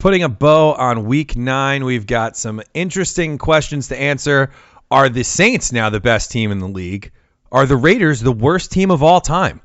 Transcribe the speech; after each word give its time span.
putting 0.00 0.22
a 0.22 0.28
bow 0.28 0.72
on 0.72 1.04
week 1.04 1.36
nine. 1.36 1.84
We've 1.84 2.06
got 2.06 2.36
some 2.36 2.62
interesting 2.74 3.38
questions 3.38 3.88
to 3.88 4.00
answer. 4.00 4.50
Are 4.90 5.08
the 5.08 5.22
Saints 5.22 5.72
now 5.72 5.90
the 5.90 6.00
best 6.00 6.32
team 6.32 6.50
in 6.50 6.58
the 6.58 6.66
league? 6.66 7.12
Are 7.52 7.66
the 7.66 7.76
Raiders 7.76 8.20
the 8.20 8.32
worst 8.32 8.72
team 8.72 8.90
of 8.90 9.02
all 9.02 9.20
time? 9.20 9.60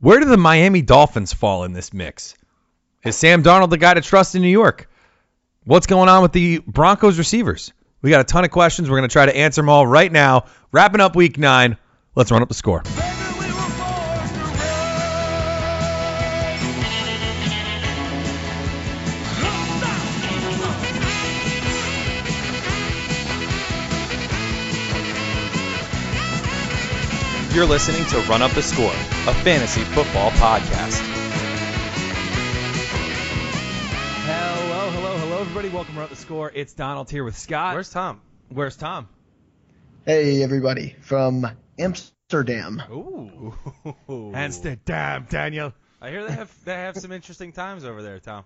Where 0.00 0.20
do 0.20 0.26
the 0.26 0.36
Miami 0.36 0.82
Dolphins 0.82 1.32
fall 1.32 1.64
in 1.64 1.72
this 1.72 1.92
mix? 1.92 2.34
Is 3.04 3.16
Sam 3.16 3.42
Darnold 3.42 3.70
the 3.70 3.76
guy 3.76 3.94
to 3.94 4.00
trust 4.00 4.34
in 4.34 4.42
New 4.42 4.48
York? 4.48 4.88
What's 5.64 5.86
going 5.86 6.08
on 6.08 6.22
with 6.22 6.32
the 6.32 6.58
Broncos 6.58 7.18
receivers? 7.18 7.72
We 8.02 8.10
got 8.10 8.20
a 8.20 8.24
ton 8.24 8.44
of 8.44 8.50
questions. 8.50 8.88
We're 8.88 8.98
going 8.98 9.08
to 9.08 9.12
try 9.12 9.26
to 9.26 9.36
answer 9.36 9.60
them 9.60 9.68
all 9.68 9.86
right 9.86 10.12
now. 10.12 10.46
Wrapping 10.70 11.00
up 11.00 11.16
week 11.16 11.38
nine. 11.38 11.76
Let's 12.14 12.30
run 12.30 12.42
up 12.42 12.48
the 12.48 12.54
score. 12.54 12.82
You're 27.56 27.64
listening 27.64 28.04
to 28.08 28.18
Run 28.28 28.42
Up 28.42 28.50
the 28.50 28.60
Score, 28.60 28.92
a 28.92 29.32
fantasy 29.32 29.80
football 29.80 30.30
podcast. 30.32 31.00
Hello, 34.26 34.90
hello, 34.90 35.16
hello, 35.16 35.40
everybody. 35.40 35.70
Welcome 35.70 35.94
to 35.94 36.00
Run 36.00 36.04
Up 36.04 36.10
the 36.10 36.16
Score. 36.16 36.52
It's 36.54 36.74
Donald 36.74 37.10
here 37.10 37.24
with 37.24 37.34
Scott. 37.34 37.72
Where's 37.72 37.88
Tom? 37.88 38.20
Where's 38.50 38.76
Tom? 38.76 39.08
Hey, 40.04 40.42
everybody 40.42 40.96
from 41.00 41.46
Amsterdam. 41.78 42.82
Ooh. 42.92 43.54
Amsterdam, 44.34 45.26
Daniel. 45.30 45.72
I 46.02 46.10
hear 46.10 46.26
they 46.26 46.34
have 46.34 46.54
they 46.66 46.74
have 46.74 46.98
some 46.98 47.10
interesting 47.10 47.52
times 47.52 47.86
over 47.86 48.02
there, 48.02 48.18
Tom. 48.18 48.44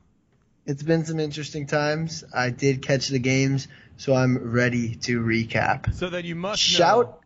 It's 0.67 0.85
been 0.85 1.05
some 1.05 1.19
interesting 1.19 1.67
times. 1.67 2.23
I 2.33 2.51
did 2.51 2.87
catch 2.87 3.09
the 3.09 3.19
games, 3.19 3.67
so 3.97 4.15
I'm 4.15 4.53
ready 4.53 4.95
to 4.95 5.21
recap. 5.21 5.97
So 5.97 6.11
then 6.11 6.25
you 6.25 6.37
must 6.37 6.63
Shout 6.63 7.07
know. 7.07 7.20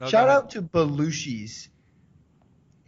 Oh, 0.00 0.08
shout 0.08 0.28
out 0.28 0.50
to 0.50 0.62
Belushi's. 0.62 1.68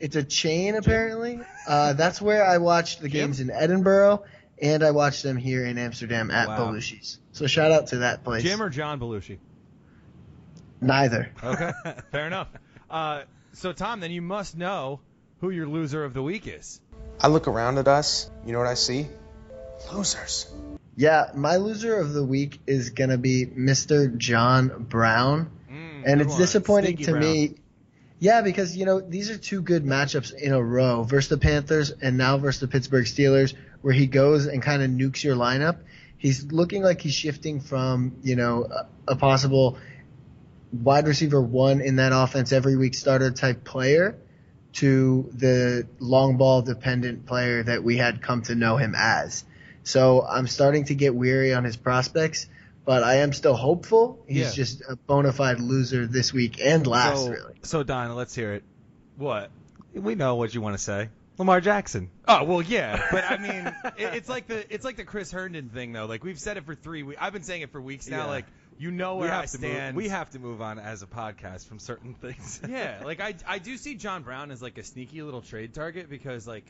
It's 0.00 0.16
a 0.16 0.22
chain 0.24 0.74
apparently. 0.74 1.41
Uh, 1.69 1.92
that's 1.92 2.20
where 2.20 2.44
I 2.44 2.58
watched 2.58 3.00
the 3.00 3.08
Jim? 3.08 3.27
games 3.28 3.41
in 3.41 3.50
Edinburgh, 3.50 4.24
and 4.60 4.82
I 4.82 4.91
watched 4.91 5.22
them 5.22 5.36
here 5.36 5.64
in 5.64 5.78
Amsterdam 5.78 6.30
at 6.30 6.48
Wow. 6.48 6.58
Belushi's. 6.72 7.19
So 7.32 7.46
shout 7.46 7.70
out 7.70 7.88
to 7.88 7.98
that 7.98 8.24
place. 8.24 8.42
Jim 8.42 8.60
or 8.62 8.69
John 8.70 8.98
Belushi? 8.98 9.38
Neither. 10.80 11.30
Okay, 11.42 11.72
fair 12.10 12.27
enough. 12.27 12.48
Uh, 12.91 13.22
so 13.52 13.72
Tom, 13.72 14.00
then 14.00 14.10
you 14.10 14.22
must 14.22 14.56
know 14.56 15.00
who 15.41 15.50
your 15.50 15.66
loser 15.69 16.04
of 16.04 16.14
the 16.14 16.22
week 16.22 16.47
is. 16.47 16.80
I 17.20 17.28
look 17.28 17.47
around 17.47 17.78
at 17.78 17.86
us, 17.88 18.30
you 18.44 18.52
know 18.52 18.58
what 18.58 18.69
I 18.69 18.74
see? 18.74 19.06
Losers. 19.92 20.50
Yeah, 20.97 21.30
my 21.34 21.56
loser 21.56 21.97
of 21.98 22.12
the 22.12 22.24
week 22.24 22.60
is 22.66 22.91
gonna 22.91 23.19
be 23.19 23.47
Mr. 23.47 24.16
John 24.16 24.69
Brown. 24.88 25.50
Mm, 26.03 26.12
and 26.12 26.20
it's 26.20 26.36
disappointing 26.36 26.97
to 26.98 27.14
me. 27.14 27.55
Yeah, 28.19 28.42
because 28.42 28.77
you 28.77 28.86
know 28.86 29.00
these 29.00 29.31
are 29.31 29.39
two 29.39 29.62
good 29.62 29.84
matchups 29.84 30.33
in 30.33 30.53
a 30.53 30.62
row 30.62 31.03
versus 31.03 31.28
the 31.28 31.39
Panthers 31.39 31.91
and 31.91 32.17
now 32.17 32.39
versus 32.39 32.61
the 32.61 32.69
Pittsburgh 32.69 33.05
Steelers, 33.05 33.55
where 33.81 33.94
he 33.94 34.06
goes 34.06 34.47
and 34.47 34.62
kind 34.62 34.83
of 34.83 34.91
nukes 34.91 35.25
your 35.25 35.34
lineup. 35.34 35.78
He's 36.19 36.53
looking 36.53 36.84
like 36.84 37.00
he's 37.00 37.14
shifting 37.14 37.61
from 37.61 38.17
you 38.22 38.36
know 38.36 38.64
a, 38.64 39.12
a 39.12 39.17
possible 39.17 39.77
wide 40.72 41.06
receiver 41.06 41.41
one 41.41 41.81
in 41.81 41.97
that 41.97 42.12
offense 42.14 42.53
every 42.53 42.77
week 42.77 42.94
starter 42.94 43.31
type 43.31 43.64
player 43.64 44.16
to 44.75 45.28
the 45.34 45.87
long 45.98 46.37
ball 46.39 46.62
dependent 46.62 47.27
player 47.27 47.62
that 47.62 47.84
we 47.84 47.97
had 47.97 48.22
come 48.22 48.42
to 48.42 48.55
know 48.55 48.77
him 48.77 48.94
as. 48.97 49.44
So 49.84 50.22
I'm 50.22 50.47
starting 50.47 50.84
to 50.87 50.94
get 50.94 51.14
weary 51.14 51.53
on 51.53 51.64
his 51.64 51.77
prospects, 51.77 52.47
but 52.84 53.02
I 53.02 53.16
am 53.16 53.33
still 53.33 53.55
hopeful. 53.55 54.25
He's 54.27 54.38
Yeah. 54.38 54.50
just 54.52 54.83
a 54.88 54.97
bona 54.97 55.33
fide 55.33 55.61
loser 55.61 56.06
this 56.06 56.33
week 56.33 56.61
and 56.61 56.86
last, 56.86 57.25
so, 57.25 57.30
really. 57.30 57.55
So 57.62 57.83
Don, 57.83 58.14
let's 58.14 58.34
hear 58.34 58.54
it. 58.54 58.65
What? 59.16 59.50
We 59.94 60.15
know 60.15 60.37
what 60.37 60.54
you 60.54 60.60
want 60.60 60.75
to 60.76 60.82
say. 60.82 61.09
Lamar 61.38 61.60
Jackson. 61.60 62.10
Oh 62.28 62.44
well, 62.44 62.62
yeah, 62.62 63.09
but 63.10 63.25
I 63.25 63.37
mean, 63.38 63.66
it, 63.97 64.15
it's 64.16 64.28
like 64.28 64.47
the 64.47 64.72
it's 64.72 64.84
like 64.84 64.97
the 64.97 65.04
Chris 65.04 65.31
Herndon 65.32 65.70
thing 65.70 65.93
though. 65.93 66.06
Like 66.06 66.25
we've 66.25 66.38
said 66.38 66.56
it 66.56 66.65
for 66.66 66.75
three 66.75 67.03
We, 67.03 67.16
I've 67.16 67.32
been 67.32 67.43
saying 67.43 67.62
it 67.62 67.72
for 67.72 67.81
weeks 67.81 68.06
now. 68.09 68.25
Yeah. 68.25 68.26
Like 68.26 68.44
you 68.78 68.91
know 68.91 69.14
We 69.16 69.20
where 69.22 69.32
I 69.32 69.41
have 69.43 69.50
to 69.53 69.59
move. 69.59 69.70
stand. 69.70 69.97
We 69.97 70.09
have 70.09 70.31
to 70.31 70.38
move 70.38 70.60
on 70.60 70.78
as 70.78 71.03
a 71.03 71.06
podcast 71.06 71.66
from 71.69 71.78
certain 71.78 72.14
things. 72.14 72.60
yeah, 72.69 73.00
like 73.04 73.20
I 73.20 73.34
I 73.47 73.59
do 73.59 73.76
see 73.78 73.94
John 73.94 74.22
Brown 74.22 74.50
as 74.50 74.60
like 74.62 74.76
a 74.78 74.82
sneaky 74.84 75.22
little 75.22 75.41
trade 75.43 75.72
target 75.75 76.09
because 76.10 76.47
like 76.47 76.64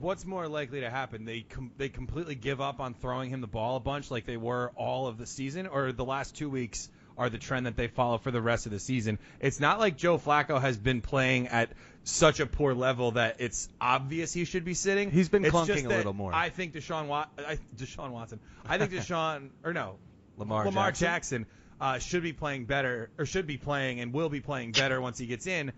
what's 0.00 0.24
more 0.24 0.48
likely 0.48 0.80
to 0.80 0.90
happen? 0.90 1.24
They 1.24 1.40
com- 1.42 1.72
they 1.76 1.88
completely 1.88 2.34
give 2.34 2.60
up 2.60 2.80
on 2.80 2.94
throwing 2.94 3.30
him 3.30 3.40
the 3.40 3.46
ball 3.46 3.76
a 3.76 3.80
bunch 3.80 4.10
like 4.10 4.26
they 4.26 4.36
were 4.36 4.72
all 4.76 5.06
of 5.06 5.18
the 5.18 5.26
season, 5.26 5.66
or 5.66 5.92
the 5.92 6.04
last 6.04 6.36
two 6.36 6.48
weeks 6.48 6.88
are 7.16 7.28
the 7.28 7.38
trend 7.38 7.66
that 7.66 7.76
they 7.76 7.88
follow 7.88 8.18
for 8.18 8.30
the 8.30 8.40
rest 8.40 8.66
of 8.66 8.72
the 8.72 8.78
season. 8.78 9.18
It's 9.40 9.58
not 9.58 9.80
like 9.80 9.96
Joe 9.96 10.18
Flacco 10.18 10.60
has 10.60 10.76
been 10.76 11.00
playing 11.00 11.48
at 11.48 11.70
such 12.04 12.38
a 12.38 12.46
poor 12.46 12.74
level 12.74 13.12
that 13.12 13.36
it's 13.40 13.68
obvious 13.80 14.32
he 14.32 14.44
should 14.44 14.64
be 14.64 14.74
sitting. 14.74 15.10
He's 15.10 15.28
been 15.28 15.44
It's 15.44 15.54
clunking 15.54 15.86
a 15.86 15.88
little 15.88 16.12
more. 16.12 16.32
I 16.32 16.50
think 16.50 16.74
Deshaun 16.74 17.08
Wat- 17.08 17.30
I, 17.36 17.58
Deshaun 17.76 18.10
Watson. 18.10 18.38
I 18.66 18.78
think 18.78 18.92
Deshaun 18.92 19.50
or 19.64 19.72
no 19.72 19.96
Lamar, 20.38 20.64
Lamar 20.64 20.90
Jackson. 20.92 21.06
Jackson, 21.06 21.46
uh, 21.80 21.98
should 21.98 22.22
be 22.22 22.32
playing 22.32 22.64
better, 22.64 23.10
or 23.18 23.26
should 23.26 23.46
be 23.46 23.56
playing 23.56 24.00
and 24.00 24.12
will 24.12 24.28
be 24.28 24.40
playing 24.40 24.72
better 24.72 25.00
once 25.00 25.18
he 25.18 25.26
gets 25.26 25.46
in. 25.46 25.72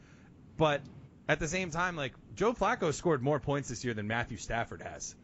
But 0.57 0.83
at 1.29 1.39
the 1.41 1.49
same 1.49 1.71
time, 1.71 1.97
like 1.97 2.13
Joe 2.35 2.53
Flacco 2.53 2.93
scored 2.93 3.23
more 3.23 3.39
points 3.41 3.69
this 3.69 3.85
year 3.85 3.95
than 3.95 4.07
Matthew 4.07 4.37
Stafford 4.37 4.83
has. 4.83 5.15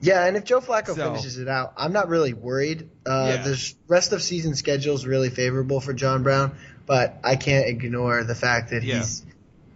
Yeah, 0.00 0.24
and 0.26 0.36
if 0.36 0.44
Joe 0.44 0.60
Flacco 0.60 0.94
So- 0.96 1.10
finishes 1.12 1.38
it 1.38 1.48
out, 1.48 1.74
I'm 1.76 1.92
not 1.92 2.08
really 2.08 2.32
worried. 2.34 2.90
Uh, 3.06 3.36
Yeah. 3.36 3.42
The 3.44 3.74
rest 3.88 4.12
of 4.12 4.22
season 4.22 4.54
schedule 4.54 4.94
is 4.94 5.06
really 5.06 5.30
favorable 5.30 5.80
for 5.80 5.92
John 5.92 6.22
Brown, 6.22 6.56
but 6.86 7.18
I 7.24 7.36
can't 7.36 7.66
ignore 7.68 8.24
the 8.24 8.34
fact 8.34 8.70
that 8.70 8.82
Yeah. 8.82 8.98
he's 8.98 9.24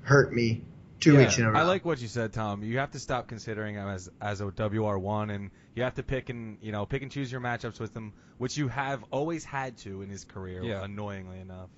hurt 0.03 0.35
me 0.35 0.63
two 1.01 1.13
Yeah, 1.13 1.19
weeks 1.21 1.39
in 1.39 1.45
a 1.45 1.53
row. 1.53 1.59
I 1.59 1.63
like 1.63 1.85
what 1.85 2.01
you 2.03 2.09
said, 2.09 2.33
Tom. 2.33 2.63
You 2.65 2.79
have 2.79 2.91
to 2.91 2.99
stop 2.99 3.29
considering 3.29 3.77
him 3.77 3.87
as 3.89 4.11
as 4.21 4.41
a 4.41 4.47
WR 4.51 4.99
one, 4.99 5.31
and 5.31 5.51
you 5.77 5.85
have 5.85 5.95
to 5.95 6.03
pick 6.03 6.29
and 6.29 6.59
you 6.61 6.73
know 6.73 6.85
pick 6.85 7.03
and 7.03 7.11
choose 7.13 7.31
your 7.31 7.41
matchups 7.41 7.79
with 7.79 7.95
him, 7.97 8.13
which 8.39 8.57
you 8.57 8.67
have 8.69 9.05
always 9.13 9.45
had 9.45 9.77
to 9.79 10.03
in 10.03 10.11
his 10.11 10.25
career. 10.25 10.63
Yeah. 10.65 10.83
Annoyingly 10.83 11.39
enough, 11.39 11.71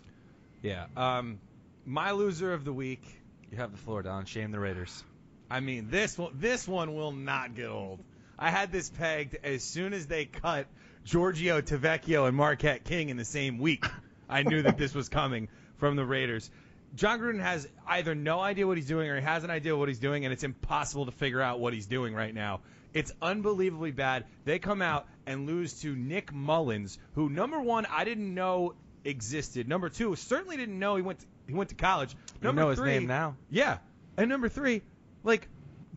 Yeah. 0.62 0.86
Um, 0.96 1.38
my 1.84 2.12
loser 2.12 2.52
of 2.54 2.64
the 2.64 2.72
week. 2.72 3.19
You 3.50 3.58
have 3.58 3.72
the 3.72 3.78
floor, 3.78 4.02
Don. 4.02 4.26
Shame 4.26 4.52
the 4.52 4.60
Raiders. 4.60 5.02
I 5.50 5.58
mean, 5.58 5.90
this 5.90 6.16
one, 6.16 6.32
this 6.38 6.68
one 6.68 6.94
will 6.94 7.10
not 7.10 7.56
get 7.56 7.68
old. 7.68 7.98
I 8.38 8.50
had 8.50 8.70
this 8.70 8.88
pegged 8.88 9.36
as 9.42 9.64
soon 9.64 9.92
as 9.92 10.06
they 10.06 10.24
cut 10.24 10.66
Giorgio 11.04 11.60
Tavecchio 11.60 12.28
and 12.28 12.36
Marquette 12.36 12.84
King 12.84 13.08
in 13.08 13.16
the 13.16 13.24
same 13.24 13.58
week. 13.58 13.84
I 14.28 14.44
knew 14.44 14.62
that 14.62 14.78
this 14.78 14.94
was 14.94 15.08
coming 15.08 15.48
from 15.78 15.96
the 15.96 16.04
Raiders. 16.04 16.48
Jon 16.94 17.18
Gruden 17.18 17.40
has 17.40 17.66
either 17.86 18.14
no 18.14 18.38
idea 18.38 18.66
what 18.66 18.76
he's 18.76 18.86
doing 18.86 19.10
or 19.10 19.16
he 19.16 19.22
has 19.22 19.42
an 19.42 19.50
idea 19.50 19.76
what 19.76 19.88
he's 19.88 19.98
doing, 19.98 20.24
and 20.24 20.32
it's 20.32 20.44
impossible 20.44 21.06
to 21.06 21.12
figure 21.12 21.40
out 21.40 21.58
what 21.58 21.74
he's 21.74 21.86
doing 21.86 22.14
right 22.14 22.34
now. 22.34 22.60
It's 22.94 23.12
unbelievably 23.20 23.92
bad. 23.92 24.26
They 24.44 24.60
come 24.60 24.82
out 24.82 25.06
and 25.26 25.46
lose 25.46 25.80
to 25.82 25.94
Nick 25.94 26.32
Mullens, 26.32 26.98
who 27.14 27.28
number 27.28 27.60
one 27.60 27.86
I 27.86 28.04
didn't 28.04 28.32
know 28.32 28.74
existed. 29.04 29.68
Number 29.68 29.88
two 29.88 30.14
certainly 30.16 30.56
didn't 30.56 30.78
know 30.78 30.96
he 30.96 31.02
went 31.02 31.20
to, 31.20 31.26
he 31.50 31.56
went 31.56 31.70
to 31.70 31.74
college. 31.76 32.12
You 32.40 32.46
Number 32.46 32.62
know 32.62 32.68
his 32.70 32.78
three, 32.78 32.92
name 32.92 33.06
now. 33.06 33.36
yeah. 33.50 33.78
And 34.16 34.28
number 34.28 34.48
three, 34.48 34.82
like 35.24 35.48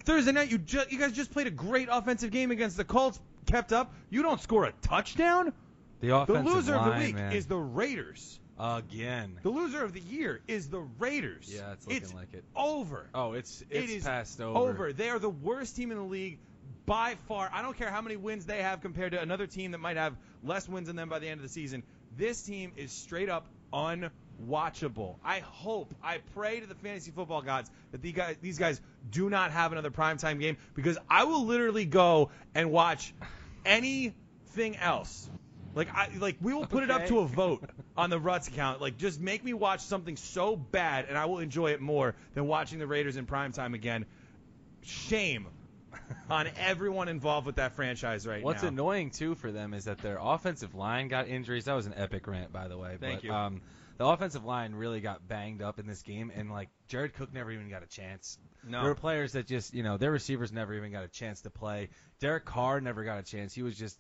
Thursday 0.04 0.32
night, 0.32 0.50
you 0.52 0.58
ju- 0.58 0.84
you 0.90 0.98
guys 1.00 1.12
just 1.14 1.32
played 1.32 1.48
a 1.48 1.52
great 1.52 1.88
offensive 1.92 2.32
game 2.32 2.52
against 2.52 2.78
the 2.78 2.84
Colts. 2.84 3.20
Kept 3.46 3.74
up. 3.74 3.94
You 4.10 4.22
don't 4.24 4.40
score 4.42 4.66
a 4.66 4.72
touchdown. 4.82 5.54
The 6.00 6.16
offensive 6.16 6.46
The 6.46 6.50
loser 6.52 6.76
line, 6.76 6.88
of 6.90 6.94
the 7.00 7.06
week 7.06 7.16
man. 7.16 7.34
is 7.34 7.46
the 7.46 7.58
Raiders. 7.58 8.40
again. 8.60 9.40
The 9.44 9.50
loser 9.50 9.84
of 9.84 9.94
the 9.94 10.00
year 10.00 10.42
is 10.48 10.70
the 10.70 10.80
Raiders. 11.00 11.52
Yeah, 11.54 11.74
it's 11.74 11.88
looking 11.88 12.16
like 12.16 12.34
it. 12.34 12.44
Over. 12.56 13.10
Oh, 13.14 13.34
it's 13.34 13.62
It 13.70 13.90
it's 13.90 14.06
passed 14.06 14.40
over. 14.42 14.58
Over. 14.70 14.94
They 14.94 15.10
are 15.10 15.20
the 15.20 15.30
worst 15.30 15.76
team 15.76 15.92
in 15.92 15.98
the 15.98 16.04
league 16.04 16.40
by 16.86 17.16
far. 17.28 17.50
I 17.54 17.62
don't 17.62 17.78
care 17.78 17.90
how 17.90 18.02
many 18.02 18.16
wins 18.16 18.46
they 18.46 18.62
have 18.62 18.82
compared 18.82 19.12
to 19.14 19.22
another 19.22 19.48
team 19.48 19.72
that 19.72 19.80
might 19.80 19.98
have 19.98 20.16
less 20.44 20.68
wins 20.70 20.88
than 20.88 20.96
them 20.96 21.10
by 21.10 21.20
the 21.20 21.28
end 21.28 21.40
of 21.40 21.44
the 21.44 21.50
season. 21.54 21.84
This 22.18 22.42
team 22.44 22.72
is 22.78 22.92
straight 22.92 23.30
up 23.30 23.48
unwatchable. 24.42 25.16
I 25.24 25.40
hope, 25.40 25.94
I 26.04 26.20
pray 26.34 26.60
to 26.60 26.66
the 26.66 26.76
fantasy 26.76 27.12
football 27.12 27.42
gods 27.42 27.70
that 27.92 28.02
these 28.02 28.14
guys, 28.14 28.36
these 28.42 28.58
guys 28.58 28.82
do 29.10 29.30
not 29.30 29.52
have 29.52 29.72
another 29.72 29.92
primetime 29.92 30.40
game 30.40 30.58
because 30.74 30.98
I 31.10 31.26
will 31.26 31.46
literally 31.46 31.86
go 31.86 32.32
and 32.56 32.72
watch 32.72 33.14
anything 33.66 34.76
else. 34.78 35.30
Like 35.76 35.90
I 35.92 36.10
like 36.20 36.38
we 36.40 36.54
will 36.54 36.68
put 36.68 36.84
it 36.84 36.92
up 36.92 37.08
to 37.08 37.20
a 37.20 37.26
vote 37.26 37.68
on 37.98 38.12
the 38.12 38.20
Ruts 38.20 38.48
account. 38.48 38.80
Like 38.80 38.98
just 38.98 39.20
make 39.20 39.44
me 39.44 39.54
watch 39.54 39.80
something 39.80 40.18
so 40.18 40.56
bad 40.56 41.06
and 41.10 41.18
I 41.18 41.26
will 41.26 41.40
enjoy 41.40 41.72
it 41.72 41.82
more 41.82 42.14
than 42.36 42.46
watching 42.46 42.78
the 42.78 42.86
Raiders 42.86 43.18
in 43.18 43.26
primetime 43.26 43.74
again. 43.74 44.06
Shame 44.84 45.48
on 46.30 46.48
everyone 46.58 47.08
involved 47.08 47.48
with 47.48 47.56
that 47.56 47.76
franchise 47.76 48.28
right 48.28 48.44
What's 48.44 48.62
now. 48.62 48.68
What's 48.68 48.72
annoying 48.72 49.10
too 49.10 49.34
for 49.34 49.52
them 49.52 49.74
is 49.74 49.86
that 49.86 49.98
their 50.00 50.20
offensive 50.22 50.76
line 50.76 51.08
got 51.08 51.28
injuries. 51.28 51.66
That 51.66 51.74
was 51.74 51.88
an 51.88 51.94
epic 51.96 52.28
rant, 52.28 52.54
by 52.54 52.68
the 52.68 52.78
way. 52.78 52.98
Thank 53.00 53.22
but, 53.22 53.24
you. 53.24 53.34
Um, 53.34 53.62
the 53.98 54.06
offensive 54.06 54.44
line 54.44 54.74
really 54.76 55.02
got 55.02 55.28
banged 55.28 55.62
up 55.62 55.80
in 55.80 55.86
this 55.88 56.02
game, 56.02 56.32
and 56.36 56.52
like 56.52 56.70
Jared 56.88 57.14
Cook 57.14 57.34
never 57.34 57.52
even 57.52 57.70
got 57.70 57.84
a 57.84 57.88
chance. 57.88 58.38
No. 58.66 58.80
There 58.80 58.90
were 58.90 58.96
players 58.96 59.34
that 59.34 59.46
just, 59.48 59.74
you 59.74 59.84
know, 59.84 59.98
their 59.98 60.12
receivers 60.12 60.52
never 60.52 60.74
even 60.74 60.92
got 60.92 61.04
a 61.04 61.08
chance 61.10 61.42
to 61.42 61.50
play. 61.50 61.90
Derek 62.20 62.46
Carr 62.46 62.80
never 62.82 63.04
got 63.04 63.20
a 63.20 63.24
chance. 63.24 63.54
He 63.54 63.62
was 63.62 63.78
just 63.78 63.98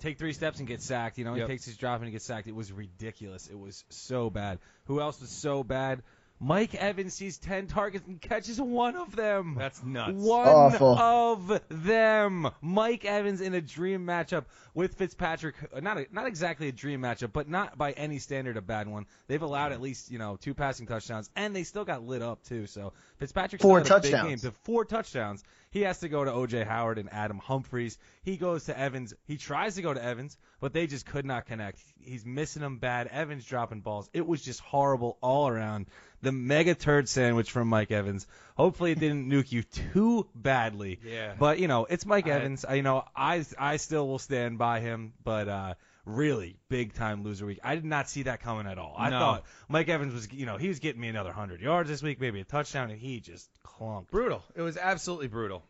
take 0.00 0.18
three 0.18 0.32
steps 0.32 0.60
and 0.60 0.68
get 0.68 0.80
sacked. 0.80 1.18
You 1.18 1.24
know, 1.24 1.34
Yep. 1.34 1.48
he 1.48 1.52
takes 1.54 1.64
his 1.64 1.76
drop 1.76 1.96
and 1.96 2.06
he 2.06 2.12
gets 2.12 2.24
sacked. 2.24 2.46
It 2.46 2.54
was 2.54 2.72
ridiculous. 2.72 3.48
It 3.48 3.58
was 3.58 3.84
so 3.88 4.30
bad. 4.30 4.60
Who 4.84 5.00
else 5.00 5.20
was 5.20 5.30
so 5.30 5.64
bad? 5.64 6.02
Mike 6.40 6.74
Evans 6.76 7.14
sees 7.14 7.36
10 7.38 7.66
targets 7.66 8.06
and 8.06 8.20
catches 8.20 8.60
one 8.60 8.94
of 8.96 9.16
them. 9.16 9.56
That's 9.58 9.82
nuts. 9.82 10.12
One 10.14 10.46
Awful. 10.48 10.96
of 10.98 11.60
them. 11.68 12.48
Mike 12.60 13.04
Evans 13.04 13.40
in 13.40 13.54
a 13.54 13.60
dream 13.60 14.06
matchup 14.06 14.44
with 14.74 14.94
Fitzpatrick. 14.94 15.56
uh, 15.74 15.80
Not 15.80 15.98
a, 15.98 16.06
not 16.12 16.26
exactly 16.26 16.68
a 16.68 16.72
dream 16.72 17.00
matchup, 17.02 17.32
but 17.32 17.48
not 17.48 17.76
by 17.76 17.90
any 17.92 18.18
standard 18.20 18.56
a 18.56 18.62
bad 18.62 18.86
one. 18.86 19.06
They've 19.26 19.42
allowed 19.42 19.72
at 19.72 19.80
least 19.80 20.10
you 20.12 20.18
know 20.18 20.36
two 20.40 20.54
passing 20.54 20.86
touchdowns, 20.86 21.28
and 21.34 21.56
they 21.56 21.64
still 21.64 21.84
got 21.84 22.04
lit 22.04 22.22
up 22.22 22.44
too. 22.44 22.66
So 22.66 22.92
Fitzpatrick 23.16 23.60
Four 23.60 23.84
still 23.84 23.96
a 23.96 24.00
big 24.00 24.12
touchdowns. 24.12 24.28
game. 24.42 24.50
The 24.52 24.56
four 24.62 24.84
touchdowns. 24.84 25.42
He 25.70 25.82
has 25.82 26.00
to 26.00 26.08
go 26.08 26.24
to 26.24 26.32
O.J. 26.32 26.64
Howard 26.64 26.98
and 26.98 27.12
Adam 27.12 27.38
Humphries. 27.38 27.98
He 28.22 28.36
goes 28.36 28.64
to 28.64 28.78
Evans. 28.78 29.12
He 29.26 29.36
tries 29.36 29.74
to 29.74 29.82
go 29.82 29.92
to 29.92 30.02
Evans, 30.02 30.36
but 30.60 30.72
they 30.72 30.86
just 30.86 31.04
could 31.04 31.26
not 31.26 31.46
connect. 31.46 31.78
He's 32.00 32.24
missing 32.24 32.62
them 32.62 32.78
bad. 32.78 33.06
Evans 33.08 33.44
dropping 33.44 33.80
balls. 33.80 34.08
It 34.12 34.26
was 34.26 34.42
just 34.42 34.60
horrible 34.60 35.18
all 35.20 35.48
around. 35.48 35.86
The 36.22 36.32
mega 36.32 36.74
turd 36.74 37.08
sandwich 37.08 37.50
from 37.50 37.68
Mike 37.68 37.90
Evans. 37.90 38.26
Hopefully 38.56 38.92
it 38.92 38.98
didn't 38.98 39.30
nuke 39.30 39.52
you 39.52 39.62
too 39.62 40.26
badly. 40.34 40.98
Yeah. 41.04 41.34
But 41.38 41.58
you 41.58 41.68
know, 41.68 41.84
it's 41.84 42.06
Mike 42.06 42.26
I- 42.26 42.30
Evans. 42.30 42.64
I, 42.64 42.74
you 42.74 42.82
know, 42.82 43.04
I 43.14 43.44
I 43.58 43.76
still 43.76 44.08
will 44.08 44.18
stand 44.18 44.58
by 44.58 44.80
him, 44.80 45.12
but 45.22 45.48
uh 45.48 45.74
really 46.08 46.56
big 46.68 46.94
time 46.94 47.22
loser 47.22 47.46
week. 47.46 47.60
I 47.62 47.74
did 47.74 47.84
not 47.84 48.08
see 48.08 48.24
that 48.24 48.40
coming 48.40 48.66
at 48.66 48.78
all. 48.78 48.94
I 48.98 49.10
No. 49.10 49.18
thought 49.18 49.44
Mike 49.68 49.88
Evans 49.88 50.12
was, 50.14 50.32
you 50.32 50.46
know, 50.46 50.56
he 50.56 50.68
was 50.68 50.78
getting 50.78 51.00
me 51.00 51.08
another 51.08 51.30
100 51.30 51.60
yards 51.60 51.88
this 51.88 52.02
week, 52.02 52.20
maybe 52.20 52.40
a 52.40 52.44
touchdown 52.44 52.90
and 52.90 52.98
he 52.98 53.20
just 53.20 53.48
clunked. 53.64 54.10
brutal. 54.10 54.42
It 54.56 54.62
was 54.62 54.76
absolutely 54.76 55.28
brutal. 55.28 55.62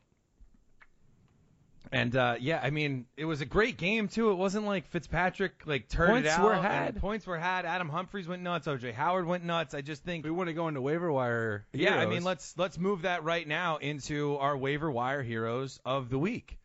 And 1.90 2.14
uh, 2.16 2.34
yeah, 2.38 2.60
I 2.62 2.68
mean, 2.68 3.06
it 3.16 3.24
was 3.24 3.40
a 3.40 3.46
great 3.46 3.78
game 3.78 4.08
too. 4.08 4.30
It 4.30 4.34
wasn't 4.34 4.66
like 4.66 4.88
Fitzpatrick 4.88 5.62
like 5.64 5.88
turned 5.88 6.10
Points 6.24 6.28
it 6.28 6.32
out. 6.32 6.44
were 6.44 6.54
had. 6.54 7.00
Points 7.00 7.26
were 7.26 7.38
had. 7.38 7.64
Adam 7.64 7.88
Humphries 7.88 8.28
went 8.28 8.42
nuts. 8.42 8.66
OJ 8.66 8.92
Howard 8.92 9.24
went 9.26 9.42
nuts. 9.44 9.72
I 9.74 9.80
just 9.80 10.04
think. 10.04 10.22
We 10.24 10.30
want 10.30 10.48
to 10.48 10.52
go 10.52 10.68
into 10.68 10.82
waiver 10.82 11.10
wire. 11.10 11.64
Yeah, 11.72 11.96
I 11.98 12.04
mean, 12.04 12.24
let's 12.24 12.52
let's 12.58 12.76
move 12.78 13.02
that 13.02 13.24
right 13.24 13.46
now 13.48 13.78
into 13.78 14.36
our 14.36 14.54
waiver 14.54 14.90
wire 14.90 15.22
heroes 15.22 15.80
of 15.86 16.10
the 16.10 16.18
week. 16.18 16.57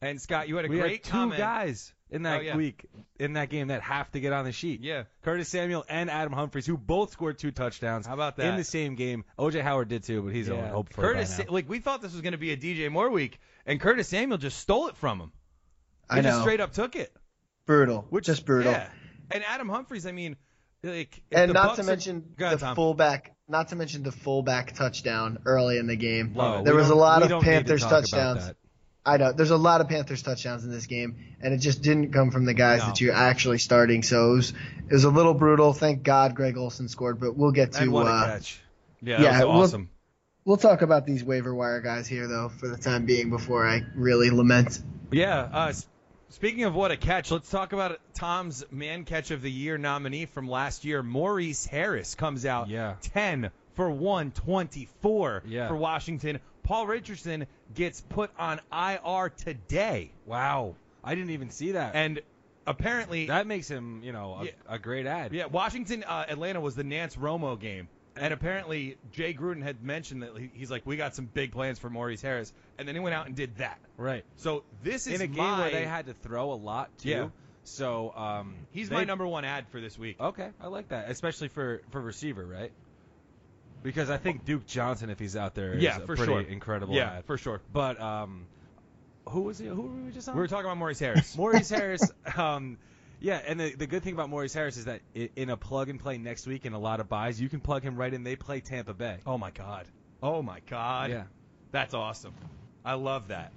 And 0.00 0.20
Scott, 0.20 0.48
you 0.48 0.56
had 0.56 0.64
a 0.64 0.68
we 0.68 0.78
great 0.78 0.92
had 0.92 1.04
two 1.04 1.10
comment. 1.10 1.38
guys 1.38 1.92
in 2.10 2.22
that 2.22 2.38
Oh, 2.38 2.42
yeah. 2.42 2.56
week 2.56 2.86
in 3.18 3.32
that 3.34 3.50
game 3.50 3.68
that 3.68 3.82
have 3.82 4.10
to 4.12 4.20
get 4.20 4.32
on 4.32 4.44
the 4.44 4.52
sheet. 4.52 4.80
Yeah. 4.80 5.04
Curtis 5.22 5.48
Samuel 5.48 5.84
and 5.88 6.08
Adam 6.08 6.32
Humphries, 6.32 6.66
who 6.66 6.76
both 6.78 7.10
scored 7.12 7.38
two 7.38 7.50
touchdowns. 7.50 8.06
How 8.06 8.14
about 8.14 8.36
that? 8.36 8.46
In 8.46 8.56
the 8.56 8.64
same 8.64 8.94
game. 8.94 9.24
OJ 9.38 9.60
Howard 9.60 9.88
did 9.88 10.04
too, 10.04 10.22
but 10.22 10.32
he's 10.32 10.48
only 10.48 10.68
hope 10.68 10.92
for 10.92 11.02
Curtis, 11.02 11.34
it 11.38 11.38
by 11.38 11.44
now. 11.50 11.54
like 11.54 11.68
we 11.68 11.80
thought 11.80 12.00
this 12.00 12.12
was 12.12 12.20
going 12.22 12.32
to 12.32 12.38
be 12.38 12.52
a 12.52 12.56
DJ 12.56 12.90
Moore 12.90 13.10
week, 13.10 13.40
and 13.66 13.80
Curtis 13.80 14.08
Samuel 14.08 14.38
just 14.38 14.58
stole 14.58 14.86
it 14.88 14.96
from 14.96 15.20
him. 15.20 15.32
He 16.12 16.18
I 16.18 16.22
just 16.22 16.38
know. 16.38 16.42
straight 16.42 16.60
up 16.60 16.72
took 16.72 16.94
it. 16.96 17.12
brutal. 17.66 18.06
Which 18.08 18.26
just 18.26 18.46
brutal. 18.46 18.72
Yeah. 18.72 18.88
And 19.30 19.44
Adam 19.44 19.68
Humphries, 19.68 20.06
I 20.06 20.12
mean, 20.12 20.36
like, 20.82 21.20
if 21.30 21.36
And 21.38 21.50
the 21.50 21.54
not 21.54 21.64
Bucks 21.66 21.76
to 21.76 21.82
are- 21.82 21.86
mention 21.86 22.34
Go 22.38 22.46
ahead, 22.46 22.58
the 22.60 22.66
Tom. 22.66 22.76
fullback, 22.76 23.34
not 23.48 23.68
to 23.68 23.76
mention 23.76 24.04
the 24.04 24.12
fullback 24.12 24.74
touchdown 24.74 25.38
early 25.44 25.76
in 25.76 25.86
the 25.86 25.96
game. 25.96 26.34
Oh, 26.38 26.62
there 26.62 26.74
was 26.74 26.86
a 26.86 26.90
don't- 26.90 26.98
lot 26.98 27.18
we 27.18 27.24
of 27.24 27.28
don't 27.30 27.40
need 27.42 27.46
to 27.46 27.50
Panthers 27.52 27.80
talk 27.82 27.90
about 27.90 28.00
touchdowns. 28.02 28.46
that. 28.46 28.56
I 29.06 29.16
know 29.16 29.32
there's 29.32 29.50
a 29.50 29.56
lot 29.56 29.80
of 29.80 29.88
Panthers 29.88 30.22
touchdowns 30.22 30.64
in 30.64 30.70
this 30.70 30.86
game, 30.86 31.16
and 31.40 31.54
it 31.54 31.58
just 31.58 31.82
didn't 31.82 32.12
come 32.12 32.30
from 32.30 32.44
the 32.44 32.52
guys 32.54 32.80
No. 32.80 32.86
that 32.86 33.00
you're 33.00 33.14
actually 33.14 33.58
starting. 33.58 34.02
So 34.02 34.32
it 34.32 34.36
was, 34.36 34.50
it 34.90 34.92
was 34.92 35.04
a 35.04 35.10
little 35.10 35.34
brutal. 35.34 35.72
Thank 35.72 36.02
God 36.02 36.34
Greg 36.34 36.56
Olsen 36.58 36.88
scored, 36.88 37.18
but 37.20 37.36
we'll 37.36 37.52
get 37.52 37.72
to. 37.72 37.82
and 37.82 37.92
what 37.92 38.06
a 38.06 38.10
uh, 38.10 38.26
catch. 38.26 38.60
Yeah, 39.00 39.22
yeah, 39.22 39.38
that 39.38 39.48
we'll- 39.48 39.58
was 39.60 39.70
awesome. 39.70 39.90
We'll 40.44 40.56
talk 40.56 40.80
about 40.82 41.04
these 41.04 41.22
waiver 41.22 41.54
wire 41.54 41.82
guys 41.82 42.06
here 42.06 42.26
though 42.26 42.48
for 42.48 42.68
the 42.68 42.78
time 42.78 43.04
being 43.04 43.28
before 43.28 43.66
I 43.68 43.82
really 43.94 44.30
lament. 44.30 44.80
Yeah. 45.12 45.40
Uh, 45.52 45.72
speaking 46.30 46.64
of 46.64 46.74
what 46.74 46.90
a 46.90 46.96
catch, 46.96 47.30
let's 47.30 47.50
talk 47.50 47.74
about 47.74 47.98
Tom's 48.14 48.64
man 48.70 49.04
catch 49.04 49.30
of 49.30 49.42
the 49.42 49.50
year 49.50 49.76
nominee 49.76 50.24
from 50.24 50.48
last 50.48 50.86
year. 50.86 51.02
Maurice 51.02 51.66
Harris 51.66 52.14
comes 52.14 52.46
out 52.46 52.70
Yeah. 52.70 52.94
10 53.02 53.50
for 53.74 53.90
124 53.90 55.42
Yeah. 55.46 55.68
for 55.68 55.76
Washington. 55.76 56.40
Paul 56.68 56.86
Richardson 56.86 57.46
gets 57.74 58.00
put 58.02 58.30
on 58.38 58.60
IR 58.70 59.30
today, 59.30 60.10
Wow. 60.26 60.74
I 61.02 61.14
didn't 61.14 61.30
even 61.30 61.48
see 61.50 61.72
that. 61.72 61.94
and 61.94 62.20
apparently, 62.66 63.26
that 63.28 63.46
makes 63.46 63.68
him, 63.68 64.02
you 64.04 64.12
know, 64.12 64.34
a, 64.34 64.44
Yeah. 64.44 64.50
a 64.68 64.78
great 64.78 65.06
ad. 65.06 65.32
yeah, 65.32 65.46
Washington 65.46 66.04
uh, 66.04 66.26
Atlanta 66.28 66.60
was 66.60 66.74
the 66.74 66.84
Nance 66.84 67.16
Romo 67.16 67.58
game. 67.58 67.88
And 68.16 68.34
apparently, 68.34 68.98
Jay 69.12 69.32
Gruden 69.32 69.62
had 69.62 69.82
mentioned 69.82 70.22
that 70.24 70.36
he- 70.36 70.50
he's 70.52 70.70
like, 70.70 70.84
we 70.84 70.96
got 70.96 71.14
some 71.14 71.24
big 71.26 71.52
plans 71.52 71.78
for 71.78 71.88
Maurice 71.88 72.20
Harris, 72.20 72.52
and 72.76 72.86
then 72.86 72.94
he 72.96 73.00
went 73.00 73.14
out 73.14 73.26
and 73.28 73.34
did 73.36 73.56
that. 73.58 73.78
Right. 73.96 74.24
So 74.36 74.64
this 74.82 75.06
is 75.06 75.14
In 75.14 75.22
a 75.22 75.26
game 75.26 75.36
my, 75.44 75.60
where 75.60 75.70
they 75.70 75.86
had 75.86 76.06
to 76.06 76.14
throw 76.14 76.52
a 76.52 76.54
lot 76.58 76.90
too. 76.98 77.08
Yeah. 77.08 77.28
So 77.64 78.12
um, 78.16 78.56
he's 78.72 78.88
they- 78.90 78.94
my 78.96 79.04
number 79.04 79.26
one 79.26 79.44
ad 79.46 79.68
for 79.68 79.80
this 79.80 79.98
week. 79.98 80.20
Okay, 80.20 80.50
I 80.60 80.66
like 80.66 80.88
that, 80.88 81.10
especially 81.10 81.48
for 81.48 81.80
for 81.92 82.00
receiver, 82.00 82.44
right? 82.44 82.72
Because 83.82 84.10
I 84.10 84.16
think 84.16 84.44
Duke 84.44 84.66
Johnson, 84.66 85.08
if 85.10 85.18
he's 85.18 85.36
out 85.36 85.54
there, 85.54 85.74
is 85.74 85.82
Yeah, 85.82 85.96
a 85.96 86.00
for 86.00 86.16
pretty 86.16 86.24
sure. 86.24 86.40
incredible 86.40 86.94
yeah, 86.94 87.18
ad. 87.18 87.24
for 87.26 87.38
sure. 87.38 87.60
But 87.72 88.00
um, 88.00 88.46
who 89.28 89.42
was 89.42 89.58
he? 89.58 89.66
Who 89.66 89.82
were 89.82 89.88
we 90.06 90.10
just 90.10 90.28
on? 90.28 90.34
We 90.34 90.40
were 90.40 90.48
talking 90.48 90.64
about 90.66 90.78
Maurice 90.78 90.98
Harris. 90.98 91.36
Maurice 91.38 91.70
Harris. 91.70 92.02
Um, 92.36 92.78
yeah, 93.20 93.40
and 93.46 93.58
the, 93.58 93.74
the 93.74 93.86
good 93.86 94.02
thing 94.02 94.14
about 94.14 94.30
Maurice 94.30 94.54
Harris 94.54 94.76
is 94.76 94.84
that 94.86 95.00
in 95.14 95.50
a 95.50 95.56
plug 95.56 95.88
and 95.88 95.98
play 96.00 96.18
next 96.18 96.46
week 96.46 96.66
in 96.66 96.72
a 96.72 96.78
lot 96.78 97.00
of 97.00 97.08
buys, 97.08 97.40
you 97.40 97.48
can 97.48 97.60
plug 97.60 97.82
him 97.82 97.96
right 97.96 98.12
in. 98.12 98.22
They 98.24 98.36
play 98.36 98.60
Tampa 98.60 98.94
Bay. 98.94 99.18
oh 99.26 99.38
my 99.38 99.50
god. 99.50 99.86
Oh 100.22 100.42
my 100.42 100.60
god. 100.68 101.10
Yeah. 101.10 101.24
That's 101.70 101.94
awesome. 101.94 102.34
I 102.84 102.94
love 102.94 103.28
that. 103.28 103.52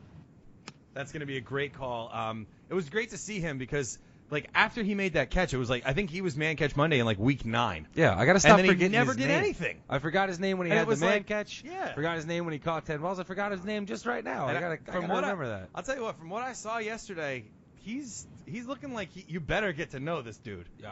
That's 0.94 1.12
going 1.12 1.22
to 1.22 1.26
be 1.26 1.38
a 1.38 1.42
great 1.42 1.74
call. 1.74 2.10
Um, 2.12 2.48
it 2.70 2.74
was 2.74 2.90
great 2.90 3.12
to 3.12 3.18
see 3.18 3.40
him 3.40 3.58
because, 3.58 3.98
like, 4.32 4.50
after 4.56 4.82
he 4.82 4.96
made 4.96 5.14
that 5.14 5.30
catch, 5.30 5.54
it 5.54 5.58
was 5.58 5.70
like 5.70 5.84
I 5.86 5.94
think 5.94 6.10
he 6.10 6.22
was 6.22 6.36
man 6.36 6.56
catch 6.56 6.76
Monday 6.76 7.00
in 7.00 7.06
like 7.06 7.20
week 7.20 7.46
nine. 7.46 7.88
Yeah, 7.94 8.18
I 8.18 8.26
gotta 8.26 8.40
stop 8.40 8.60
and 8.60 8.68
then 8.70 8.78
he 8.80 8.88
never 8.88 9.12
his 9.12 9.18
did 9.18 9.28
name. 9.28 9.38
anything. 9.38 9.78
I 9.90 10.00
forgot 10.00 10.30
his 10.30 10.40
name 10.40 10.58
when 10.58 10.68
he 10.68 10.72
And 10.72 10.80
had 10.80 10.88
it 10.88 10.90
was 10.90 11.00
the 11.02 11.06
man 11.06 11.18
like- 11.18 11.28
catch. 11.28 11.64
yeah. 11.66 11.94
Forgot 11.94 12.16
his 12.16 12.26
name 12.26 12.46
when 12.46 12.54
he 12.54 12.60
caught 12.60 12.86
ten 12.86 13.00
balls. 13.02 13.20
I 13.20 13.24
forgot 13.24 13.52
his 13.52 13.64
name 13.64 13.86
just 13.86 14.06
right 14.06 14.24
now. 14.24 14.48
And 14.48 14.58
I 14.58 14.62
gotta, 14.62 14.74
I 14.88 14.92
from 14.92 15.02
gotta 15.02 15.14
what 15.14 15.22
remember 15.24 15.44
I, 15.44 15.48
that. 15.50 15.70
I'll 15.76 15.84
tell 15.84 15.96
you 15.98 16.04
what. 16.04 16.18
From 16.18 16.30
what 16.30 16.42
I 16.44 16.54
saw 16.54 16.78
yesterday, 16.80 17.44
he's 17.76 18.26
he's 18.46 18.66
looking 18.66 18.94
like 18.94 19.12
he, 19.12 19.26
you 19.28 19.40
better 19.40 19.74
get 19.74 19.92
to 19.92 20.00
know 20.00 20.22
this 20.22 20.38
dude. 20.38 20.68
Yeah. 20.80 20.92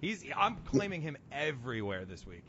He's 0.00 0.24
I'm 0.36 0.56
claiming 0.66 1.00
him 1.02 1.16
everywhere 1.30 2.04
this 2.04 2.26
week. 2.26 2.44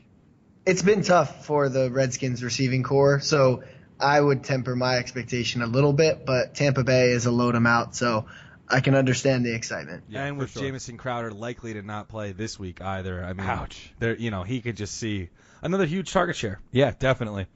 It's 0.65 0.81
been 0.81 1.01
tough 1.03 1.45
for 1.45 1.69
the 1.69 1.89
Redskins 1.91 2.43
receiving 2.43 2.83
core, 2.83 3.19
so 3.19 3.63
I 3.99 4.19
would 4.21 4.43
temper 4.43 4.75
my 4.75 4.97
expectation 4.97 5.61
a 5.61 5.67
little 5.67 5.91
bit. 5.93 6.25
But 6.25 6.55
Tampa 6.55 6.83
Bay 6.83 7.11
is 7.11 7.25
a 7.25 7.31
load 7.31 7.55
them 7.55 7.65
out, 7.67 7.95
so 7.95 8.25
I 8.67 8.79
can 8.79 8.95
understand 8.95 9.45
the 9.45 9.53
excitement. 9.53 10.03
Yeah, 10.09 10.25
and 10.25 10.37
with 10.37 10.51
sure. 10.51 10.63
Jamison 10.63 10.97
Crowder 10.97 11.31
likely 11.31 11.73
to 11.73 11.81
not 11.81 12.07
play 12.07 12.31
this 12.31 12.57
week 12.57 12.81
either. 12.81 13.23
I 13.23 13.33
mean, 13.33 13.45
Ouch. 13.47 13.93
There, 13.99 14.15
you 14.15 14.31
know, 14.31 14.43
he 14.43 14.61
could 14.61 14.77
just 14.77 14.95
see 14.95 15.29
another 15.61 15.85
huge 15.85 16.11
target 16.11 16.35
share. 16.35 16.59
Yeah, 16.71 16.91
definitely. 16.97 17.47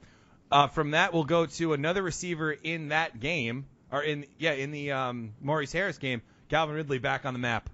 Uh, 0.50 0.68
from 0.68 0.92
that, 0.92 1.12
we'll 1.12 1.24
go 1.24 1.46
to 1.46 1.72
another 1.72 2.02
receiver 2.02 2.52
in 2.52 2.88
that 2.88 3.18
game, 3.18 3.66
or 3.90 4.02
in 4.02 4.26
yeah, 4.38 4.52
in 4.52 4.70
the 4.70 4.92
um, 4.92 5.32
Maurice 5.40 5.72
Harris 5.72 5.98
game. 5.98 6.22
Calvin 6.48 6.76
Ridley 6.76 6.98
back 6.98 7.24
on 7.24 7.32
the 7.32 7.40
map. 7.40 7.68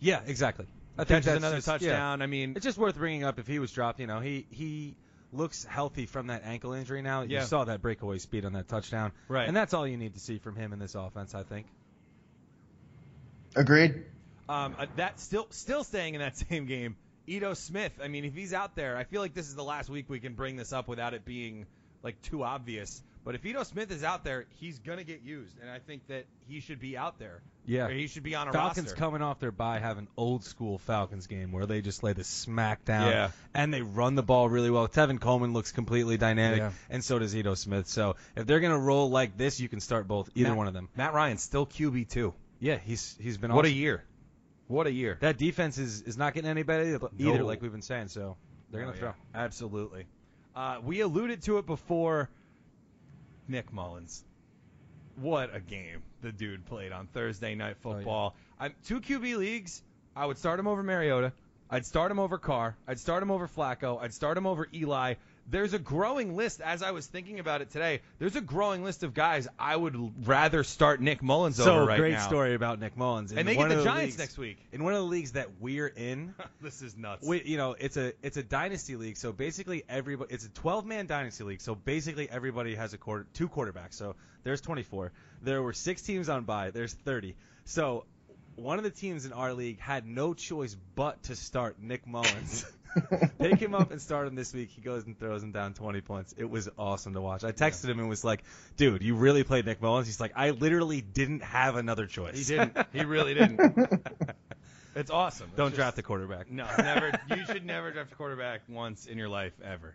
Yeah, 0.00 0.20
exactly. 0.26 0.66
I 0.98 1.04
think 1.04 1.08
Catches 1.08 1.26
that's 1.26 1.38
another 1.38 1.56
just- 1.56 1.66
yeah. 1.68 1.90
touchdown. 1.92 2.22
I 2.22 2.26
mean, 2.26 2.52
It's 2.56 2.64
just 2.64 2.76
worth 2.76 2.96
bringing 2.96 3.24
up 3.24 3.38
if 3.38 3.46
he 3.46 3.58
was 3.58 3.72
dropped. 3.72 4.00
You 4.00 4.06
know, 4.06 4.20
he 4.20 4.46
he 4.50 4.96
looks 5.32 5.64
healthy 5.64 6.06
from 6.06 6.26
that 6.28 6.42
ankle 6.44 6.72
injury 6.72 7.02
now. 7.02 7.22
Yeah. 7.22 7.40
You 7.40 7.46
saw 7.46 7.64
that 7.64 7.80
breakaway 7.82 8.18
speed 8.18 8.44
on 8.44 8.54
that 8.54 8.68
touchdown, 8.68 9.12
Right. 9.28 9.46
And 9.46 9.56
that's 9.56 9.74
all 9.74 9.86
you 9.86 9.96
need 9.96 10.14
to 10.14 10.20
see 10.20 10.38
from 10.38 10.56
him 10.56 10.72
in 10.72 10.78
this 10.78 10.94
offense, 10.94 11.34
I 11.34 11.42
think. 11.42 11.66
Agreed. 13.58 14.04
um, 14.48 14.74
uh, 14.78 14.86
that 14.96 15.20
still 15.20 15.46
still 15.50 15.84
staying 15.84 16.14
in 16.14 16.20
that 16.20 16.36
same 16.48 16.66
game. 16.66 16.96
Ito 17.26 17.52
Smith. 17.54 17.92
I 18.02 18.08
mean, 18.08 18.24
if 18.24 18.34
he's 18.34 18.54
out 18.54 18.74
there, 18.74 18.96
I 18.96 19.04
feel 19.04 19.20
like 19.20 19.34
this 19.34 19.48
is 19.48 19.54
the 19.54 19.64
last 19.64 19.90
week 19.90 20.06
we 20.08 20.18
can 20.20 20.32
bring 20.34 20.56
this 20.56 20.72
up 20.72 20.88
without 20.88 21.12
it 21.12 21.24
being 21.26 21.66
like 22.02 22.20
too 22.22 22.42
obvious. 22.42 23.02
But 23.24 23.34
if 23.34 23.44
Ito 23.44 23.64
Smith 23.64 23.90
is 23.90 24.02
out 24.04 24.24
there, 24.24 24.46
he's 24.60 24.78
gonna 24.78 25.04
get 25.04 25.20
used, 25.20 25.58
and 25.60 25.68
I 25.68 25.80
think 25.80 26.06
that 26.06 26.24
he 26.46 26.60
should 26.60 26.80
be 26.80 26.96
out 26.96 27.18
there. 27.18 27.42
Yeah. 27.66 27.86
Or 27.86 27.90
he 27.90 28.06
should 28.06 28.22
be 28.22 28.34
on 28.34 28.48
a 28.48 28.52
Falcons 28.52 28.86
roster. 28.86 28.96
coming 28.98 29.20
off 29.20 29.40
their 29.40 29.50
bye 29.52 29.78
have 29.80 29.98
an 29.98 30.08
old 30.16 30.42
school 30.44 30.78
Falcons 30.78 31.26
game 31.26 31.52
where 31.52 31.66
they 31.66 31.82
just 31.82 32.02
lay 32.02 32.14
the 32.14 32.24
smack 32.24 32.86
down 32.86 33.10
Yeah. 33.10 33.30
and 33.52 33.74
they 33.74 33.82
run 33.82 34.14
the 34.14 34.22
ball 34.22 34.48
really 34.48 34.70
well. 34.70 34.88
Tevin 34.88 35.20
Coleman 35.20 35.52
looks 35.52 35.72
completely 35.72 36.16
dynamic, 36.16 36.60
Yeah. 36.60 36.72
and 36.88 37.04
so 37.04 37.18
does 37.18 37.36
Ito 37.36 37.52
Smith. 37.56 37.88
So 37.88 38.16
if 38.36 38.46
they're 38.46 38.60
gonna 38.60 38.78
roll 38.78 39.10
like 39.10 39.36
this, 39.36 39.60
you 39.60 39.68
can 39.68 39.80
start 39.80 40.08
both 40.08 40.30
either 40.34 40.48
Matt- 40.50 40.56
one 40.56 40.68
of 40.68 40.72
them. 40.72 40.88
Matt 40.96 41.12
Ryan 41.12 41.36
still 41.36 41.66
QB 41.66 42.08
two. 42.08 42.32
Yeah, 42.60 42.78
he's 42.78 43.16
he's 43.20 43.36
been 43.38 43.50
on 43.50 43.56
What 43.56 43.64
a 43.66 43.70
year! 43.70 44.04
What 44.66 44.86
a 44.86 44.92
year! 44.92 45.16
That 45.20 45.38
defense 45.38 45.78
is, 45.78 46.02
is 46.02 46.16
not 46.18 46.34
getting 46.34 46.50
any 46.50 46.62
better 46.62 46.84
either, 46.84 47.08
No. 47.38 47.44
like 47.46 47.62
we've 47.62 47.72
been 47.72 47.82
saying. 47.82 48.08
So 48.08 48.36
they're 48.70 48.80
gonna 48.80 48.92
Oh, 48.92 48.98
throw. 48.98 49.08
yeah. 49.08 49.14
Absolutely. 49.44 50.06
Uh, 50.56 50.80
we 50.84 51.00
alluded 51.00 51.42
to 51.42 51.58
it 51.58 51.66
before. 51.66 52.28
Nick 53.50 53.72
Mullens. 53.72 54.24
what 55.16 55.54
a 55.54 55.60
game 55.60 56.02
the 56.20 56.30
dude 56.30 56.64
played 56.66 56.92
on 56.92 57.06
Thursday 57.06 57.54
night 57.54 57.76
Oh, 57.84 57.90
yeah. 57.90 57.96
football. 57.96 58.36
I'm 58.60 58.74
two 58.84 59.00
QB 59.00 59.36
leagues. 59.38 59.82
I 60.14 60.26
would 60.26 60.36
start 60.38 60.60
him 60.60 60.66
over 60.66 60.82
Mariota. 60.82 61.32
I'd 61.70 61.86
start 61.86 62.10
him 62.10 62.18
over 62.18 62.38
Carr. 62.38 62.76
I'd 62.86 62.98
start 62.98 63.22
him 63.22 63.30
over 63.30 63.46
Flacco. 63.48 64.00
I'd 64.02 64.12
start 64.14 64.36
him 64.36 64.46
over 64.46 64.68
Eli. 64.74 65.14
There's 65.50 65.72
a 65.72 65.78
growing 65.78 66.36
list 66.36 66.60
as 66.60 66.82
I 66.82 66.90
was 66.90 67.06
thinking 67.06 67.40
about 67.40 67.62
it 67.62 67.70
today. 67.70 68.02
There's 68.18 68.36
a 68.36 68.42
growing 68.42 68.84
list 68.84 69.02
of 69.02 69.14
guys 69.14 69.48
I 69.58 69.74
would 69.74 70.26
rather 70.28 70.62
start 70.62 71.00
Nick 71.00 71.22
Mullens 71.22 71.56
So 71.56 71.72
over 71.74 71.86
right 71.86 71.98
great 71.98 72.12
now. 72.12 72.26
story 72.26 72.54
about 72.54 72.78
Nick 72.80 72.96
Mullens. 72.98 73.32
In 73.32 73.38
And 73.38 73.48
they 73.48 73.56
get 73.56 73.70
of 73.70 73.78
the 73.78 73.84
Giants 73.84 74.02
leagues- 74.12 74.18
next 74.18 74.36
week. 74.38 74.58
In 74.72 74.84
one 74.84 74.92
of 74.92 74.98
the 74.98 75.06
leagues 75.06 75.32
that 75.32 75.48
we're 75.58 75.86
in, 75.86 76.34
this 76.60 76.82
is 76.82 76.96
nuts. 76.98 77.26
we, 77.26 77.42
you 77.44 77.56
know, 77.56 77.74
it's 77.78 77.96
a 77.96 78.12
it's 78.22 78.36
a 78.36 78.42
dynasty 78.42 78.96
league. 78.96 79.16
So 79.16 79.32
basically, 79.32 79.84
everybody 79.88 80.34
it's 80.34 80.44
a 80.44 80.50
12 80.50 80.84
man 80.84 81.06
dynasty 81.06 81.44
league. 81.44 81.62
So 81.62 81.74
basically, 81.74 82.28
everybody 82.28 82.74
has 82.74 82.92
a 82.92 82.98
quarter 82.98 83.26
two 83.32 83.48
quarterbacks. 83.48 83.94
So 83.94 84.16
there's 84.44 84.60
24. 84.60 85.12
There 85.42 85.62
were 85.62 85.72
six 85.72 86.02
teams 86.02 86.28
on 86.28 86.44
by. 86.44 86.72
There's 86.72 86.92
30. 86.92 87.34
So 87.64 88.04
one 88.56 88.76
of 88.76 88.84
the 88.84 88.90
teams 88.90 89.24
in 89.24 89.32
our 89.32 89.54
league 89.54 89.78
had 89.78 90.04
no 90.06 90.34
choice 90.34 90.76
but 90.94 91.22
to 91.24 91.36
start 91.36 91.80
Nick 91.80 92.06
Mullens. 92.06 92.66
Pick 93.38 93.58
him 93.60 93.74
up 93.74 93.90
and 93.90 94.00
start 94.00 94.26
him 94.26 94.34
this 94.34 94.52
week. 94.52 94.70
He 94.70 94.80
goes 94.80 95.04
and 95.06 95.18
throws 95.18 95.42
him 95.42 95.52
down 95.52 95.74
20 95.74 96.00
points. 96.00 96.34
It 96.36 96.48
was 96.48 96.68
awesome 96.78 97.14
to 97.14 97.20
watch. 97.20 97.44
I 97.44 97.52
texted 97.52 97.88
him 97.88 97.98
and 97.98 98.08
was 98.08 98.24
like, 98.24 98.42
"Dude, 98.76 99.02
you 99.02 99.14
really 99.14 99.44
played 99.44 99.66
Nick 99.66 99.80
Mullens?" 99.82 100.06
He's 100.06 100.20
like, 100.20 100.32
"I 100.36 100.50
literally 100.50 101.00
didn't 101.00 101.42
have 101.42 101.76
another 101.76 102.06
choice." 102.06 102.36
he 102.38 102.44
didn't. 102.56 102.76
He 102.92 103.04
really 103.04 103.34
didn't. 103.40 103.60
it's 104.96 105.10
awesome. 105.10 105.50
Don't 105.56 105.68
It's 105.68 105.76
draft 105.76 105.88
just- 105.90 105.96
the 105.96 106.02
quarterback. 106.02 106.50
No, 106.50 106.66
never. 106.78 107.12
you 107.36 107.44
should 107.46 107.64
never 107.64 107.90
draft 107.92 108.12
a 108.12 108.14
quarterback 108.16 108.62
once 108.68 109.06
in 109.06 109.18
your 109.18 109.28
life 109.28 109.52
ever. 109.64 109.94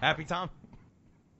Happy 0.00 0.24
Tom? 0.24 0.50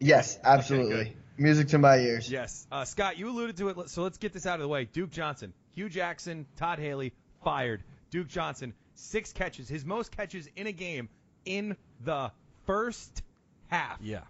Yes, 0.00 0.38
absolutely. 0.44 1.16
Music 1.38 1.68
to 1.68 1.78
my 1.78 1.96
ears. 1.98 2.30
Yes. 2.30 2.66
Uh, 2.72 2.84
Scott, 2.84 3.18
you 3.18 3.28
alluded 3.28 3.56
to 3.58 3.68
it, 3.68 3.90
so 3.90 4.02
let's 4.02 4.18
get 4.18 4.32
this 4.32 4.46
out 4.46 4.54
of 4.54 4.60
the 4.62 4.68
way. 4.68 4.84
Duke 4.86 5.10
Johnson, 5.10 5.52
Hue 5.74 5.88
Jackson, 5.88 6.46
Todd 6.56 6.78
Haley 6.78 7.12
fired. 7.44 7.82
Duke 8.10 8.28
Johnson, 8.28 8.72
six 8.96 9.32
catches, 9.32 9.68
his 9.68 9.84
most 9.84 10.10
catches 10.10 10.48
in 10.56 10.66
a 10.66 10.72
game 10.72 11.08
in 11.44 11.76
the 12.04 12.30
first 12.66 13.22
half. 13.68 13.98
Yeah, 14.00 14.22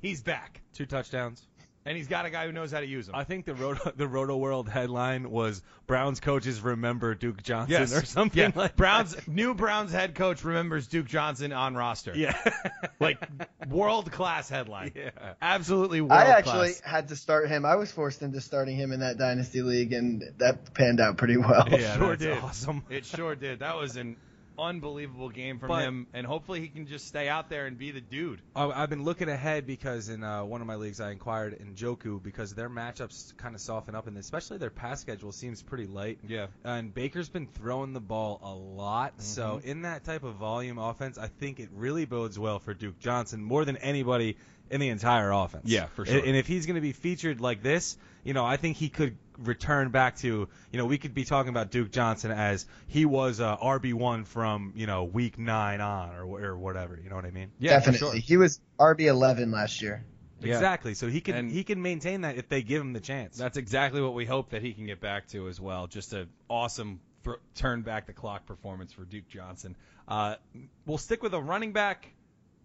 He's 0.00 0.22
back, 0.22 0.60
two 0.72 0.86
touchdowns. 0.86 1.46
And 1.86 1.96
he's 1.96 2.08
got 2.08 2.26
a 2.26 2.30
guy 2.30 2.44
who 2.46 2.52
knows 2.52 2.72
how 2.72 2.80
to 2.80 2.86
use 2.86 3.08
him. 3.08 3.14
I 3.14 3.24
think 3.24 3.44
the 3.46 3.54
Roto, 3.54 3.92
the 3.96 4.06
Roto 4.08 4.36
World 4.36 4.68
headline 4.68 5.30
was 5.30 5.62
Browns 5.86 6.20
coaches 6.20 6.60
remember 6.60 7.14
Duke 7.14 7.42
Johnson 7.42 7.72
yes, 7.80 7.94
or 7.94 8.04
something 8.04 8.38
Yeah. 8.40 8.50
like 8.54 8.76
Browns 8.76 9.14
that. 9.14 9.28
new 9.28 9.54
Browns 9.54 9.92
head 9.92 10.14
coach 10.14 10.44
remembers 10.44 10.86
Duke 10.88 11.06
Johnson 11.06 11.52
on 11.52 11.74
roster. 11.76 12.12
Yeah, 12.14 12.36
like 13.00 13.18
world 13.68 14.10
class 14.12 14.48
headline. 14.48 14.92
yeah. 14.94 15.10
Absolutely 15.40 16.00
world 16.00 16.12
I 16.12 16.24
class. 16.24 16.38
actually 16.38 16.72
had 16.84 17.08
to 17.08 17.16
start 17.16 17.48
him. 17.48 17.64
I 17.64 17.76
was 17.76 17.90
forced 17.92 18.22
into 18.22 18.40
starting 18.40 18.76
him 18.76 18.92
in 18.92 19.00
that 19.00 19.16
dynasty 19.18 19.62
league, 19.62 19.92
and 19.92 20.22
that 20.38 20.74
panned 20.74 21.00
out 21.00 21.16
pretty 21.16 21.36
well. 21.36 21.66
Yeah, 21.70 21.96
sure 21.96 22.08
that's 22.16 22.22
did. 22.22 22.38
awesome. 22.38 22.84
It 22.90 23.04
sure 23.04 23.34
did. 23.36 23.60
That 23.60 23.76
was 23.76 23.96
an 23.96 24.16
unbelievable 24.58 25.28
game 25.28 25.58
from 25.58 25.68
But- 25.68 25.82
him, 25.82 26.06
and 26.12 26.26
hopefully 26.26 26.60
he 26.60 26.68
can 26.68 26.86
just 26.86 27.06
stay 27.06 27.28
out 27.28 27.48
there 27.48 27.66
and 27.66 27.78
be 27.78 27.90
the 27.90 28.00
dude. 28.00 28.40
I- 28.54 28.70
I've 28.82 28.90
been 28.90 29.04
looking 29.04 29.28
ahead 29.28 29.66
because 29.66 30.08
in 30.08 30.22
uh, 30.22 30.44
one 30.44 30.60
of 30.60 30.66
my 30.66 30.76
leagues 30.76 31.00
I 31.00 31.10
inquired 31.10 31.54
in 31.54 31.74
Joku 31.74 32.22
because 32.22 32.54
their 32.54 32.68
matchups 32.70 33.36
kind 33.36 33.54
of 33.54 33.60
soften 33.60 33.94
up 33.94 34.06
and 34.06 34.16
especially 34.18 34.58
their 34.58 34.70
pass 34.70 35.00
schedule 35.00 35.32
seems 35.32 35.62
pretty 35.62 35.86
light. 35.86 36.18
Yeah. 36.26 36.46
And 36.64 36.92
Baker's 36.94 37.28
been 37.28 37.46
throwing 37.46 37.92
the 37.92 38.00
ball 38.00 38.40
a 38.42 38.52
lot, 38.54 39.20
so 39.22 39.60
in 39.64 39.82
that 39.82 40.04
type 40.04 40.22
of 40.22 40.34
volume 40.36 40.78
offense, 40.78 41.18
I 41.18 41.28
think 41.28 41.60
it 41.60 41.68
really 41.74 42.04
bodes 42.04 42.38
well 42.38 42.58
for 42.58 42.74
Duke 42.74 42.98
Johnson 42.98 43.42
more 43.42 43.64
than 43.64 43.76
anybody 43.78 44.36
in 44.70 44.80
the 44.80 44.88
entire 44.88 45.30
offense. 45.30 45.64
Yeah, 45.66 45.86
for 45.94 46.04
sure. 46.04 46.18
And 46.18 46.36
if 46.36 46.46
he's 46.46 46.66
going 46.66 46.74
to 46.74 46.80
be 46.80 46.92
featured 46.92 47.40
like 47.40 47.62
this, 47.62 47.96
you 48.26 48.34
know, 48.34 48.44
I 48.44 48.56
think 48.56 48.76
he 48.76 48.88
could 48.88 49.16
return 49.38 49.90
back 49.90 50.16
to, 50.16 50.48
you 50.72 50.78
know, 50.78 50.86
we 50.86 50.98
could 50.98 51.14
be 51.14 51.24
talking 51.24 51.50
about 51.50 51.70
Duke 51.70 51.90
Johnson 51.90 52.30
as 52.30 52.66
he 52.86 53.04
was 53.04 53.40
uh, 53.40 53.56
RB 53.58 53.94
one 53.94 54.24
from, 54.24 54.72
you 54.76 54.86
know, 54.86 55.04
week 55.04 55.38
nine 55.38 55.80
on 55.80 56.10
or 56.14 56.24
or 56.24 56.58
whatever. 56.58 56.98
You 57.02 57.08
know 57.10 57.16
what 57.16 57.24
I 57.26 57.30
mean? 57.30 57.50
Yeah, 57.58 57.78
Definitely. 57.78 57.98
sure. 57.98 58.14
He 58.20 58.36
was 58.36 58.60
RB 58.78 59.00
eleven 59.02 59.50
last 59.50 59.80
year. 59.82 60.04
Yeah. 60.40 60.54
Exactly. 60.54 60.94
So 60.94 61.08
he 61.08 61.20
can 61.20 61.34
And- 61.36 61.50
he 61.50 61.64
can 61.64 61.80
maintain 61.80 62.22
that 62.22 62.36
if 62.36 62.48
they 62.48 62.62
give 62.62 62.82
him 62.82 62.92
the 62.92 63.00
chance. 63.00 63.36
That's 63.38 63.56
exactly 63.56 64.02
what 64.02 64.14
we 64.14 64.26
hope 64.26 64.50
that 64.50 64.62
he 64.62 64.74
can 64.74 64.86
get 64.86 65.00
back 65.00 65.28
to 65.28 65.48
as 65.48 65.60
well. 65.60 65.86
Just 65.86 66.12
an 66.12 66.28
awesome 66.50 67.00
thr 67.24 67.32
turn 67.54 67.82
back 67.82 68.06
the 68.06 68.12
clock 68.12 68.44
performance 68.46 68.92
for 68.92 69.04
Duke 69.04 69.28
Johnson. 69.28 69.76
Uh, 70.08 70.36
we'll 70.84 70.98
stick 70.98 71.22
with 71.22 71.32
a 71.34 71.40
running 71.40 71.72
back, 71.72 72.12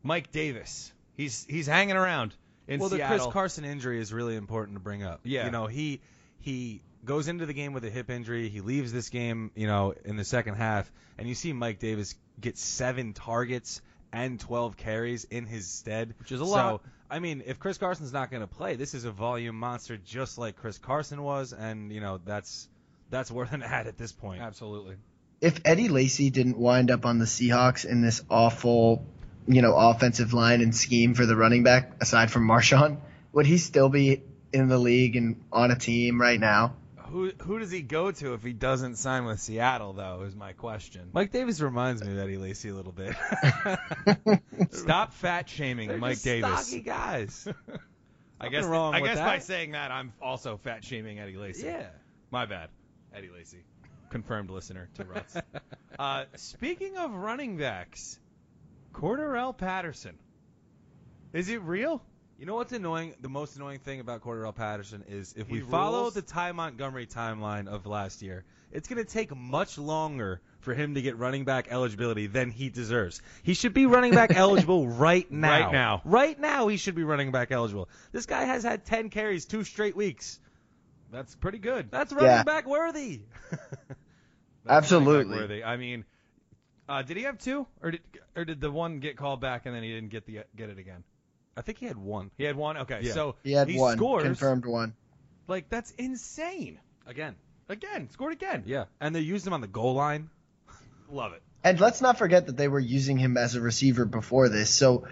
Mike 0.03 0.31
Davis. 0.31 0.91
He's 1.15 1.45
he's 1.49 1.67
hanging 1.67 1.95
around 1.97 2.33
in 2.67 2.79
well, 2.79 2.89
the 2.89 2.99
Chris 2.99 3.25
Carson 3.27 3.65
injury 3.65 3.99
is 3.99 4.13
really 4.13 4.35
important 4.35 4.77
to 4.77 4.81
bring 4.81 5.03
up. 5.03 5.21
Yeah. 5.23 5.45
You 5.45 5.51
know, 5.51 5.67
he 5.67 6.01
he 6.39 6.81
goes 7.03 7.27
into 7.27 7.45
the 7.45 7.53
game 7.53 7.73
with 7.73 7.83
a 7.85 7.89
hip 7.89 8.09
injury. 8.09 8.49
He 8.49 8.61
leaves 8.61 8.91
this 8.91 9.09
game, 9.09 9.51
you 9.55 9.67
know, 9.67 9.93
in 10.05 10.17
the 10.17 10.25
second 10.25 10.55
half, 10.55 10.91
and 11.17 11.27
you 11.27 11.35
see 11.35 11.53
Mike 11.53 11.79
Davis 11.79 12.15
get 12.39 12.57
seven 12.57 13.13
targets 13.13 13.81
and 14.13 14.39
12 14.39 14.77
carries 14.77 15.23
in 15.23 15.45
his 15.45 15.67
stead, 15.67 16.13
Which 16.19 16.31
is 16.31 16.41
a 16.41 16.45
so, 16.45 16.51
lot. 16.51 16.81
I 17.09 17.19
mean, 17.19 17.43
if 17.45 17.59
Chris 17.59 17.77
Carson's 17.77 18.13
not 18.13 18.31
going 18.31 18.41
to 18.41 18.47
play, 18.47 18.75
this 18.75 18.93
is 18.93 19.05
a 19.05 19.11
volume 19.11 19.55
monster 19.55 19.97
just 19.97 20.37
like 20.37 20.55
Chris 20.55 20.77
Carson 20.77 21.21
was, 21.21 21.53
and 21.53 21.91
you 21.91 22.01
know 22.01 22.19
that's 22.23 22.69
that's 23.09 23.29
worth 23.29 23.53
an 23.53 23.63
ad 23.63 23.87
at 23.87 23.97
this 23.97 24.11
point. 24.11 24.41
Absolutely. 24.41 24.95
If 25.41 25.59
Eddie 25.65 25.89
Lacy 25.89 26.29
didn't 26.29 26.57
wind 26.57 26.91
up 26.91 27.05
on 27.05 27.19
the 27.19 27.25
Seahawks 27.25 27.85
in 27.85 28.01
this 28.01 28.23
awful, 28.29 29.05
you 29.47 29.61
know, 29.61 29.75
offensive 29.75 30.33
line 30.33 30.61
and 30.61 30.75
scheme 30.75 31.13
for 31.13 31.25
the 31.25 31.35
running 31.35 31.63
back, 31.63 31.91
aside 32.01 32.31
from 32.31 32.47
Marshawn, 32.47 32.97
would 33.33 33.45
he 33.45 33.57
still 33.57 33.89
be 33.89 34.21
in 34.53 34.67
the 34.67 34.77
league 34.77 35.15
and 35.15 35.41
on 35.51 35.71
a 35.71 35.75
team 35.77 36.19
right 36.19 36.39
now? 36.39 36.75
Who 37.07 37.31
who 37.41 37.59
does 37.59 37.71
he 37.71 37.81
go 37.81 38.11
to 38.11 38.33
if 38.35 38.43
he 38.43 38.53
doesn't 38.53 38.95
sign 38.95 39.25
with 39.25 39.39
Seattle 39.41 39.91
though? 39.91 40.21
Is 40.25 40.33
my 40.33 40.53
question. 40.53 41.09
Mike 41.11 41.31
Davis 41.33 41.59
reminds 41.59 42.01
me 42.01 42.13
of 42.13 42.17
Eddie 42.19 42.37
Lacy 42.37 42.69
a 42.69 42.73
little 42.73 42.93
bit. 42.93 43.13
Stop 44.71 45.13
fat 45.13 45.49
shaming 45.49 45.89
They're 45.89 45.97
Mike 45.97 46.13
just 46.13 46.23
Davis. 46.25 46.67
stocky 46.67 46.81
guys. 46.83 47.47
I 48.39 48.45
Nothing 48.45 48.51
guess 48.51 48.65
wrong 48.65 48.95
I 48.95 49.01
with 49.01 49.09
guess 49.11 49.17
that. 49.17 49.25
by 49.25 49.39
saying 49.39 49.71
that 49.71 49.91
I'm 49.91 50.13
also 50.21 50.57
fat 50.57 50.83
shaming 50.83 51.19
Eddie 51.19 51.37
Lacy. 51.37 51.65
yeah. 51.65 51.87
My 52.31 52.45
bad, 52.45 52.69
Eddie 53.13 53.29
Lacy, 53.29 53.57
confirmed 54.09 54.49
listener 54.49 54.87
to 54.95 55.03
Ruts. 55.03 55.35
uh, 55.99 56.23
speaking 56.37 56.95
of 56.97 57.11
running 57.13 57.57
backs, 57.57 58.17
Cordarrelle 58.93 59.55
Patterson. 59.57 60.17
Is 61.33 61.49
it 61.49 61.61
real? 61.61 62.03
You 62.37 62.45
know 62.47 62.55
what's 62.55 62.73
annoying? 62.73 63.13
The 63.21 63.29
most 63.29 63.55
annoying 63.55 63.79
thing 63.79 63.99
about 63.99 64.21
Cordarrelle 64.21 64.55
Patterson 64.55 65.03
is 65.07 65.33
if 65.37 65.47
we 65.49 65.59
He 65.59 65.63
follow 65.63 66.09
the 66.09 66.23
Ty 66.23 66.53
Montgomery 66.53 67.05
timeline 67.05 67.67
of 67.67 67.85
last 67.85 68.21
year, 68.23 68.45
it's 68.71 68.87
going 68.87 68.97
to 69.03 69.09
take 69.09 69.35
much 69.35 69.77
longer 69.77 70.41
for 70.59 70.73
him 70.73 70.95
to 70.95 71.01
get 71.03 71.17
running 71.17 71.45
back 71.45 71.67
eligibility 71.69 72.25
than 72.27 72.49
he 72.49 72.69
deserves. 72.69 73.21
He 73.43 73.53
should 73.53 73.73
be 73.75 73.85
running 73.85 74.13
back 74.15 74.31
eligible 74.35 74.87
right 74.87 75.29
now. 75.31 75.49
Right 75.65 75.71
now. 75.71 76.01
Right 76.03 76.39
now, 76.39 76.67
he 76.67 76.77
should 76.77 76.95
be 76.95 77.03
running 77.03 77.31
back 77.31 77.51
eligible. 77.51 77.89
This 78.11 78.25
guy 78.25 78.45
has 78.45 78.63
had 78.63 78.85
10 78.85 79.09
carries 79.09 79.45
two 79.45 79.63
straight 79.63 79.95
weeks. 79.95 80.39
That's 81.11 81.35
pretty 81.35 81.59
good. 81.59 81.91
That's 81.91 82.11
running 82.11 82.27
Yeah. 82.31 82.43
back 82.43 82.65
worthy. 82.65 83.21
That's 83.51 83.61
running 83.61 83.95
back 84.65 84.77
Absolutely. 84.77 85.37
worthy. 85.37 85.63
I 85.63 85.77
mean, 85.77 86.05
uh, 86.91 87.01
did 87.03 87.17
he 87.17 87.23
have 87.23 87.37
two, 87.37 87.65
or 87.81 87.91
did 87.91 88.01
or 88.35 88.45
did 88.45 88.59
the 88.61 88.69
one 88.71 88.99
get 88.99 89.17
called 89.17 89.39
back 89.41 89.65
and 89.65 89.75
then 89.75 89.83
he 89.83 89.89
didn't 89.93 90.09
get 90.09 90.25
the 90.25 90.39
get 90.55 90.69
it 90.69 90.77
again? 90.77 91.03
I 91.55 91.61
think 91.61 91.77
he 91.79 91.85
had 91.85 91.97
one. 91.97 92.31
He 92.37 92.43
had 92.43 92.55
one. 92.55 92.77
Okay, 92.77 92.99
Yeah. 93.03 93.13
so 93.13 93.35
He 93.43 93.51
had 93.51 93.69
one 93.73 93.97
scores 93.97 94.23
confirmed 94.23 94.65
one. 94.65 94.93
like 95.47 95.69
that's 95.69 95.91
insane. 95.91 96.79
Again. 97.07 97.35
Again, 97.69 98.09
scored 98.11 98.33
again. 98.33 98.63
Yeah. 98.65 98.85
And 98.99 99.15
they 99.15 99.21
used 99.21 99.47
him 99.47 99.53
on 99.53 99.61
the 99.61 99.67
goal 99.67 99.93
line. 99.95 100.29
Love 101.09 101.33
it. 101.33 101.41
And 101.63 101.79
let's 101.79 102.01
not 102.01 102.17
forget 102.17 102.47
that 102.47 102.57
they 102.57 102.67
were 102.67 102.79
using 102.79 103.17
him 103.17 103.37
as 103.37 103.55
a 103.55 103.61
receiver 103.61 104.05
before 104.05 104.49
this. 104.49 104.69
So 104.69 105.07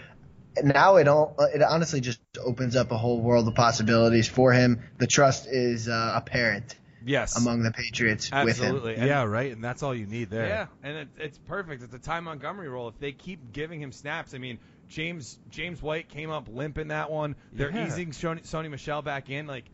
now 0.64 0.96
it 0.98 1.08
all 1.08 1.36
it 1.54 1.62
honestly 1.62 2.02
just 2.02 2.20
opens 2.44 2.76
up 2.76 2.92
a 2.92 2.98
whole 2.98 3.22
world 3.22 3.48
of 3.48 3.56
possibilities 3.56 4.28
for 4.28 4.52
him. 4.52 4.82
The 4.98 5.08
trust 5.08 5.48
is 5.48 5.88
uh, 5.88 6.14
apparent 6.16 6.76
Yes. 7.06 7.38
among 7.38 7.64
the 7.64 7.72
Patriots 7.72 8.30
with 8.32 8.58
him. 8.58 8.76
Absolutely. 8.76 8.98
Yeah, 8.98 9.24
right. 9.24 9.52
And 9.52 9.64
that's 9.64 9.84
all 9.84 9.94
you 9.96 10.06
need 10.06 10.30
there. 10.30 10.48
Yeah, 10.48 10.66
and 10.84 10.98
it, 10.98 11.08
it's 11.18 11.38
perfect. 11.38 11.84
It's 11.84 11.94
a 11.94 12.00
Ty 12.00 12.20
Montgomery 12.22 12.70
role. 12.70 12.88
If 12.90 13.00
they 13.00 13.12
keep 13.12 13.52
giving 13.54 13.82
him 13.82 13.92
snaps, 13.92 14.34
I 14.34 14.38
mean, 14.38 14.60
James 14.90 15.38
James 15.50 15.82
White 15.82 16.10
came 16.10 16.30
up 16.32 16.48
limp 16.50 16.78
in 16.78 16.90
that 16.90 17.12
one. 17.12 17.36
They're 17.54 17.72
Yeah. 17.72 17.88
easing 17.88 18.12
Sony, 18.12 18.42
Sony 18.44 18.70
Michel 18.70 19.02
back 19.02 19.30
in. 19.30 19.48
Like, 19.48 19.66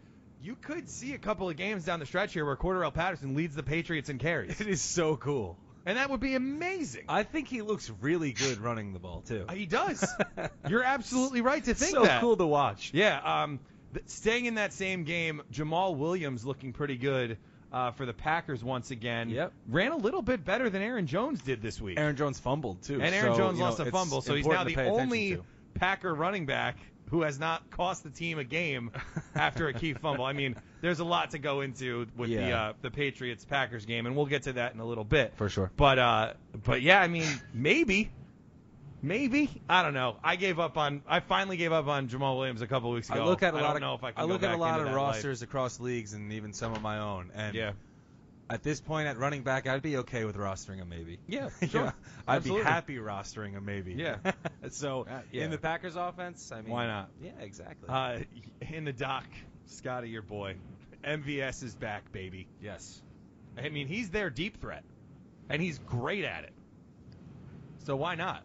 you 0.41 0.55
could 0.55 0.89
see 0.89 1.13
a 1.13 1.17
couple 1.17 1.49
of 1.49 1.55
games 1.57 1.85
down 1.85 1.99
the 1.99 2.05
stretch 2.05 2.33
here 2.33 2.45
where 2.45 2.55
Cordarrelle 2.55 2.93
Patterson 2.93 3.35
leads 3.35 3.55
the 3.55 3.63
Patriots 3.63 4.09
in 4.09 4.17
carries, 4.19 4.59
It 4.61 4.67
is 4.67 4.81
so 4.81 5.15
cool. 5.15 5.57
and 5.87 5.97
that 5.97 6.09
would 6.09 6.19
be 6.19 6.35
amazing. 6.35 7.05
I 7.09 7.23
think 7.23 7.47
he 7.47 7.61
looks 7.61 7.89
really 8.01 8.31
good 8.33 8.59
running 8.59 8.93
the 8.93 8.99
ball 8.99 9.21
too. 9.21 9.45
he 9.53 9.65
does. 9.65 10.05
You're 10.69 10.83
absolutely 10.83 11.41
right 11.41 11.63
to 11.63 11.73
think 11.73 11.91
so 11.95 12.03
that. 12.03 12.21
cool 12.21 12.35
to 12.37 12.45
watch. 12.45 12.91
Yeah. 12.93 13.19
Um, 13.43 13.59
th- 13.59 13.61
staying 14.05 14.45
in 14.45 14.55
that 14.55 14.73
same 14.73 15.03
game, 15.03 15.41
Jamaal 15.51 15.95
Williams 15.95 16.45
looking 16.45 16.73
pretty 16.73 16.97
good. 16.97 17.37
Uh, 17.73 17.91
for 17.91 18.05
the 18.05 18.13
Packers 18.13 18.63
once 18.63 18.91
again. 18.91 19.29
Yep. 19.29 19.51
Ran 19.67 19.91
a 19.91 19.97
little 19.97 20.21
bit 20.21 20.45
better 20.45 20.69
than 20.69 20.81
Aaron 20.81 21.07
Jones 21.07 21.41
did 21.41 21.61
this 21.61 21.81
week. 21.81 21.99
Aaron 21.99 22.15
Jones 22.15 22.39
fumbled 22.39 22.81
too, 22.83 23.01
And 23.01 23.13
Aaron 23.13 23.33
so, 23.33 23.37
Jones 23.37 23.57
you 23.57 23.63
know, 23.63 23.69
lost 23.69 23.79
a 23.81 23.91
fumble, 23.91 24.21
so 24.21 24.33
he's 24.33 24.47
now 24.47 24.63
the 24.63 24.69
to 24.69 24.75
pay 24.77 24.83
attention 24.83 25.01
only. 25.01 25.41
Packer 25.73 26.13
running 26.13 26.45
back 26.45 26.77
who 27.09 27.21
has 27.21 27.39
not 27.39 27.69
cost 27.69 28.03
the 28.03 28.09
team 28.09 28.39
a 28.39 28.43
game 28.43 28.91
after 29.35 29.67
a 29.67 29.73
key 29.73 29.93
fumble. 29.93 30.25
I 30.25 30.33
mean, 30.33 30.55
there's 30.81 30.99
a 30.99 31.05
lot 31.05 31.31
to 31.31 31.39
go 31.39 31.61
into 31.61 32.07
with 32.15 32.29
the 32.29 32.51
uh, 32.51 32.73
the 32.81 32.91
Patriots 32.91 33.45
Packers 33.45 33.85
game, 33.85 34.05
and 34.05 34.15
we'll 34.15 34.25
get 34.25 34.43
to 34.43 34.53
that 34.53 34.73
in 34.73 34.79
a 34.79 34.85
little 34.85 35.03
bit. 35.03 35.33
For 35.35 35.49
sure. 35.49 35.71
But 35.75 35.99
uh, 35.99 36.33
but 36.63 36.81
yeah, 36.81 37.01
I 37.01 37.07
mean, 37.07 37.27
maybe, 37.53 38.11
maybe 39.05 39.49
I 39.69 39.83
don't 39.83 39.93
know. 39.93 40.17
I 40.23 40.35
gave 40.35 40.59
up 40.59 40.77
on. 40.77 41.01
I 41.07 41.19
finally 41.19 41.57
gave 41.57 41.71
up 41.71 41.87
on 41.87 42.07
Jamaal 42.09 42.37
Williams 42.37 42.61
a 42.61 42.67
couple 42.67 42.91
weeks 42.91 43.09
ago. 43.09 43.21
I 43.21 43.25
look 43.25 43.43
at 43.43 43.53
a 43.53 43.57
I 43.57 43.61
lot 43.61 43.67
don't 43.67 43.75
of 43.77 43.81
know 43.81 43.93
if 43.95 44.03
I 44.03 44.11
can 44.11 44.21
I 44.21 44.25
look 44.25 44.43
at 44.43 44.53
a 44.53 44.57
lot 44.57 44.79
of 44.79 44.85
that 44.85 44.91
life. 44.95 45.15
rosters 45.15 45.41
across 45.41 45.79
leagues 45.79 46.13
and 46.13 46.31
even 46.33 46.53
some 46.53 46.73
of 46.73 46.81
my 46.81 46.99
own. 46.99 47.31
And 47.33 47.55
Yeah, 47.55 47.71
at 48.49 48.63
this 48.63 48.81
point 48.81 49.07
at 49.07 49.17
running 49.17 49.43
back, 49.43 49.67
I'd 49.67 49.81
be 49.81 49.97
okay 49.97 50.25
with 50.25 50.35
rostering 50.35 50.77
him 50.77 50.89
maybe. 50.89 51.19
yeah, 51.27 51.49
sure. 51.69 51.85
know, 51.85 51.91
I'd 52.27 52.37
Absolutely. 52.37 52.63
be 52.63 52.69
happy 52.69 52.95
rostering 52.97 53.51
him 53.51 53.65
maybe. 53.65 53.93
Yeah. 53.93 54.17
so 54.69 55.05
Uh, 55.09 55.21
yeah. 55.31 55.45
in 55.45 55.51
the 55.51 55.57
Packers 55.57 55.95
offense, 55.95 56.51
I 56.51 56.61
mean, 56.61 56.71
Why 56.71 56.87
not? 56.87 57.09
Yeah, 57.21 57.31
exactly. 57.39 57.87
Uh, 57.89 58.19
in 58.61 58.85
the 58.85 58.93
dock, 58.93 59.25
Scotty, 59.67 60.09
your 60.09 60.21
boy, 60.21 60.55
MVS 61.03 61.63
is 61.63 61.75
back, 61.75 62.11
baby. 62.11 62.47
yes. 62.61 63.01
I 63.57 63.69
mean, 63.69 63.87
he's 63.87 64.09
their 64.09 64.29
deep 64.29 64.59
threat, 64.59 64.83
and 65.49 65.61
he's 65.61 65.79
great 65.79 66.25
at 66.25 66.43
it. 66.43 66.51
So 67.85 67.95
why 67.95 68.15
not? 68.15 68.43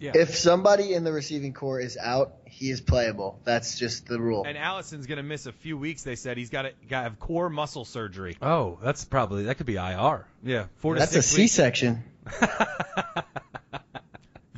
Yeah. 0.00 0.12
If 0.14 0.36
somebody 0.36 0.94
in 0.94 1.02
the 1.04 1.12
receiving 1.12 1.52
core 1.52 1.80
is 1.80 1.96
out, 1.96 2.34
he 2.44 2.70
is 2.70 2.80
playable. 2.80 3.40
That's 3.44 3.78
just 3.78 4.06
the 4.06 4.20
rule. 4.20 4.44
And 4.46 4.56
Allison's 4.56 5.06
gonna 5.06 5.22
miss 5.22 5.46
a 5.46 5.52
few 5.52 5.76
weeks. 5.76 6.02
They 6.04 6.14
said 6.16 6.36
he's 6.36 6.50
got 6.50 6.62
to 6.62 6.72
got 6.88 6.98
to 6.98 7.02
have 7.04 7.18
core 7.18 7.50
muscle 7.50 7.84
surgery. 7.84 8.36
oh, 8.40 8.78
that's 8.82 9.04
probably 9.04 9.44
that 9.44 9.56
could 9.56 9.66
be 9.66 9.76
IR. 9.76 10.26
Yeah, 10.42 10.66
four 10.76 10.94
to 10.94 11.00
That's 11.00 11.16
a 11.16 11.22
six 11.22 11.36
weeks. 11.38 11.52
C-section. 11.52 12.04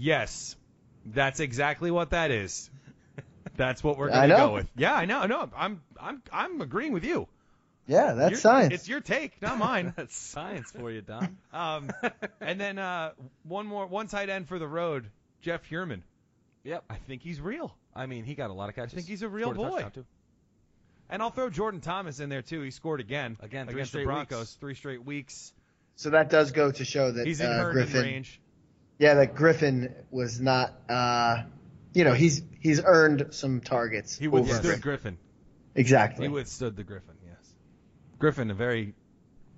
Yes, 0.03 0.57
that's 1.05 1.41
exactly 1.41 1.91
what 1.91 2.11
that 2.11 2.31
is. 2.31 2.71
That's 3.57 3.85
what 3.85 3.99
we're 3.99 4.09
gonna 4.09 4.29
go 4.35 4.55
with. 4.55 4.67
Yeah, 4.75 4.95
I 4.95 5.05
know. 5.05 5.27
No, 5.27 5.51
I'm 5.55 5.83
I'm 6.01 6.23
I'm 6.33 6.61
agreeing 6.63 6.95
with 6.95 7.05
you. 7.05 7.29
Yeah, 7.87 8.15
that's 8.15 8.31
You're- 8.31 8.41
science. 8.41 8.73
It's 8.75 8.89
your 8.89 9.01
take, 9.01 9.43
not 9.43 9.59
mine. 9.59 9.93
that's 9.99 10.17
science 10.17 10.71
for 10.71 10.91
you, 10.91 11.03
Don. 11.03 11.37
Um, 11.53 11.91
and 12.41 12.59
then 12.59 12.79
uh, 12.79 13.11
one 13.43 13.67
more, 13.67 13.87
one 13.87 14.07
tight 14.07 14.31
end 14.31 14.49
for 14.49 14.59
the 14.59 14.69
road, 14.69 15.11
Jeff 15.41 15.69
Heuerman. 15.69 16.03
Yep. 16.65 16.85
I 16.91 16.97
think 16.97 17.23
he's 17.23 17.41
real. 17.41 17.75
I 17.95 18.07
mean, 18.07 18.25
he 18.25 18.35
got 18.35 18.51
a 18.51 18.53
lot 18.53 18.69
of 18.69 18.75
catches. 18.75 18.95
I 18.95 18.97
think 18.97 19.09
he's 19.09 19.23
a 19.23 19.29
real 19.29 19.53
boy. 19.53 19.71
touchdown, 19.71 19.91
too. 19.93 20.07
And 21.09 21.23
I'll 21.23 21.31
throw 21.31 21.51
Jordan 21.51 21.81
Thomas 21.81 22.21
in 22.21 22.29
there 22.29 22.43
too. 22.43 22.61
He 22.63 22.71
scored 22.71 23.01
again. 23.01 23.37
Again, 23.41 23.67
three 23.67 23.75
against 23.75 23.93
the 23.93 24.05
Broncos, 24.05 24.39
weeks. 24.39 24.55
three 24.55 24.75
straight 24.75 25.05
weeks. 25.05 25.53
so 25.97 26.11
that 26.11 26.31
does 26.31 26.53
go 26.53 26.71
to 26.71 26.85
show 26.85 27.11
that 27.11 27.27
He's 27.27 27.41
in 27.41 27.51
uh, 27.51 27.71
Griffin. 27.73 28.03
range. 28.03 28.41
Yeah, 28.99 29.15
that 29.15 29.35
Griffin 29.35 29.95
was 30.11 30.41
not. 30.41 30.73
Uh, 30.89 31.43
you 31.95 32.05
know, 32.05 32.13
he's 32.13 32.43
he's 32.61 32.81
earned 32.85 33.29
some 33.31 33.61
targets. 33.61 34.17
He 34.17 34.29
over 34.29 34.39
withstood 34.41 34.63
Griffin. 34.63 34.81
Griffin. 34.81 35.19
Exactly. 35.75 36.27
He 36.27 36.29
withstood 36.29 36.77
the 36.77 36.85
Griffin. 36.85 37.15
Yes. 37.27 37.55
Griffin, 38.19 38.51
a 38.51 38.55
very 38.55 38.95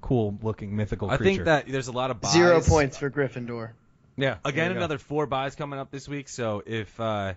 cool 0.01 0.39
looking 0.43 0.75
mythical 0.75 1.09
Creature. 1.09 1.23
I 1.23 1.27
think 1.27 1.45
that 1.45 1.69
there's 1.69 1.89
a 1.89 1.93
lot 1.93 2.11
of 2.11 2.21
buys. 2.23 2.33
Zero 2.33 2.63
points 2.63 2.97
for 2.97 3.11
Gryffindor. 3.11 3.73
Yeah. 4.17 4.37
Again, 4.45 4.67
there 4.67 4.75
go. 4.75 4.79
another 4.79 4.99
four 4.99 5.27
buys 5.27 5.55
coming 5.55 5.79
up 5.79 5.91
this 5.91 6.09
week. 6.09 6.29
So 6.29 6.63
if 6.65 6.99
uh, 7.01 7.35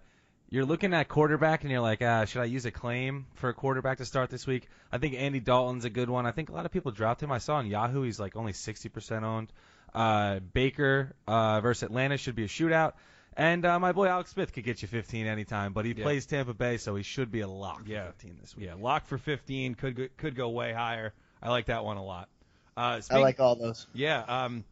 you're 0.50 0.66
looking 0.66 0.94
at 0.94 1.08
quarterback 1.08 1.64
and 1.64 1.72
you're 1.72 1.82
like, 1.82 2.02
ah, 2.02 2.26
should 2.26 2.42
I 2.42 2.46
use 2.46 2.66
a 2.66 2.72
claim 2.72 3.26
for 3.36 3.50
a 3.50 3.54
quarterback 3.54 3.98
to 3.98 4.06
start 4.06 4.30
this 4.30 4.46
week? 4.46 4.68
I 4.92 4.98
think 4.98 5.16
Andy 5.16 5.40
Dalton's 5.40 5.86
a 5.86 5.90
good 5.90 6.10
one. 6.10 6.26
I 6.26 6.32
think 6.32 6.50
a 6.50 6.54
lot 6.54 6.66
of 6.66 6.72
people 6.72 6.92
dropped 6.92 7.22
him. 7.22 7.32
I 7.32 7.40
saw 7.40 7.56
on 7.56 7.68
Yahoo 7.68 8.04
he's 8.04 8.20
like 8.20 8.36
only 8.36 8.54
60% 8.54 9.24
owned. 9.24 9.52
Uh, 9.94 10.40
Baker 10.40 11.16
uh, 11.28 11.62
versus 11.62 11.84
Atlanta 11.84 12.18
should 12.18 12.36
be 12.36 12.44
a 12.44 12.48
shootout. 12.48 12.94
And 13.38 13.66
uh, 13.66 13.80
my 13.80 13.92
boy 13.92 14.08
Alex 14.08 14.32
Smith 14.32 14.54
could 14.54 14.64
get 14.64 14.82
you 14.82 14.88
15 14.88 15.28
anytime, 15.28 15.74
but 15.74 15.84
he 15.86 15.92
Yeah. 15.92 16.04
plays 16.04 16.26
Tampa 16.26 16.54
Bay, 16.54 16.78
so 16.78 16.96
he 16.96 17.04
should 17.04 17.32
be 17.32 17.42
a 17.42 17.48
lock 17.48 17.84
for 17.84 17.90
Yeah. 17.90 18.06
15 18.08 18.38
this 18.42 18.56
week. 18.56 18.66
Yeah, 18.68 18.76
lock 18.80 19.08
for 19.08 19.18
15 19.18 19.76
could 19.76 19.96
go, 19.96 20.08
could 20.18 20.36
go 20.36 20.50
way 20.50 20.72
higher. 20.72 21.14
I 21.42 21.50
like 21.50 21.66
that 21.66 21.84
one 21.84 21.98
a 21.98 22.04
lot. 22.04 22.30
Uh, 22.78 23.02
I 23.10 23.18
like 23.18 23.40
all 23.40 23.56
those. 23.56 23.88
Yeah. 23.94 24.20
Um, 24.22 24.64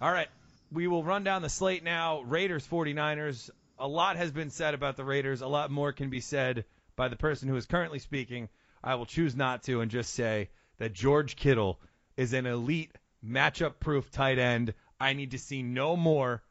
all 0.00 0.10
right. 0.10 0.28
We 0.72 0.86
will 0.86 1.04
run 1.04 1.22
down 1.22 1.42
the 1.42 1.50
slate 1.50 1.84
now. 1.84 2.22
Raiders, 2.22 2.66
49ers. 2.66 3.50
A 3.78 3.86
lot 3.86 4.16
has 4.16 4.30
been 4.30 4.48
said 4.48 4.72
about 4.72 4.96
the 4.96 5.04
Raiders. 5.04 5.42
A 5.42 5.46
lot 5.46 5.70
more 5.70 5.92
can 5.92 6.08
be 6.08 6.20
said 6.20 6.64
by 6.96 7.08
the 7.08 7.16
person 7.16 7.48
who 7.48 7.56
is 7.56 7.66
currently 7.66 7.98
speaking. 7.98 8.48
I 8.82 8.94
will 8.94 9.04
choose 9.04 9.36
not 9.36 9.64
to 9.64 9.82
and 9.82 9.90
just 9.90 10.14
say 10.14 10.48
that 10.78 10.94
George 10.94 11.36
Kittle 11.36 11.78
is 12.16 12.32
an 12.32 12.46
elite 12.46 12.92
matchup 13.24 13.80
proof 13.80 14.10
tight 14.10 14.38
end. 14.38 14.72
I 14.98 15.12
need 15.12 15.32
to 15.32 15.38
see 15.38 15.62
no 15.62 15.94
more. 15.94 16.42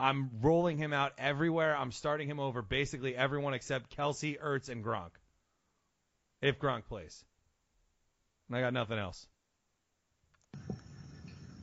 I'm 0.00 0.30
rolling 0.40 0.78
him 0.78 0.94
out 0.94 1.12
everywhere. 1.18 1.76
I'm 1.76 1.92
starting 1.92 2.28
him 2.28 2.40
over 2.40 2.62
basically 2.62 3.14
everyone 3.14 3.52
except 3.52 3.94
Kelce, 3.94 4.40
Ertz, 4.40 4.70
and 4.70 4.82
Gronk. 4.82 5.10
If 6.40 6.58
Gronk 6.58 6.86
plays. 6.86 7.24
And 8.48 8.56
I 8.56 8.60
got 8.62 8.72
nothing 8.72 8.98
else. 8.98 9.26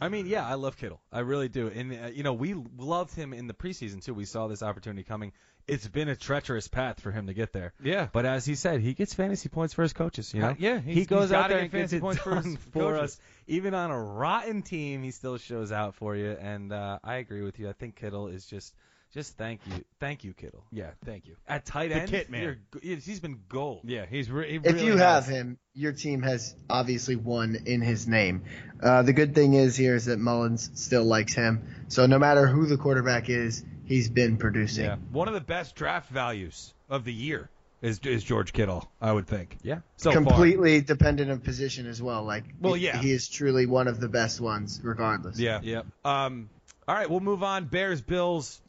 I 0.03 0.09
mean, 0.09 0.27
yeah, 0.27 0.45
I 0.45 0.55
love 0.55 0.77
Kittle. 0.77 0.99
I 1.11 1.19
really 1.19 1.47
do. 1.47 1.67
And 1.67 1.93
uh, 1.93 2.07
you 2.07 2.23
know, 2.23 2.33
we 2.33 2.55
loved 2.77 3.15
him 3.15 3.33
in 3.33 3.47
the 3.47 3.53
preseason 3.53 4.03
too. 4.03 4.13
We 4.13 4.25
saw 4.25 4.47
this 4.47 4.61
opportunity 4.61 5.03
coming. 5.03 5.31
It's 5.65 5.87
been 5.87 6.09
a 6.09 6.15
treacherous 6.15 6.67
path 6.67 6.99
for 6.99 7.09
him 7.09 7.27
to 7.27 7.33
get 7.33 7.53
there. 7.53 7.71
Yeah. 7.81 8.09
But 8.11 8.25
as 8.25 8.45
he 8.45 8.55
said, 8.55 8.81
he 8.81 8.93
gets 8.93 9.13
fantasy 9.13 9.47
points 9.47 9.73
for 9.73 9.81
his 9.81 9.93
coaches. 9.93 10.33
You 10.33 10.41
know, 10.41 10.55
yeah, 10.59 10.79
he 10.81 11.05
goes 11.05 11.31
out 11.31 11.49
there 11.49 11.59
and 11.59 11.71
gets 11.71 11.93
it 11.93 12.01
points 12.01 12.21
for 12.21 12.41
for 12.73 12.97
us. 12.97 13.17
Even 13.47 13.73
on 13.73 13.89
a 13.89 13.97
rotten 13.97 14.61
team, 14.61 15.03
he 15.03 15.11
still 15.11 15.37
shows 15.37 15.71
out 15.71 15.95
for 15.95 16.17
you. 16.17 16.31
And 16.31 16.73
uh, 16.73 16.99
I 17.01 17.15
agree 17.15 17.43
with 17.43 17.59
you. 17.59 17.69
I 17.69 17.73
think 17.73 17.95
Kittle 17.95 18.27
is 18.27 18.45
just, 18.45 18.75
just 19.13 19.37
thank 19.37 19.61
you, 19.67 19.83
thank 19.99 20.23
you, 20.23 20.33
Kittle. 20.33 20.63
Yeah, 20.71 20.91
thank 21.05 21.27
you. 21.27 21.35
At 21.47 21.65
tight 21.65 21.89
The 21.89 21.95
end, 22.01 22.09
kit 22.09 22.29
man. 22.29 22.57
you're 22.81 22.97
he's 22.97 23.19
been 23.19 23.39
gold. 23.47 23.81
Yeah, 23.83 24.05
he's 24.09 24.29
re- 24.31 24.49
he 24.51 24.55
If 24.63 24.81
you 24.81 24.93
has. 24.97 24.99
have 24.99 25.27
him, 25.27 25.57
your 25.73 25.91
team 25.93 26.21
has 26.23 26.55
obviously 26.69 27.15
won 27.15 27.55
in 27.65 27.81
his 27.81 28.07
name. 28.07 28.43
Uh, 28.81 29.03
the 29.03 29.13
good 29.13 29.35
thing 29.35 29.53
is 29.53 29.75
here 29.75 29.95
is 29.95 30.05
that 30.05 30.19
Mullens 30.19 30.71
still 30.73 31.03
likes 31.03 31.33
him. 31.35 31.61
So 31.89 32.05
no 32.07 32.17
matter 32.19 32.47
who 32.47 32.65
the 32.65 32.77
quarterback 32.77 33.29
is, 33.29 33.63
he's 33.85 34.09
been 34.09 34.37
producing. 34.37 34.85
Yeah, 34.85 34.95
one 35.11 35.27
of 35.27 35.33
the 35.33 35.41
best 35.41 35.75
draft 35.75 36.09
values 36.09 36.73
of 36.89 37.05
the 37.05 37.13
year 37.13 37.49
is 37.81 37.99
is 37.99 38.23
George 38.23 38.51
Kittle. 38.53 38.89
I 39.01 39.11
would 39.11 39.27
think. 39.27 39.57
Yeah. 39.61 39.79
So 39.97 40.11
far. 40.11 40.21
Completely 40.23 40.81
dependent 40.81 41.29
of 41.29 41.43
position 41.43 41.85
as 41.85 42.01
well. 42.01 42.23
Like, 42.23 42.45
Well, 42.59 42.73
he- 42.73 42.85
yeah. 42.85 42.97
he 42.97 43.11
is 43.11 43.27
truly 43.27 43.65
one 43.67 43.87
of 43.87 43.99
the 43.99 44.07
best 44.09 44.41
ones, 44.41 44.79
regardless. 44.83 45.37
Yeah. 45.37 45.59
Yep. 45.61 45.85
Um. 46.03 46.49
All 46.87 46.95
right, 46.95 47.09
we'll 47.09 47.21
move 47.21 47.43
on. 47.43 47.65
Bears, 47.65 48.01
Bills. 48.01 48.59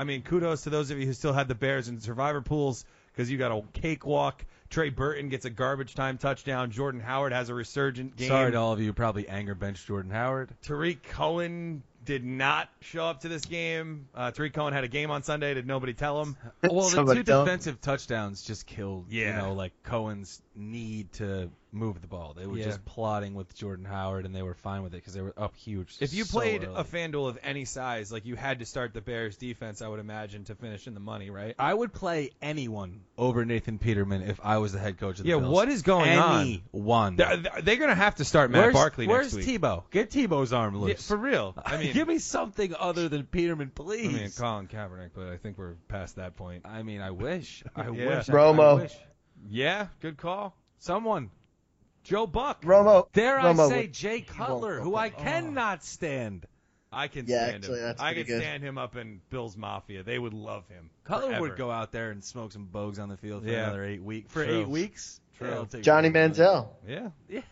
I 0.00 0.04
mean, 0.04 0.22
kudos 0.22 0.62
to 0.62 0.70
those 0.70 0.90
of 0.90 0.98
you 0.98 1.04
who 1.04 1.12
still 1.12 1.34
had 1.34 1.46
the 1.46 1.54
Bears 1.54 1.88
in 1.88 2.00
survivor 2.00 2.40
pools 2.40 2.86
because 3.12 3.30
you 3.30 3.36
got 3.36 3.52
a 3.52 3.62
cakewalk. 3.74 4.46
Trey 4.70 4.88
Burton 4.88 5.28
gets 5.28 5.44
a 5.44 5.50
garbage 5.50 5.94
time 5.94 6.16
touchdown. 6.16 6.70
Jordan 6.70 7.02
Howard 7.02 7.32
has 7.32 7.50
a 7.50 7.54
resurgent 7.54 8.16
game. 8.16 8.28
Sorry 8.28 8.50
to 8.52 8.56
all 8.56 8.72
of 8.72 8.80
you 8.80 8.86
who 8.86 8.92
probably 8.94 9.28
anger 9.28 9.54
bench 9.54 9.84
Jordan 9.86 10.10
Howard. 10.10 10.54
Tarik 10.62 11.02
Cohen 11.02 11.82
did 12.06 12.24
not 12.24 12.70
show 12.80 13.04
up 13.04 13.20
to 13.20 13.28
this 13.28 13.44
game. 13.44 14.08
Uh, 14.14 14.30
Tarik 14.30 14.54
Cohen 14.54 14.72
had 14.72 14.84
a 14.84 14.88
game 14.88 15.10
on 15.10 15.22
Sunday. 15.22 15.52
Did 15.52 15.66
nobody 15.66 15.92
tell 15.92 16.22
him? 16.22 16.34
Well, 16.62 16.84
the 16.84 16.90
Somebody 16.96 17.20
two 17.20 17.24
tell 17.24 17.40
him. 17.42 17.46
defensive 17.46 17.80
touchdowns 17.82 18.42
just 18.42 18.64
killed, 18.66 19.04
you 19.10 19.24
Yeah. 19.24 19.42
know, 19.42 19.52
like 19.52 19.72
Cohen's 19.82 20.40
need 20.60 21.12
to 21.14 21.50
move 21.72 22.00
the 22.00 22.06
ball. 22.08 22.34
They 22.36 22.46
were 22.46 22.56
Yeah. 22.58 22.64
just 22.66 22.84
plotting 22.84 23.34
with 23.34 23.54
Jordan 23.54 23.84
Howard, 23.84 24.26
and 24.26 24.34
they 24.34 24.42
were 24.42 24.54
fine 24.54 24.82
with 24.82 24.92
it 24.92 24.96
because 24.96 25.14
they 25.14 25.20
were 25.20 25.32
up 25.36 25.54
huge. 25.56 25.96
If 26.00 26.12
you 26.12 26.24
so 26.24 26.38
played 26.38 26.64
early. 26.64 26.74
a 26.80 26.84
FanDuel 26.84 27.28
of 27.28 27.38
any 27.44 27.64
size, 27.64 28.10
like 28.10 28.26
you 28.26 28.34
had 28.34 28.58
to 28.58 28.66
start 28.66 28.92
the 28.92 29.00
Bears 29.00 29.36
defense, 29.36 29.80
I 29.80 29.86
would 29.86 30.00
imagine 30.00 30.44
to 30.44 30.56
finish 30.56 30.88
in 30.88 30.94
the 30.94 31.00
money, 31.00 31.30
right? 31.30 31.54
I 31.60 31.72
would 31.72 31.92
play 31.92 32.30
anyone 32.42 33.02
over 33.16 33.44
Nathan 33.44 33.78
Peterman 33.78 34.22
if 34.22 34.40
I 34.42 34.58
was 34.58 34.72
the 34.72 34.80
head 34.80 34.98
coach 34.98 35.18
of 35.18 35.24
the 35.24 35.30
Yeah, 35.30 35.38
Bills. 35.38 35.52
what 35.54 35.68
is 35.68 35.82
going 35.82 36.18
on? 36.18 36.40
Anyone. 36.40 37.14
They're, 37.16 37.36
they're 37.62 37.76
going 37.76 37.90
to 37.90 37.94
have 37.94 38.16
to 38.16 38.24
start 38.24 38.50
Matt 38.50 38.62
where's 38.62 38.74
Barkley 38.74 39.06
where's 39.06 39.32
next 39.34 39.46
week. 39.46 39.60
Tebow? 39.60 39.84
Get 39.92 40.10
Tebow's 40.10 40.52
arm 40.52 40.74
Yeah, 40.74 40.80
loose. 40.80 41.06
for 41.06 41.16
real. 41.16 41.54
I 41.64 41.76
mean, 41.76 41.92
give 41.92 42.08
me 42.08 42.18
something 42.18 42.74
other 42.78 43.08
than 43.08 43.24
Peterman, 43.26 43.70
please. 43.72 44.08
I 44.08 44.12
mean 44.18 44.30
Colin 44.36 44.66
Kaepernick, 44.66 45.10
but 45.14 45.28
I 45.28 45.36
think 45.36 45.56
we're 45.56 45.74
past 45.86 46.16
that 46.16 46.34
point. 46.36 46.66
I 46.66 46.82
mean, 46.82 47.00
I 47.00 47.12
wish. 47.12 47.62
I 47.76 47.82
Yeah. 47.90 48.16
wish. 48.18 48.28
I- 48.28 48.32
Romo. 48.32 48.78
I 48.78 48.82
wish. 48.82 48.96
Yeah, 49.48 49.86
good 50.00 50.16
call. 50.16 50.54
Someone. 50.78 51.30
Joe 52.02 52.26
Buck. 52.26 52.62
Romo. 52.62 53.06
Dare 53.12 53.38
Romo 53.38 53.66
I 53.66 53.68
say 53.68 53.80
would- 53.82 53.92
Jay 53.92 54.20
Cutler, 54.22 54.80
who 54.80 54.94
I 54.94 55.06
it. 55.06 55.16
cannot 55.18 55.84
stand. 55.84 56.46
I 56.92 57.06
can 57.08 57.26
Yeah, 57.26 57.44
stand 57.44 57.56
actually, 57.64 57.78
him. 57.78 57.84
that's 57.84 58.00
I 58.02 58.14
can 58.14 58.24
good. 58.24 58.40
stand 58.40 58.62
him 58.64 58.76
up 58.78 58.96
in 58.96 59.20
Bills 59.30 59.56
Mafia. 59.56 60.02
They 60.02 60.18
would 60.18 60.34
love 60.34 60.66
him. 60.68 60.90
Cutler 61.04 61.28
forever. 61.28 61.40
would 61.42 61.56
go 61.56 61.70
out 61.70 61.92
there 61.92 62.10
and 62.10 62.24
smoke 62.24 62.50
some 62.52 62.66
bogues 62.66 62.98
on 62.98 63.08
the 63.08 63.16
field 63.16 63.44
for 63.44 63.50
Yeah. 63.50 63.64
another 63.64 63.84
eight 63.84 64.02
weeks. 64.02 64.32
For 64.32 64.44
True. 64.44 64.60
eight 64.62 64.68
weeks? 64.68 65.20
True. 65.38 65.68
Yeah, 65.72 65.80
Johnny. 65.82 66.10
Manziel. 66.10 66.68
Yeah. 66.88 67.10
Yeah. 67.28 67.42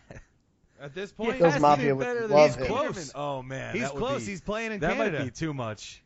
At 0.81 0.93
this 0.93 1.11
point, 1.11 1.39
Bills 1.39 1.53
has 1.53 1.55
to 1.55 1.59
Mafia 1.61 1.85
be 1.87 1.91
would 1.93 2.03
better 2.05 2.21
than 2.27 2.31
love 2.37 2.57
Peterman. 2.57 2.77
him. 2.85 2.93
Close. 2.93 3.11
Oh 3.15 3.41
man, 3.43 3.75
he's 3.75 3.89
close. 3.89 4.21
be- 4.25 4.31
He's 4.31 4.41
playing 4.41 4.71
in 4.73 4.79
that 4.81 4.95
Canada. 4.97 5.19
might 5.19 5.25
be 5.25 5.31
too 5.31 5.53
much. 5.53 6.01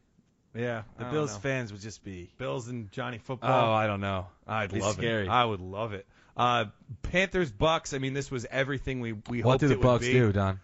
Yeah. 0.56 0.84
The 0.98 1.06
I 1.06 1.12
Bills 1.12 1.34
know. 1.34 1.40
fans 1.40 1.72
would 1.72 1.82
just 1.82 2.04
be. 2.04 2.32
Bills 2.38 2.68
and 2.68 2.92
Johnny 2.92 3.18
Football. 3.18 3.70
Oh. 3.70 3.74
I 3.74 3.88
don't 3.88 4.02
know. 4.02 4.28
I'd 4.48 4.72
be 4.72 4.80
love 4.80 4.96
scary. 4.96 5.26
it. 5.26 5.30
I 5.30 5.44
would 5.46 5.62
love 5.62 5.94
it. 5.94 6.06
Uh, 6.36 6.66
Panthers 7.04 7.52
Bucks. 7.52 7.94
I 7.94 8.00
mean, 8.00 8.14
this 8.14 8.32
was 8.32 8.46
everything 8.50 9.00
we 9.02 9.14
we 9.30 9.44
What 9.44 9.52
hoped 9.54 9.60
do 9.62 9.68
the 9.68 9.74
it 9.76 9.78
would 9.78 9.84
Bucks 9.84 10.06
be. 10.06 10.14
do, 10.14 10.32
Don? 10.32 10.60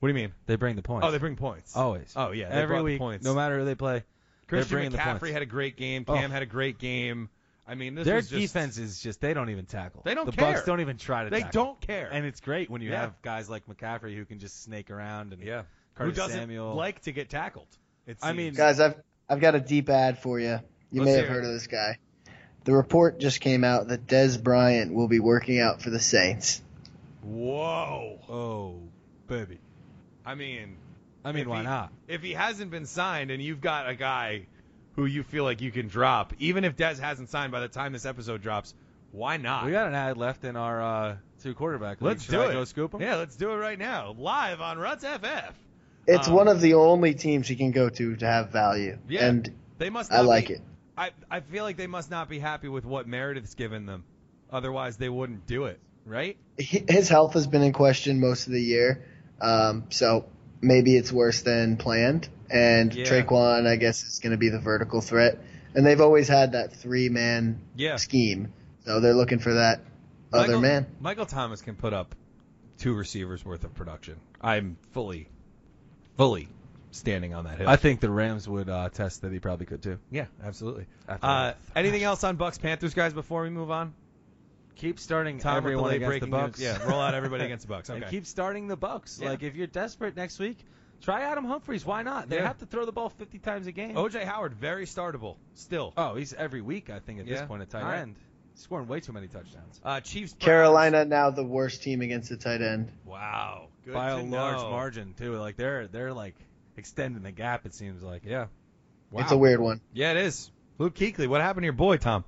What 0.00 0.08
do 0.08 0.14
you 0.14 0.20
mean? 0.22 0.34
They 0.46 0.56
bring 0.56 0.76
the 0.76 0.82
points. 0.82 1.06
Oh, 1.06 1.10
they 1.10 1.18
bring 1.18 1.36
points. 1.36 1.74
always. 1.76 2.12
Oh 2.14 2.32
yeah, 2.32 2.48
they 2.50 2.56
Every 2.56 2.66
brought 2.74 2.78
the 2.80 2.84
week, 2.84 2.98
points. 2.98 3.24
no 3.24 3.34
matter 3.34 3.58
who 3.58 3.64
they 3.64 3.74
play. 3.74 4.04
Christian 4.48 4.74
bringing 4.74 4.90
the 4.92 4.98
McCaffrey 4.98 5.20
points. 5.20 5.32
had 5.32 5.42
a 5.42 5.46
great 5.46 5.76
game. 5.78 6.04
Cam 6.04 6.30
Oh. 6.30 6.34
had 6.34 6.42
a 6.42 6.46
great 6.46 6.78
game. 6.78 7.30
I 7.66 7.74
mean, 7.76 7.94
this 7.94 8.04
Their 8.04 8.16
was 8.16 8.28
just, 8.28 8.38
defense 8.52 8.76
is 8.76 9.00
just 9.00 9.22
they 9.22 9.32
don't 9.32 9.48
even 9.48 9.64
tackle. 9.64 10.02
They 10.04 10.14
don't 10.14 10.26
the 10.26 10.32
care. 10.32 10.52
Bucks 10.52 10.66
don't 10.66 10.80
even 10.82 10.98
try 10.98 11.24
to 11.24 11.30
They 11.30 11.40
tackle. 11.40 11.64
don't 11.64 11.80
care. 11.80 12.10
And 12.12 12.26
it's 12.26 12.40
great 12.40 12.68
when 12.68 12.82
you 12.82 12.90
Yeah. 12.90 13.00
have 13.00 13.22
guys 13.22 13.48
like 13.48 13.66
McCaffrey 13.66 14.14
who 14.14 14.26
can 14.26 14.38
just 14.38 14.62
snake 14.62 14.90
around 14.90 15.32
and 15.32 15.42
yeah, 15.42 15.62
Curtis 15.94 16.14
who 16.14 16.22
doesn't 16.22 16.38
Samuel. 16.38 16.74
like 16.74 17.00
to 17.02 17.12
get 17.12 17.30
tackled? 17.30 17.68
It 18.06 18.18
I 18.22 18.34
mean- 18.34 18.52
Guys, 18.52 18.80
I've 18.80 18.96
I've 19.28 19.40
got 19.40 19.54
a 19.54 19.60
deep 19.60 19.88
ad 19.88 20.18
for 20.18 20.38
you. 20.38 20.60
You 20.90 21.00
Let's 21.02 21.06
may 21.06 21.12
have 21.12 21.20
hear 21.20 21.24
it. 21.24 21.28
heard 21.30 21.44
of 21.44 21.52
this 21.52 21.66
guy. 21.66 21.98
The 22.64 22.72
report 22.72 23.18
just 23.20 23.40
came 23.40 23.64
out 23.64 23.88
that 23.88 24.06
Dez 24.06 24.42
Bryant 24.42 24.94
will 24.94 25.08
be 25.08 25.20
working 25.20 25.60
out 25.60 25.82
for 25.82 25.90
the 25.90 26.00
Saints. 26.00 26.62
whoa. 27.22 28.18
oh, 28.28 28.80
baby. 29.26 29.58
I 30.24 30.34
mean, 30.34 30.76
I 31.24 31.32
mean, 31.32 31.48
why 31.48 31.58
he- 31.58 31.64
not? 31.64 31.92
if 32.08 32.22
he 32.22 32.32
hasn't 32.32 32.70
been 32.70 32.86
signed 32.86 33.30
and 33.30 33.42
you've 33.42 33.60
got 33.60 33.88
a 33.88 33.94
guy 33.94 34.46
who 34.96 35.04
you 35.06 35.22
feel 35.22 35.44
like 35.44 35.60
you 35.60 35.70
can 35.70 35.88
drop, 35.88 36.32
even 36.38 36.64
if 36.64 36.76
Dez 36.76 36.98
hasn't 36.98 37.28
signed 37.30 37.52
by 37.52 37.60
the 37.60 37.68
time 37.68 37.92
this 37.92 38.06
episode 38.06 38.40
drops, 38.42 38.74
why 39.12 39.36
not? 39.36 39.66
We 39.66 39.72
got 39.72 39.88
an 39.88 39.94
ad 39.94 40.16
left 40.16 40.44
in 40.44 40.56
our 40.56 40.82
uh, 40.82 41.16
two 41.42 41.54
quarterback. 41.54 42.00
league. 42.00 42.08
Let's 42.08 42.24
Should 42.24 42.30
do 42.32 42.40
I 42.42 42.50
it. 42.50 42.52
Go 42.52 42.64
scoop 42.64 42.94
him. 42.94 43.00
Yeah, 43.02 43.16
let's 43.16 43.36
do 43.36 43.50
it 43.50 43.56
right 43.56 43.78
now, 43.78 44.14
live 44.18 44.60
on 44.60 44.78
Ruts 44.78 45.04
FF. 45.04 45.54
It's 46.06 46.28
Um, 46.28 46.34
one 46.34 46.48
of 46.48 46.60
the 46.60 46.74
only 46.74 47.14
teams 47.14 47.48
he 47.48 47.56
can 47.56 47.70
go 47.70 47.88
to 47.88 48.16
to 48.16 48.26
have 48.26 48.50
value. 48.50 48.98
Yeah. 49.08 49.26
And 49.26 49.50
They 49.78 49.90
must. 49.90 50.12
I 50.12 50.20
like 50.20 50.48
be, 50.48 50.54
it. 50.54 50.60
I 50.96 51.10
I 51.30 51.40
feel 51.40 51.64
like 51.64 51.76
they 51.76 51.86
must 51.86 52.10
not 52.10 52.28
be 52.28 52.38
happy 52.38 52.68
with 52.68 52.84
what 52.84 53.06
Meredith's 53.08 53.54
given 53.54 53.86
them. 53.86 54.04
Otherwise, 54.50 54.96
they 54.96 55.08
wouldn't 55.08 55.46
do 55.46 55.64
it, 55.64 55.80
right? 56.04 56.36
He- 56.58 56.84
His 56.88 57.08
health 57.08 57.32
has 57.34 57.46
been 57.46 57.62
in 57.62 57.72
question 57.72 58.20
most 58.20 58.46
of 58.46 58.52
the 58.52 58.60
year. 58.62 59.04
Um, 59.40 59.84
so 59.90 60.26
maybe 60.60 60.96
it's 60.96 61.10
worse 61.10 61.42
than 61.42 61.76
planned. 61.76 62.28
And 62.50 62.94
Yeah. 62.94 63.04
Tre'Quan, 63.06 63.66
I 63.66 63.76
guess, 63.76 64.04
is 64.04 64.20
going 64.20 64.30
to 64.32 64.36
be 64.38 64.50
the 64.50 64.60
vertical 64.60 65.00
threat. 65.00 65.38
And 65.74 65.84
they've 65.84 66.00
always 66.00 66.28
had 66.28 66.52
that 66.52 66.76
three 66.76 67.08
man 67.08 67.60
Yeah. 67.74 67.96
scheme. 67.96 68.52
So 68.84 69.00
they're 69.00 69.14
looking 69.14 69.38
for 69.40 69.54
that 69.54 69.80
other 70.32 70.60
man. 70.60 70.86
Michael 71.00 71.26
Thomas 71.26 71.62
can 71.62 71.74
put 71.74 71.92
up 71.92 72.14
two 72.78 72.94
receivers 72.94 73.44
worth 73.44 73.64
of 73.64 73.74
production. 73.74 74.16
I'm 74.40 74.76
fully, 74.92 75.28
fully 76.16 76.48
standing 76.90 77.34
on 77.34 77.44
that 77.44 77.58
hill. 77.58 77.68
I 77.68 77.76
think 77.76 78.00
the 78.00 78.10
Rams 78.10 78.48
would 78.48 78.68
uh, 78.68 78.88
test 78.88 79.22
that 79.22 79.32
he 79.32 79.38
probably 79.40 79.66
could 79.66 79.82
too. 79.82 79.98
yeah, 80.10 80.26
absolutely. 80.42 80.86
Uh, 81.08 81.52
anything 81.74 82.02
else 82.02 82.22
on 82.24 82.36
Bucks 82.36 82.58
Panthers 82.58 82.94
guys 82.94 83.12
before 83.12 83.42
we 83.42 83.50
move 83.50 83.70
on? 83.70 83.94
Keep 84.76 84.98
starting 84.98 85.38
Tom 85.38 85.62
with 85.64 85.72
the 85.74 85.86
against 85.86 86.20
the 86.20 86.26
Bucks. 86.26 86.58
news. 86.58 86.66
Yeah, 86.68 86.88
roll 86.88 87.00
out 87.00 87.14
everybody 87.14 87.44
against 87.44 87.66
the 87.66 87.72
Bucks. 87.72 87.90
Okay. 87.90 88.02
and 88.02 88.10
keep 88.10 88.26
starting 88.26 88.66
the 88.66 88.76
Bucks. 88.76 89.20
Yeah. 89.22 89.30
Like 89.30 89.42
if 89.42 89.54
you're 89.54 89.68
desperate 89.68 90.16
next 90.16 90.38
week, 90.40 90.58
try 91.00 91.22
Adam 91.22 91.44
Humphries. 91.44 91.86
Why 91.86 92.02
not? 92.02 92.28
They 92.28 92.36
Yeah. 92.36 92.46
have 92.48 92.58
to 92.58 92.66
throw 92.66 92.84
the 92.84 92.90
ball 92.92 93.08
50 93.08 93.38
times 93.38 93.66
a 93.68 93.72
game. 93.72 93.94
OJ 93.94 94.24
Howard 94.24 94.54
very 94.54 94.84
startable 94.86 95.36
still. 95.54 95.92
Oh, 95.96 96.16
he's 96.16 96.32
every 96.32 96.60
week. 96.60 96.90
I 96.90 96.98
think 96.98 97.20
at 97.20 97.26
Yeah. 97.26 97.36
this 97.38 97.46
point 97.46 97.62
at 97.62 97.70
tight 97.70 97.82
All 97.82 97.88
right. 97.88 97.98
end, 98.00 98.16
scoring 98.54 98.86
way 98.88 99.00
too 99.00 99.12
many 99.12 99.26
touchdowns 99.26 99.80
Uh, 99.84 100.00
Chiefs. 100.00 100.32
Browns. 100.32 100.44
Carolina 100.44 101.04
now 101.04 101.30
the 101.30 101.44
worst 101.44 101.82
team 101.82 102.00
against 102.00 102.28
the 102.28 102.36
tight 102.36 102.62
end. 102.62 102.90
Wow. 103.04 103.68
Good 103.84 103.94
by 103.94 104.10
to 104.10 104.16
a 104.16 104.22
large 104.22 104.56
margin 104.56 105.14
too. 105.18 105.34
Like 105.34 105.56
they're 105.56 105.86
they're 105.88 106.12
like 106.12 106.34
extending 106.76 107.22
the 107.22 107.32
gap. 107.32 107.66
It 107.66 107.74
seems 107.74 108.02
like. 108.02 108.22
Yeah. 108.24 108.46
Wow. 109.10 109.22
It's 109.22 109.32
a 109.32 109.36
weird 109.36 109.60
one. 109.60 109.80
Yeah, 109.92 110.12
it 110.12 110.16
is. 110.18 110.50
Luke 110.78 110.94
Kuechly, 110.94 111.28
what 111.28 111.40
happened 111.40 111.62
to 111.62 111.66
your 111.66 111.72
boy 111.74 111.98
Tom? 111.98 112.24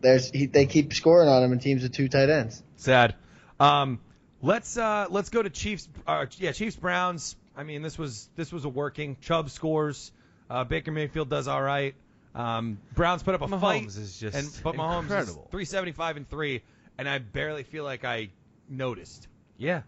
There's 0.00 0.30
he, 0.30 0.46
they 0.46 0.66
keep 0.66 0.92
scoring 0.94 1.28
on 1.28 1.42
him 1.42 1.52
in 1.52 1.58
teams 1.58 1.82
with 1.82 1.92
two 1.92 2.08
tight 2.08 2.28
ends. 2.30 2.62
Sad. 2.76 3.14
Um, 3.58 4.00
let's 4.42 4.76
uh, 4.76 5.06
let's 5.10 5.30
go 5.30 5.42
to 5.42 5.50
Chiefs. 5.50 5.88
Uh, 6.06 6.26
yeah, 6.38 6.52
Chiefs 6.52 6.76
Browns. 6.76 7.36
I 7.56 7.62
mean, 7.64 7.82
this 7.82 7.98
was 7.98 8.28
this 8.36 8.52
was 8.52 8.64
a 8.64 8.68
working. 8.68 9.16
Chubb 9.20 9.50
scores. 9.50 10.12
Uh, 10.50 10.64
Baker 10.64 10.92
Mayfield 10.92 11.30
does 11.30 11.48
all 11.48 11.62
right. 11.62 11.94
Um, 12.34 12.78
Browns 12.94 13.22
put 13.22 13.34
up 13.34 13.42
a 13.42 13.46
Mahomes 13.46 13.60
fight, 13.60 13.86
is 13.86 14.18
just 14.18 14.36
and 14.36 14.60
but 14.64 14.74
Mahomes 14.74 15.02
incredible. 15.02 15.42
is 15.44 15.50
375 15.50 16.16
and 16.16 16.28
three, 16.28 16.62
and 16.98 17.08
I 17.08 17.18
barely 17.18 17.62
feel 17.62 17.84
like 17.84 18.04
I 18.04 18.30
noticed. 18.68 19.28
Yeah. 19.56 19.82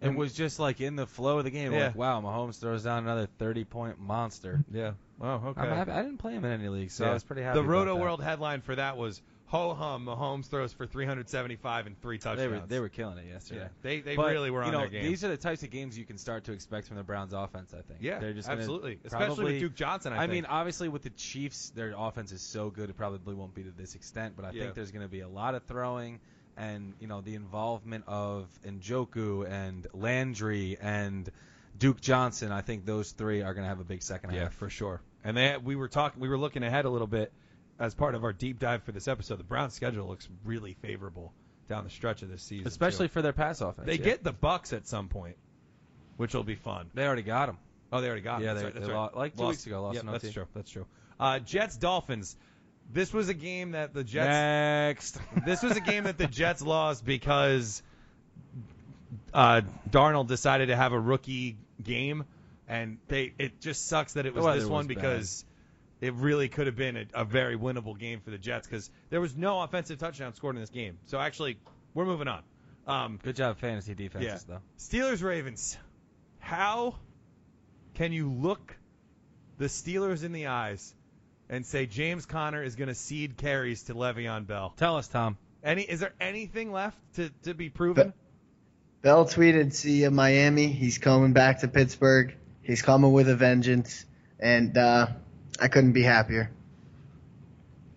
It 0.00 0.08
And- 0.08 0.16
was 0.16 0.32
just 0.32 0.60
like 0.60 0.80
in 0.80 0.94
the 0.94 1.06
flow 1.08 1.38
of 1.38 1.44
the 1.44 1.50
game. 1.50 1.72
Yeah. 1.72 1.86
Like 1.86 1.96
wow, 1.96 2.20
Mahomes 2.20 2.60
throws 2.60 2.84
down 2.84 3.02
another 3.02 3.26
30 3.38 3.64
point 3.64 3.98
monster. 4.00 4.62
Yeah. 4.72 4.92
Oh, 5.20 5.42
okay. 5.46 5.60
I'm 5.60 5.70
happy. 5.76 5.90
I 5.90 6.02
didn't 6.02 6.18
play 6.18 6.34
him 6.34 6.44
in 6.44 6.52
any 6.52 6.68
league, 6.68 6.92
so 6.92 7.04
Yeah. 7.04 7.10
I 7.10 7.14
was 7.14 7.24
pretty 7.24 7.42
happy. 7.42 7.54
The 7.54 7.60
about 7.64 7.70
Roto 7.70 7.94
that. 7.96 8.00
World 8.00 8.22
headline 8.22 8.60
for 8.60 8.76
that 8.76 8.96
was 8.96 9.20
ho 9.48 9.74
hum. 9.74 10.04
Mahomes 10.06 10.46
throws 10.46 10.72
for 10.72 10.86
375 10.86 11.86
and 11.86 12.00
three 12.00 12.18
touchdowns. 12.18 12.38
They 12.38 12.48
were 12.48 12.66
they 12.66 12.80
were 12.80 12.88
killing 12.88 13.18
it 13.18 13.26
yesterday. 13.26 13.60
yeah. 13.62 13.68
They 13.82 14.00
they 14.00 14.14
But, 14.16 14.30
really 14.32 14.50
were 14.50 14.60
on 14.62 14.66
you 14.66 14.72
know, 14.72 14.80
their 14.80 14.88
game. 14.88 15.04
These 15.04 15.24
are 15.24 15.28
the 15.28 15.36
types 15.36 15.62
of 15.62 15.70
games 15.70 15.98
you 15.98 16.04
can 16.04 16.18
start 16.18 16.44
to 16.44 16.52
expect 16.52 16.86
from 16.88 16.96
the 16.96 17.02
Browns 17.02 17.32
offense, 17.32 17.72
I 17.72 17.80
think. 17.82 18.00
yeah, 18.00 18.18
They're 18.18 18.34
just 18.34 18.48
absolutely. 18.48 19.00
Especially 19.04 19.44
with 19.44 19.60
Duke 19.60 19.74
Johnson. 19.74 20.12
I, 20.12 20.24
I, 20.24 20.26
mean, 20.26 20.44
obviously 20.44 20.88
with 20.88 21.02
the 21.02 21.10
Chiefs, 21.10 21.70
their 21.70 21.94
offense 21.96 22.30
is 22.32 22.42
so 22.42 22.70
good 22.70 22.90
it 22.90 22.96
probably 22.96 23.34
won't 23.34 23.54
be 23.54 23.64
to 23.64 23.70
this 23.70 23.94
extent, 23.94 24.34
but 24.36 24.44
I 24.44 24.50
Yeah. 24.50 24.62
think 24.64 24.74
there's 24.74 24.90
going 24.92 25.04
to 25.04 25.10
be 25.10 25.20
a 25.20 25.28
lot 25.28 25.54
of 25.54 25.64
throwing 25.64 26.20
and, 26.56 26.94
you 27.00 27.06
know, 27.06 27.20
the 27.22 27.34
involvement 27.34 28.04
of 28.06 28.48
Njoku 28.66 29.48
and 29.48 29.86
Landry 29.94 30.76
and 30.80 31.30
Duke 31.78 32.00
Johnson. 32.00 32.52
I 32.52 32.60
think 32.62 32.84
those 32.84 33.12
three 33.12 33.42
are 33.42 33.54
going 33.54 33.64
to 33.64 33.68
have 33.68 33.80
a 33.80 33.84
big 33.84 34.02
second 34.02 34.34
Yeah, 34.34 34.44
half. 34.44 34.54
for 34.54 34.68
sure. 34.68 35.00
And 35.24 35.36
they, 35.36 35.56
we 35.56 35.74
were 35.76 35.88
talking, 35.88 36.20
we 36.20 36.28
were 36.28 36.38
looking 36.38 36.62
ahead 36.62 36.84
a 36.84 36.90
little 36.90 37.06
bit 37.06 37.32
as 37.78 37.94
part 37.94 38.14
of 38.14 38.24
our 38.24 38.32
deep 38.32 38.58
dive 38.58 38.82
for 38.82 38.92
this 38.92 39.08
episode. 39.08 39.38
The 39.38 39.44
Browns' 39.44 39.74
schedule 39.74 40.06
looks 40.08 40.28
really 40.44 40.74
favorable 40.82 41.32
down 41.68 41.84
the 41.84 41.90
stretch 41.90 42.22
of 42.22 42.30
this 42.30 42.42
season, 42.42 42.66
Especially 42.66 43.08
too. 43.08 43.12
for 43.12 43.22
their 43.22 43.32
pass 43.32 43.60
offense. 43.60 43.86
they 43.86 43.98
yeah. 43.98 44.04
get 44.04 44.24
the 44.24 44.32
Bucks 44.32 44.72
at 44.72 44.86
some 44.86 45.08
point, 45.08 45.36
which 46.16 46.34
will 46.34 46.44
be 46.44 46.54
fun. 46.54 46.90
They 46.94 47.06
already 47.06 47.22
got 47.22 47.46
them. 47.46 47.58
Oh, 47.92 48.00
they 48.00 48.06
already 48.06 48.22
got. 48.22 48.40
Them. 48.40 48.46
Yeah. 48.46 48.54
That's 48.54 48.60
they- 48.60 48.64
right, 48.66 48.74
that's 48.74 48.86
they 48.86 48.92
right. 48.92 49.12
lo- 49.14 49.18
like 49.20 49.36
two 49.36 49.42
Lost. 49.42 49.50
weeks 49.50 49.66
ago, 49.66 49.82
lost 49.82 49.94
Yep, 49.96 50.04
that's 50.06 50.24
OT. 50.24 50.32
true. 50.32 50.46
That's 50.54 50.70
true. 50.70 50.86
Uh, 51.20 51.38
Jets 51.40 51.76
Dolphins. 51.76 52.36
This 52.90 53.12
was 53.12 53.28
a 53.28 53.34
game 53.34 53.72
that 53.72 53.92
the 53.92 54.02
Jets. 54.02 54.26
Next. 54.28 55.18
this 55.44 55.62
was 55.62 55.76
a 55.76 55.80
game 55.80 56.04
that 56.04 56.16
the 56.16 56.26
Jets 56.26 56.62
lost 56.62 57.04
because 57.04 57.82
uh, 59.34 59.60
Darnold 59.90 60.26
decided 60.28 60.66
to 60.68 60.76
have 60.76 60.92
a 60.92 60.98
rookie 61.00 61.56
game, 61.82 62.24
and 62.66 62.98
they 63.08 63.32
it 63.38 63.60
just 63.60 63.86
sucks 63.86 64.14
that 64.14 64.26
it 64.26 64.34
was 64.34 64.44
this 64.60 64.64
one 64.64 64.78
was 64.78 64.86
because 64.86 65.44
it 66.00 66.14
really 66.14 66.48
could 66.48 66.66
have 66.66 66.76
been 66.76 66.96
a, 66.96 67.06
a 67.14 67.24
very 67.24 67.56
winnable 67.56 67.98
game 67.98 68.20
for 68.20 68.30
the 68.30 68.38
Jets 68.38 68.66
because 68.66 68.90
there 69.10 69.20
was 69.20 69.36
no 69.36 69.60
offensive 69.62 69.98
touchdown 69.98 70.34
scored 70.34 70.54
in 70.56 70.60
this 70.60 70.70
game. 70.70 70.98
So 71.06 71.18
actually, 71.18 71.58
we're 71.94 72.04
moving 72.06 72.28
on. 72.28 72.42
Um, 72.86 73.18
Good 73.22 73.36
job, 73.36 73.58
fantasy 73.58 73.94
defenses, 73.94 74.44
Yeah. 74.48 74.54
though. 74.56 74.60
Steelers 74.78 75.22
Ravens. 75.22 75.76
How 76.38 76.94
can 77.94 78.12
you 78.12 78.30
look 78.30 78.76
the 79.58 79.66
Steelers 79.66 80.24
in 80.24 80.32
the 80.32 80.46
eyes 80.46 80.94
and 81.50 81.66
say 81.66 81.84
James 81.86 82.24
Conner 82.26 82.62
is 82.62 82.76
going 82.76 82.88
to 82.88 82.94
cede 82.94 83.36
carries 83.36 83.82
to 83.84 83.94
Le'Veon 83.94 84.46
Bell? 84.46 84.72
Tell 84.76 84.96
us, 84.96 85.08
Tom. 85.08 85.36
Any 85.62 85.82
is 85.82 86.00
there 86.00 86.12
anything 86.20 86.70
left 86.72 86.96
to, 87.16 87.30
to 87.42 87.52
be 87.54 87.68
proven? 87.68 88.14
Bell 89.02 89.26
tweeted, 89.26 89.72
"See 89.72 90.02
you, 90.02 90.10
Miami. 90.10 90.68
He's 90.68 90.98
coming 90.98 91.32
back 91.32 91.60
to 91.60 91.68
Pittsburgh. 91.68 92.34
He's 92.62 92.80
coming 92.80 93.12
with 93.12 93.28
a 93.28 93.34
vengeance." 93.34 94.06
And 94.38 94.78
uh, 94.78 95.08
I 95.60 95.68
couldn't 95.68 95.92
be 95.92 96.02
happier. 96.02 96.50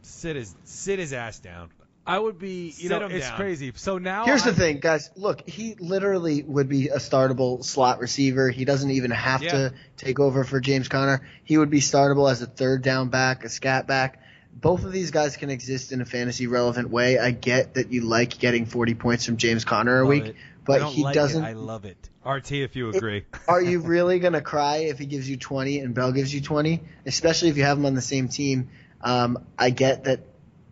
Sit 0.02 0.36
his 0.36 0.56
sit 0.66 1.00
his 1.00 1.14
ass 1.14 1.40
down. 1.40 1.70
I 2.06 2.18
would 2.18 2.40
be, 2.40 2.66
you 2.66 2.72
Sit 2.72 2.90
know, 2.90 3.06
him 3.06 3.12
it's 3.12 3.28
down. 3.28 3.38
crazy. 3.38 3.72
So 3.76 4.00
now 4.00 4.26
Here's 4.26 4.42
the 4.44 4.50
I'm- 4.50 4.58
thing, 4.58 4.80
guys. 4.80 5.12
Look, 5.16 5.48
he 5.48 5.76
literally 5.80 6.42
would 6.42 6.68
be 6.68 6.88
a 6.90 6.98
startable 6.98 7.64
slot 7.64 8.00
receiver. 8.00 8.50
He 8.50 8.66
doesn't 8.66 8.90
even 8.90 9.12
have 9.12 9.44
Yeah. 9.44 9.52
to 9.52 9.74
take 9.98 10.20
over 10.20 10.44
for 10.44 10.60
James 10.60 10.88
Conner. 10.88 11.22
He 11.44 11.58
would 11.60 11.70
be 11.70 11.80
startable 11.80 12.30
as 12.30 12.42
a 12.42 12.48
third 12.48 12.82
down 12.82 13.10
back, 13.10 13.46
a 13.46 13.50
scat 13.50 13.86
back. 13.88 14.20
Both 14.54 14.84
of 14.84 14.92
these 14.92 15.12
guys 15.12 15.38
can 15.38 15.50
exist 15.52 15.92
in 15.92 16.02
a 16.02 16.06
fantasy 16.06 16.48
relevant 16.48 16.90
way. 16.90 17.20
I 17.20 17.32
get 17.32 17.76
that 17.76 17.92
you 17.94 18.02
like 18.02 18.38
getting 18.40 18.66
40 18.66 18.96
points 18.96 19.26
from 19.26 19.38
James 19.38 19.64
Conner 19.64 20.00
a 20.00 20.02
Love 20.02 20.10
week, 20.10 20.26
it. 20.26 20.36
But 20.64 20.84
he 20.92 21.04
like 21.04 21.16
doesn't. 21.16 21.44
It. 21.44 21.48
I 21.48 21.54
love 21.54 21.86
it. 21.86 22.10
RT, 22.26 22.52
if 22.52 22.76
you 22.76 22.90
agree. 22.90 23.26
Are 23.48 23.62
you 23.62 23.80
really 23.82 24.20
going 24.20 24.34
to 24.34 24.42
cry 24.42 24.78
if 24.78 25.00
he 25.00 25.06
gives 25.06 25.30
you 25.30 25.38
20 25.38 25.80
and 25.80 25.96
Bell 25.96 26.12
gives 26.12 26.34
you 26.34 26.42
20? 26.42 26.84
Especially 27.06 27.50
if 27.50 27.58
you 27.58 27.64
have 27.64 27.78
them 27.78 27.86
on 27.86 27.96
the 27.96 28.02
same 28.02 28.28
team. 28.28 28.70
Um, 29.02 29.46
I 29.58 29.72
get 29.72 30.04
that 30.04 30.22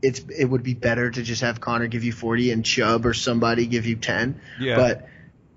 it's 0.02 0.20
it 0.20 0.46
would 0.46 0.64
be 0.64 0.74
better 0.74 1.10
to 1.10 1.24
just 1.24 1.42
have 1.42 1.60
Conner 1.60 1.88
give 1.88 2.04
you 2.04 2.12
40 2.12 2.52
and 2.52 2.66
Chubb 2.66 3.06
or 3.06 3.14
somebody 3.14 3.66
give 3.66 3.86
you 3.86 3.96
10. 3.96 4.40
Yeah. 4.60 4.76
But 4.76 5.08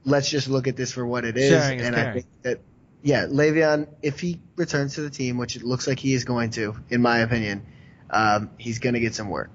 let's 0.05 0.29
just 0.31 0.49
look 0.49 0.67
at 0.67 0.77
this 0.77 0.93
for 0.93 1.07
what 1.07 1.25
it 1.25 1.37
is. 1.37 1.51
Sharing 1.51 1.81
is 1.81 1.87
and 1.87 1.97
I 1.97 2.13
think 2.13 2.27
that, 2.43 2.61
yeah, 3.03 3.27
Le'Veon, 3.27 3.89
if 4.03 4.21
he 4.21 4.41
returns 4.57 4.95
to 4.95 5.03
the 5.03 5.11
team, 5.11 5.37
which 5.37 5.57
it 5.57 5.63
looks 5.63 5.87
like 5.87 5.99
he 5.99 6.15
is 6.15 6.25
going 6.25 6.51
to, 6.51 6.77
in 6.89 7.03
my 7.03 7.19
opinion, 7.19 7.67
um, 8.11 8.51
he's 8.59 8.79
going 8.79 8.95
to 8.95 9.01
get 9.01 9.15
some 9.15 9.29
work. 9.29 9.51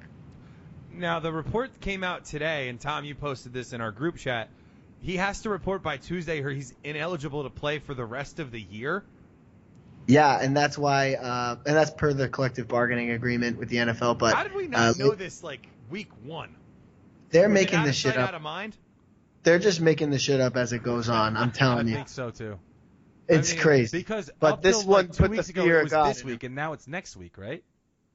Now 0.94 1.20
the 1.20 1.32
report 1.32 1.80
came 1.80 2.04
out 2.04 2.26
today, 2.26 2.70
and 2.70 2.80
Tom, 2.80 3.06
you 3.06 3.14
posted 3.14 3.54
this 3.54 3.72
in 3.72 3.82
our 3.82 3.92
group 3.92 4.18
chat. 4.18 4.50
He 5.08 5.16
has 5.16 5.44
to 5.44 5.50
report 5.50 5.84
by 5.84 5.96
Tuesday, 5.96 6.42
or 6.42 6.50
he's 6.50 6.74
ineligible 6.84 7.44
to 7.44 7.50
play 7.50 7.80
for 7.80 7.94
the 7.94 8.04
rest 8.04 8.40
of 8.40 8.52
the 8.52 8.60
year. 8.60 9.06
Yeah, 10.06 10.38
and 10.38 10.56
that's 10.56 10.78
why, 10.78 11.14
uh, 11.14 11.56
and 11.66 11.78
that's 11.78 11.92
per 11.92 12.12
the 12.12 12.28
collective 12.28 12.68
bargaining 12.68 13.12
agreement 13.12 13.58
with 13.58 13.70
the 13.70 13.78
NFL. 13.78 14.18
But 14.18 14.36
How 14.36 14.44
did 14.44 14.54
we 14.54 14.68
not 14.68 15.00
uh, 15.00 15.06
know 15.06 15.12
this 15.16 15.42
like 15.44 15.66
week 15.90 16.10
one? 16.26 16.54
they're 17.30 17.48
Was 17.48 17.54
making 17.54 17.80
out 17.80 17.86
this 17.86 17.96
shit 17.96 18.18
up. 18.18 18.28
Out 18.28 18.36
of 18.36 18.42
mind. 18.42 18.76
They're 19.44 19.60
just 19.60 19.80
making 19.80 20.10
the 20.10 20.20
shit 20.20 20.42
up 20.42 20.58
as 20.58 20.74
it 20.74 20.84
goes 20.84 21.08
on. 21.08 21.38
I'm 21.38 21.48
I 21.48 21.52
telling 21.52 21.88
you, 21.88 21.96
think 21.96 22.10
so 22.10 22.30
too. 22.30 22.60
it's 23.30 23.52
I 23.52 23.54
mean, 23.54 23.62
crazy. 23.62 24.00
Because 24.00 24.30
But 24.42 24.62
this 24.62 24.80
till, 24.80 24.90
one 24.90 25.06
like, 25.06 25.16
two 25.16 25.24
put 25.24 25.32
the 25.32 25.38
weeks 25.38 25.48
ago 25.48 25.64
fear 25.64 25.76
it 25.76 25.80
of 25.80 25.84
was 25.86 25.92
God 25.94 26.10
this 26.10 26.24
week, 26.26 26.44
and 26.44 26.54
now 26.54 26.74
it's 26.74 26.86
next 26.86 27.16
week, 27.16 27.38
right? 27.38 27.64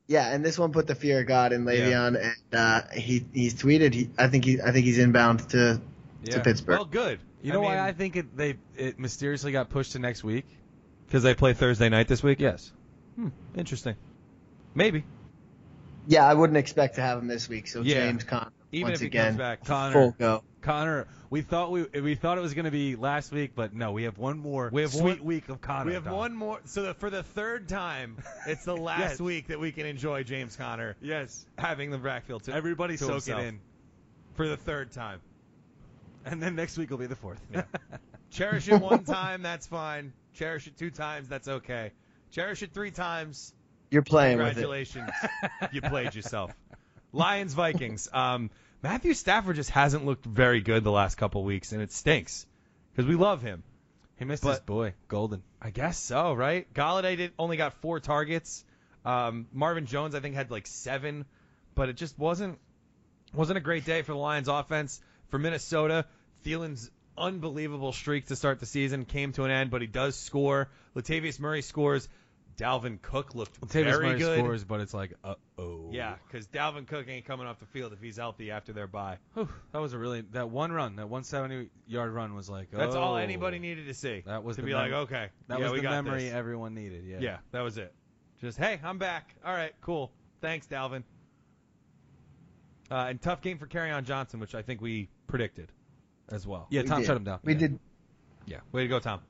Yeah, 0.09 0.31
and 0.31 0.45
this 0.45 0.59
one 0.59 0.73
put 0.73 0.87
the 0.87 0.95
fear 0.95 1.21
of 1.21 1.27
God 1.27 1.55
in 1.55 1.65
Le'Veon, 1.65 2.21
and 2.23 2.35
uh, 2.53 2.83
he 2.93 3.25
he's 3.33 3.55
tweeted. 3.55 3.95
He, 3.95 4.11
I 4.19 4.29
think 4.29 4.45
he 4.45 4.61
I 4.61 4.73
think 4.73 4.85
he's 4.85 4.99
inbound 4.99 5.49
to 5.51 5.81
Yeah. 6.25 6.35
to 6.37 6.41
Pittsburgh. 6.41 6.77
Well, 6.79 6.85
good. 6.85 7.21
You 7.43 7.53
know 7.53 7.61
I 7.63 7.65
why 7.65 7.89
I 7.89 7.93
think 7.93 8.17
it 8.17 8.37
they 8.37 8.57
it 8.77 8.99
mysteriously 8.99 9.53
got 9.53 9.69
pushed 9.71 9.93
to 9.93 9.99
next 9.99 10.23
week? 10.25 10.47
Because 11.07 11.23
they 11.23 11.35
play 11.35 11.53
Thursday 11.55 11.89
night 11.89 12.09
this 12.09 12.23
week. 12.23 12.41
Yes. 12.41 12.73
Hmm, 13.17 13.29
interesting. 13.57 13.97
Maybe. 14.75 15.05
yeah, 16.07 16.27
I 16.27 16.35
wouldn't 16.35 16.57
expect 16.57 16.95
to 16.97 17.01
have 17.03 17.19
him 17.19 17.27
this 17.27 17.49
week. 17.49 17.67
So 17.69 17.83
Yeah. 17.83 18.07
James 18.07 18.25
Conner 18.25 18.51
Even 18.73 18.89
once 18.93 18.97
if 18.97 19.01
he 19.03 19.07
again 19.09 19.27
comes 19.33 19.39
back. 19.39 19.65
Conner. 19.65 19.93
full 19.93 20.11
go. 20.19 20.43
Conner, 20.63 21.09
we 21.29 21.43
thought 21.43 21.73
we 21.73 21.83
we 22.01 22.15
thought 22.15 22.39
it 22.39 22.41
was 22.41 22.55
going 22.55 22.65
to 22.67 22.71
be 22.71 22.95
last 22.95 23.33
week, 23.33 23.53
but 23.57 23.75
no, 23.75 23.91
we 23.93 24.05
have 24.05 24.17
one 24.17 24.39
more 24.39 24.71
We 24.73 24.83
have 24.83 24.93
sweet 24.93 25.19
one- 25.19 25.25
week 25.25 25.49
of 25.49 25.61
Conner. 25.61 25.87
We 25.87 25.95
have 25.95 26.05
Don. 26.05 26.15
one 26.15 26.35
more. 26.37 26.61
So 26.67 26.83
the, 26.85 26.95
for 26.95 27.11
the 27.11 27.23
third 27.25 27.69
time, 27.69 28.17
it's 28.47 28.65
the 28.65 28.77
last 28.91 29.01
Yes. 29.01 29.21
week 29.21 29.49
that 29.49 29.59
we 29.59 29.73
can 29.73 29.85
enjoy 29.87 30.23
James 30.23 30.55
Conner. 30.57 30.97
Yes. 31.03 31.45
having 31.59 31.91
the 31.91 31.99
backfield 31.99 32.45
to 32.45 32.55
Everybody 32.55 32.97
to 32.97 33.05
soak 33.05 33.11
himself. 33.15 33.41
it 33.43 33.47
in. 33.49 33.61
for 34.35 34.47
the 34.49 34.57
third 34.57 34.93
time. 34.93 35.21
And 36.25 36.43
then 36.43 36.55
next 36.57 36.77
week 36.79 36.91
will 36.91 36.99
be 36.99 37.07
the 37.07 37.17
fourth. 37.17 37.41
Yeah. 37.53 37.65
Cherish 38.31 38.69
it 38.69 38.81
one 38.81 39.05
time, 39.05 39.43
that's 39.43 39.67
fine. 39.67 40.13
Cherish 40.35 40.67
it 40.67 40.77
two 40.79 40.91
times, 40.91 41.29
that's 41.29 41.49
okay. 41.49 41.93
Cherish 42.31 42.63
it 42.63 42.73
three 42.73 42.91
times, 42.91 43.53
You're 43.91 44.03
playing 44.03 44.39
with 44.39 44.47
it. 44.47 44.51
congratulations, 44.55 45.11
you 45.73 45.83
played 45.83 46.15
yourself. 46.15 46.51
Lions 47.13 47.53
Vikings. 47.53 48.09
Um, 48.11 48.51
Matthew 48.83 49.13
Stafford 49.13 49.57
just 49.57 49.69
hasn't 49.71 50.07
looked 50.07 50.25
very 50.25 50.63
good 50.63 50.83
the 50.83 50.91
last 50.91 51.17
couple 51.17 51.45
weeks, 51.45 51.73
and 51.73 51.83
it 51.83 51.93
stinks 51.93 52.47
because 52.95 53.07
we 53.07 53.17
love 53.17 53.43
him. 53.43 53.63
he 54.19 54.25
missed 54.25 54.43
But- 54.43 54.51
his 54.53 54.61
boy, 54.61 54.95
Golden. 55.09 55.43
I 55.61 55.69
guess 55.71 55.99
so, 55.99 56.33
right? 56.33 56.73
Golladay 56.73 57.17
did 57.19 57.33
only 57.39 57.57
got 57.59 57.75
four 57.75 58.01
targets. 58.01 58.65
Um, 59.05 59.47
Marvin 59.53 59.85
Jones, 59.87 60.15
I 60.15 60.21
think, 60.21 60.35
had 60.37 60.51
like 60.51 60.67
seven, 60.67 61.27
but 61.75 61.89
it 61.91 61.97
just 61.99 62.19
wasn't 62.19 62.59
wasn't 63.35 63.59
a 63.59 63.61
great 63.61 63.85
day 63.85 64.03
for 64.03 64.13
the 64.13 64.19
Lions 64.19 64.49
offense. 64.49 65.01
For 65.33 65.39
Minnesota, 65.39 66.05
Thielen's 66.45 66.91
unbelievable 67.17 67.93
streak 67.93 68.27
to 68.27 68.37
start 68.37 68.61
the 68.61 68.67
season 68.67 69.07
came 69.07 69.33
to 69.33 69.45
an 69.45 69.51
end, 69.51 69.71
but 69.71 69.81
he 69.81 69.87
does 69.87 70.15
score. 70.15 70.69
Latavius 70.95 71.41
Murray 71.41 71.63
scores. 71.63 72.07
Dalvin 72.59 73.01
Cook 73.01 73.35
looked 73.35 73.59
Tavis 73.63 73.71
very 73.71 74.09
Murray 74.09 74.19
good. 74.19 74.39
scores, 74.39 74.63
but 74.63 74.81
it's 74.81 74.93
like, 74.93 75.15
uh 75.25 75.37
oh. 75.57 75.89
Yeah, 75.91 76.17
because 76.27 76.47
Dalvin 76.49 76.87
Cook 76.87 77.09
ain't 77.09 77.25
coming 77.25 77.47
off 77.47 77.61
the 77.61 77.67
field 77.67 77.95
if 77.95 78.03
he's 78.03 78.19
healthy 78.19 78.51
after 78.51 78.75
their 78.75 78.87
bye. 78.87 79.17
Whew, 79.33 79.49
that 79.73 79.79
was 79.79 79.95
a 79.95 79.99
really 79.99 80.21
that 80.33 80.51
one 80.51 80.71
run, 80.71 80.97
that 80.97 81.09
170 81.09 81.71
yard 81.87 82.13
run 82.13 82.35
was 82.35 82.51
like. 82.51 82.71
That's 82.71 82.95
all 82.95 83.15
oh. 83.15 83.17
anybody 83.17 83.59
needed 83.59 83.87
to 83.87 83.95
see. 83.95 84.23
That 84.27 84.45
was 84.45 84.57
to 84.57 84.63
the 84.63 84.67
be 84.67 84.75
mem- 84.75 84.83
like, 84.83 84.93
okay, 84.93 85.31
That 85.49 85.61
yeah, 85.61 85.71
was 85.71 85.81
the 85.81 85.89
memory 85.89 86.25
this. 86.25 86.35
everyone 86.35 86.75
needed. 86.75 87.07
Yeah. 87.07 87.21
Yeah, 87.21 87.39
that 87.53 87.63
was 87.63 87.79
it. 87.79 87.95
Just 88.43 88.59
hey, 88.59 88.79
I'm 88.85 88.99
back. 88.99 89.35
All 89.43 89.55
right, 89.55 89.73
cool. 89.81 90.13
Thanks, 90.43 90.67
Dalvin. 90.67 91.05
Uh, 92.93 93.07
and 93.09 93.23
tough 93.23 93.41
game 93.41 93.57
for 93.57 93.67
on 93.91 94.05
Johnson, 94.05 94.39
which 94.39 94.55
I 94.55 94.61
think 94.61 94.83
we 94.83 95.09
predicted 95.33 95.73
as 96.31 96.47
well. 96.47 96.67
Yeah. 96.71 96.83
We 96.83 96.89
Tom 96.89 97.01
did. 97.01 97.07
shut 97.07 97.17
him 97.17 97.25
down. 97.25 97.41
We 97.43 97.55
Yeah. 97.55 97.59
did. 97.59 97.79
Yeah. 98.47 98.61
Way 98.71 98.83
to 98.83 98.89
go, 98.89 99.01
Tom. 99.01 99.21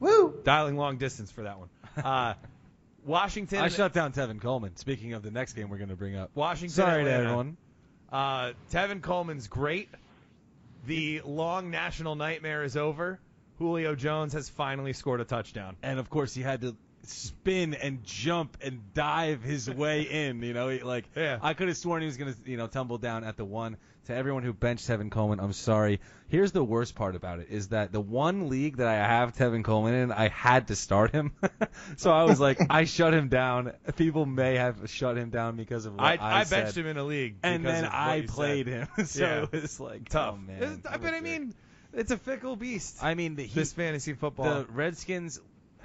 Woo! 0.00 0.40
Dialing 0.44 0.76
long 0.76 0.98
distance 0.98 1.30
for 1.30 1.42
that 1.44 1.58
one. 1.58 1.68
Uh, 2.04 2.34
Washington. 3.06 3.60
I 3.60 3.68
shut 3.68 3.92
down 3.92 4.12
Tevin 4.12 4.40
Coleman. 4.40 4.74
Speaking 4.76 5.12
of 5.12 5.22
the 5.22 5.30
next 5.30 5.52
game, 5.52 5.68
we're 5.68 5.76
going 5.78 5.90
to 5.90 5.94
bring 5.96 6.16
up. 6.16 6.30
Washington. 6.34 6.74
Sorry 6.74 7.04
to 7.04 7.10
everyone. 7.12 7.56
Uh, 8.10 8.52
Tevin 8.72 9.00
Coleman's 9.00 9.46
great. 9.46 9.88
The 10.86 11.20
long 11.24 11.70
national 11.70 12.16
nightmare 12.16 12.64
is 12.64 12.76
over. 12.76 13.20
Julio 13.58 13.94
Jones 13.94 14.32
has 14.32 14.48
finally 14.48 14.92
scored 14.92 15.20
a 15.20 15.24
touchdown. 15.24 15.76
And 15.84 16.00
of 16.00 16.10
course, 16.10 16.34
he 16.34 16.42
had 16.42 16.62
to 16.62 16.74
spin 17.06 17.74
and 17.74 18.02
jump 18.04 18.56
and 18.62 18.80
dive 18.94 19.42
his 19.42 19.70
way 19.70 20.02
in. 20.28 20.42
You 20.42 20.54
know, 20.54 20.68
he, 20.68 20.80
like 20.80 21.04
Yeah. 21.16 21.38
I 21.42 21.54
could 21.54 21.68
have 21.68 21.76
sworn 21.76 22.02
he 22.02 22.06
was 22.06 22.16
going 22.16 22.32
to, 22.34 22.50
you 22.50 22.56
know, 22.56 22.66
tumble 22.66 22.98
down 22.98 23.24
at 23.24 23.36
the 23.36 23.44
one. 23.44 23.76
To 24.08 24.14
everyone 24.14 24.42
who 24.42 24.52
benched 24.52 24.86
Tevin 24.86 25.10
Coleman, 25.10 25.40
I'm 25.40 25.54
sorry. 25.54 25.98
Here's 26.28 26.52
the 26.52 26.62
worst 26.62 26.94
part 26.94 27.16
about 27.16 27.38
it 27.38 27.46
is 27.48 27.68
that 27.68 27.90
the 27.90 28.02
one 28.02 28.50
league 28.50 28.76
that 28.76 28.86
I 28.86 28.96
have 28.96 29.34
Tevin 29.34 29.64
Coleman 29.64 29.94
in, 29.94 30.12
I 30.12 30.28
had 30.28 30.68
to 30.68 30.76
start 30.76 31.10
him. 31.10 31.32
so 31.96 32.12
I 32.12 32.24
was 32.24 32.38
like, 32.38 32.58
I 32.68 32.84
shut 32.96 33.14
him 33.14 33.28
down. 33.28 33.72
People 33.96 34.26
may 34.26 34.56
have 34.56 34.90
shut 34.90 35.16
him 35.16 35.30
down 35.30 35.56
because 35.56 35.86
of 35.86 35.94
what 35.94 36.02
I, 36.04 36.16
I, 36.16 36.40
I, 36.40 36.44
said. 36.44 36.64
benched 36.64 36.76
him 36.76 36.86
in 36.86 36.98
a 36.98 37.02
league. 37.04 37.36
and 37.42 37.64
then 37.64 37.86
I 37.86 38.26
played 38.28 38.66
said. 38.66 38.88
him. 38.96 39.06
so 39.06 39.24
Yeah. 39.24 39.46
it 39.50 39.62
was 39.62 39.80
like 39.80 40.00
oh, 40.02 40.10
Tough. 40.10 40.34
Oh, 40.34 40.46
man, 40.48 40.62
It's- 40.62 40.98
but 41.00 41.14
I 41.14 41.20
mean, 41.22 41.54
it's 41.94 42.10
a 42.10 42.18
fickle 42.18 42.56
beast. 42.56 42.98
I 43.02 43.14
mean, 43.14 43.36
the, 43.36 43.44
he, 43.44 43.54
this 43.58 43.72
fantasy 43.72 44.12
football. 44.12 44.44
the 44.44 44.66
Redskins 44.70 45.40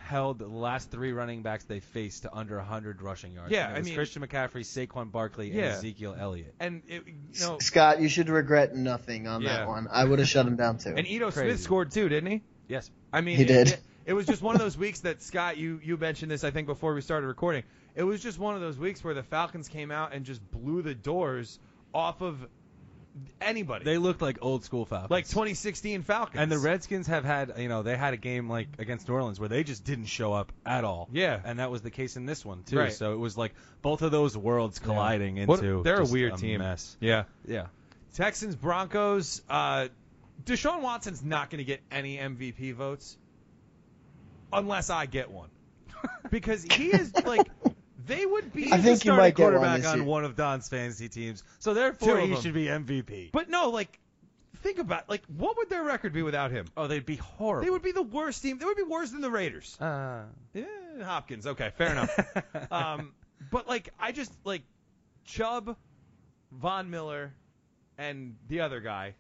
held 0.10 0.40
the 0.40 0.48
last 0.48 0.90
three 0.90 1.12
running 1.12 1.44
backs 1.44 1.64
they 1.66 1.80
faced 1.80 2.24
to 2.24 2.34
under 2.36 2.58
100 2.58 3.02
rushing 3.02 3.32
yards. 3.34 3.52
Yeah, 3.52 3.66
And 3.68 3.74
it 3.74 3.76
I 3.76 3.80
was 3.80 3.86
mean- 3.86 3.96
Christian 3.96 4.22
McCaffrey, 4.24 4.62
Saquon 4.88 5.12
Barkley, 5.12 5.50
Yeah. 5.52 5.66
and 5.66 5.72
Ezekiel 5.76 6.16
Elliott. 6.20 6.56
and 6.60 6.82
it, 6.88 7.04
you 7.08 7.40
know, 7.42 7.60
Scott, 7.60 8.02
you 8.02 8.10
should 8.10 8.28
regret 8.30 8.76
nothing 8.76 9.28
on 9.28 9.42
Yeah. 9.44 9.58
that 9.58 9.68
one. 9.68 9.88
I 9.92 10.04
would 10.04 10.20
have 10.20 10.28
shut 10.28 10.46
him 10.48 10.56
down 10.56 10.80
too. 10.80 10.96
and 10.98 11.08
Ito 11.08 11.32
Crazy. 11.32 11.50
Smith 11.50 11.60
scored 11.62 11.92
too, 11.92 12.10
didn't 12.10 12.32
he? 12.32 12.42
Yes. 12.68 12.90
I 13.14 13.22
mean, 13.22 13.38
He 13.38 13.44
it, 13.44 13.48
did. 13.48 13.68
It, 13.70 13.82
it 14.08 14.14
was 14.14 14.26
just 14.26 14.42
one 14.42 14.56
of 14.56 14.62
those 14.62 14.78
weeks 14.78 15.02
that 15.02 15.22
Scott, 15.22 15.58
you 15.58 15.80
you 15.84 15.96
mentioned 15.98 16.32
this 16.32 16.44
I 16.44 16.50
think 16.52 16.66
before 16.68 16.94
we 16.96 17.02
started 17.02 17.28
recording. 17.28 17.64
It 17.96 18.04
was 18.04 18.22
just 18.22 18.40
one 18.40 18.56
of 18.56 18.62
those 18.62 18.78
weeks 18.78 19.04
where 19.04 19.14
the 19.14 19.24
Falcons 19.24 19.68
came 19.68 19.92
out 19.92 20.14
and 20.14 20.26
just 20.26 20.42
blew 20.52 20.82
the 20.82 20.96
doors 20.96 21.60
off 21.94 22.22
of 22.22 22.48
anybody. 23.42 23.86
They 23.86 23.98
looked 23.98 24.22
like 24.22 24.38
old 24.42 24.64
school 24.64 24.86
Falcons. 24.86 25.12
like 25.12 25.28
2016 25.28 26.04
Falcons. 26.04 26.40
And 26.42 26.52
the 26.52 26.58
Redskins 26.60 27.08
have 27.08 27.26
had, 27.26 27.54
you 27.58 27.68
know, 27.70 27.82
they 27.84 27.96
had 27.98 28.14
a 28.14 28.18
game 28.18 28.50
like 28.50 28.68
against 28.80 29.08
New 29.08 29.14
Orleans 29.16 29.40
where 29.40 29.50
they 29.50 29.64
just 29.64 29.84
didn't 29.84 30.06
show 30.06 30.34
up 30.34 30.52
at 30.66 30.84
all. 30.84 31.10
Yeah. 31.12 31.40
And 31.44 31.60
that 31.60 31.72
was 31.72 31.82
the 31.82 31.92
case 31.92 32.16
in 32.18 32.26
this 32.26 32.46
one 32.46 32.64
too. 32.64 32.78
Right. 32.78 32.94
So 32.94 33.14
it 33.14 33.18
was 33.20 33.38
like 33.38 33.54
both 33.82 34.02
of 34.02 34.12
those 34.12 34.38
worlds 34.38 34.80
colliding 34.80 35.46
What- 35.48 35.60
into. 35.60 35.84
they're 35.84 36.02
a 36.02 36.06
weird 36.06 36.38
team. 36.38 36.60
Mess. 36.60 36.98
Yeah. 37.00 37.24
Yeah. 37.46 37.68
Texans 38.16 38.56
Broncos. 38.56 39.42
Uh, 39.50 39.88
Deshaun 40.46 40.82
Watson's 40.82 41.24
not 41.24 41.50
going 41.50 41.60
to 41.60 41.66
get 41.66 41.82
any 41.92 42.18
MVP 42.18 42.74
votes 42.74 43.18
unless 44.52 44.90
I 44.90 45.06
get 45.06 45.30
one, 45.30 45.50
because 46.32 46.64
he 46.64 46.88
is 46.88 47.14
like 47.26 47.48
they 48.10 48.26
would 48.26 48.52
be. 48.52 48.72
I 48.72 48.78
He's 48.78 48.86
think 48.86 49.00
the 49.02 49.06
you 49.06 49.14
might 49.14 49.36
get 49.36 49.44
quarterback 49.44 49.82
this 49.82 49.92
on 49.92 50.06
one 50.06 50.26
of 50.26 50.36
Don's 50.36 50.68
fantasy 50.68 51.08
teams, 51.08 51.44
so 51.60 51.74
therefore 51.74 52.20
he 52.20 52.36
should 52.36 52.56
be 52.56 52.66
MVP. 52.66 53.32
But 53.32 53.50
no, 53.50 53.70
like 53.70 54.00
think 54.64 54.80
about 54.80 55.08
like 55.08 55.22
what 55.38 55.56
would 55.58 55.70
their 55.70 55.84
record 55.84 56.12
be 56.12 56.24
without 56.24 56.52
him? 56.52 56.66
oh, 56.76 56.88
they'd 56.88 57.06
be 57.06 57.18
horrible. 57.18 57.64
They 57.64 57.70
would 57.70 57.84
be 57.84 57.92
the 57.92 58.02
worst 58.02 58.42
team. 58.42 58.58
They 58.58 58.66
would 58.66 58.78
be 58.78 58.84
worse 58.84 59.12
than 59.12 59.22
the 59.22 59.30
Raiders. 59.30 59.80
Uh, 59.80 60.24
Yeah, 60.54 60.66
Hopkins. 61.04 61.46
Okay, 61.46 61.72
fair 61.78 61.92
enough. 61.92 62.20
um, 62.72 63.14
but 63.52 63.68
like 63.68 63.90
I 64.00 64.12
just 64.12 64.34
like 64.44 64.64
Chubb, 65.24 65.78
Von 66.52 66.90
Miller, 66.90 67.32
and 67.98 68.36
the 68.48 68.62
other 68.62 68.80
guy, 68.80 69.14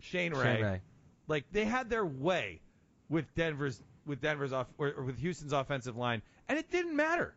Shane 0.00 0.34
Ray. 0.34 0.44
Shane 0.44 0.64
Ray. 0.64 0.80
Like 1.26 1.44
they 1.50 1.64
had 1.64 1.88
their 1.88 2.04
way 2.04 2.60
with 3.08 3.34
Denver's 3.34 3.80
with 4.04 4.20
Denver's 4.20 4.52
off 4.52 4.66
or, 4.76 4.92
or 4.92 5.04
with 5.04 5.18
Houston's 5.18 5.54
offensive 5.54 5.96
line, 5.96 6.20
and 6.46 6.58
it 6.58 6.70
didn't 6.70 6.94
matter. 6.94 7.34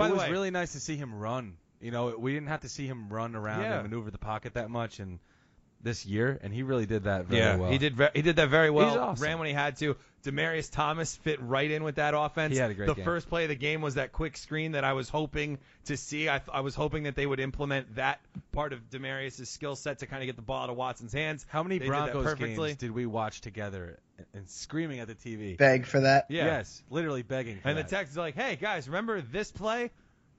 By 0.00 0.08
it 0.08 0.12
was 0.12 0.20
way, 0.22 0.30
really 0.30 0.50
nice 0.50 0.72
to 0.72 0.80
see 0.80 0.96
him 0.96 1.14
run. 1.14 1.56
You 1.80 1.90
know, 1.90 2.16
we 2.18 2.32
didn't 2.32 2.48
have 2.48 2.60
to 2.60 2.68
see 2.68 2.86
him 2.86 3.08
run 3.08 3.34
around 3.36 3.62
Yeah. 3.62 3.80
and 3.80 3.82
maneuver 3.90 4.10
the 4.10 4.18
pocket 4.18 4.54
that 4.54 4.70
much, 4.70 4.98
and 5.00 5.18
this 5.82 6.04
year, 6.06 6.38
and 6.42 6.52
he 6.52 6.62
really 6.62 6.86
did 6.86 7.04
that 7.04 7.26
very 7.26 7.40
yeah, 7.40 7.56
well. 7.56 7.70
he 7.70 7.78
did. 7.78 7.96
Ve- 7.96 8.08
he 8.14 8.22
did 8.22 8.36
that 8.36 8.48
very 8.48 8.70
well. 8.70 8.88
He's 8.90 8.96
awesome. 8.98 9.22
Ran 9.24 9.38
when 9.38 9.48
he 9.48 9.54
had 9.54 9.76
to. 9.76 9.96
Demaryius 10.22 10.70
Thomas 10.70 11.16
fit 11.16 11.40
right 11.40 11.70
in 11.70 11.82
with 11.82 11.94
that 11.94 12.12
offense. 12.14 12.52
He 12.52 12.58
had 12.58 12.70
a 12.70 12.74
great 12.74 12.88
the 12.88 12.94
game. 12.94 13.04
first 13.06 13.30
play 13.30 13.44
of 13.44 13.48
the 13.48 13.54
game 13.54 13.80
was 13.80 13.94
that 13.94 14.12
quick 14.12 14.36
screen 14.36 14.72
that 14.72 14.84
I 14.84 14.92
was 14.92 15.08
hoping 15.08 15.58
to 15.86 15.96
see. 15.96 16.28
I, 16.28 16.36
th- 16.38 16.50
I 16.52 16.60
was 16.60 16.74
hoping 16.74 17.04
that 17.04 17.14
they 17.16 17.24
would 17.24 17.40
implement 17.40 17.94
that 17.96 18.20
part 18.52 18.74
of 18.74 18.90
Demaryius' 18.90 19.46
skill 19.46 19.76
set 19.76 20.00
to 20.00 20.06
kind 20.06 20.22
of 20.22 20.26
get 20.26 20.36
the 20.36 20.42
ball 20.42 20.64
out 20.64 20.68
of 20.68 20.76
Watson's 20.76 21.14
hands. 21.14 21.46
How 21.48 21.62
many 21.62 21.78
They 21.78 21.86
Broncos 21.86 22.22
perfectly. 22.22 22.68
games 22.68 22.76
did 22.76 22.90
we 22.90 23.06
watch 23.06 23.40
together 23.40 23.98
and, 24.18 24.26
and 24.34 24.50
screaming 24.50 25.00
at 25.00 25.08
the 25.08 25.14
TV? 25.14 25.56
Beg 25.56 25.86
for 25.86 26.00
that. 26.00 26.26
Yeah. 26.28 26.44
Yes, 26.44 26.82
literally 26.90 27.22
begging. 27.22 27.58
For 27.60 27.68
And 27.68 27.78
the 27.78 27.82
that. 27.84 27.88
text 27.88 28.10
is 28.12 28.18
like, 28.18 28.34
hey, 28.34 28.56
guys, 28.60 28.88
remember 28.88 29.22
this 29.22 29.50
play? 29.50 29.90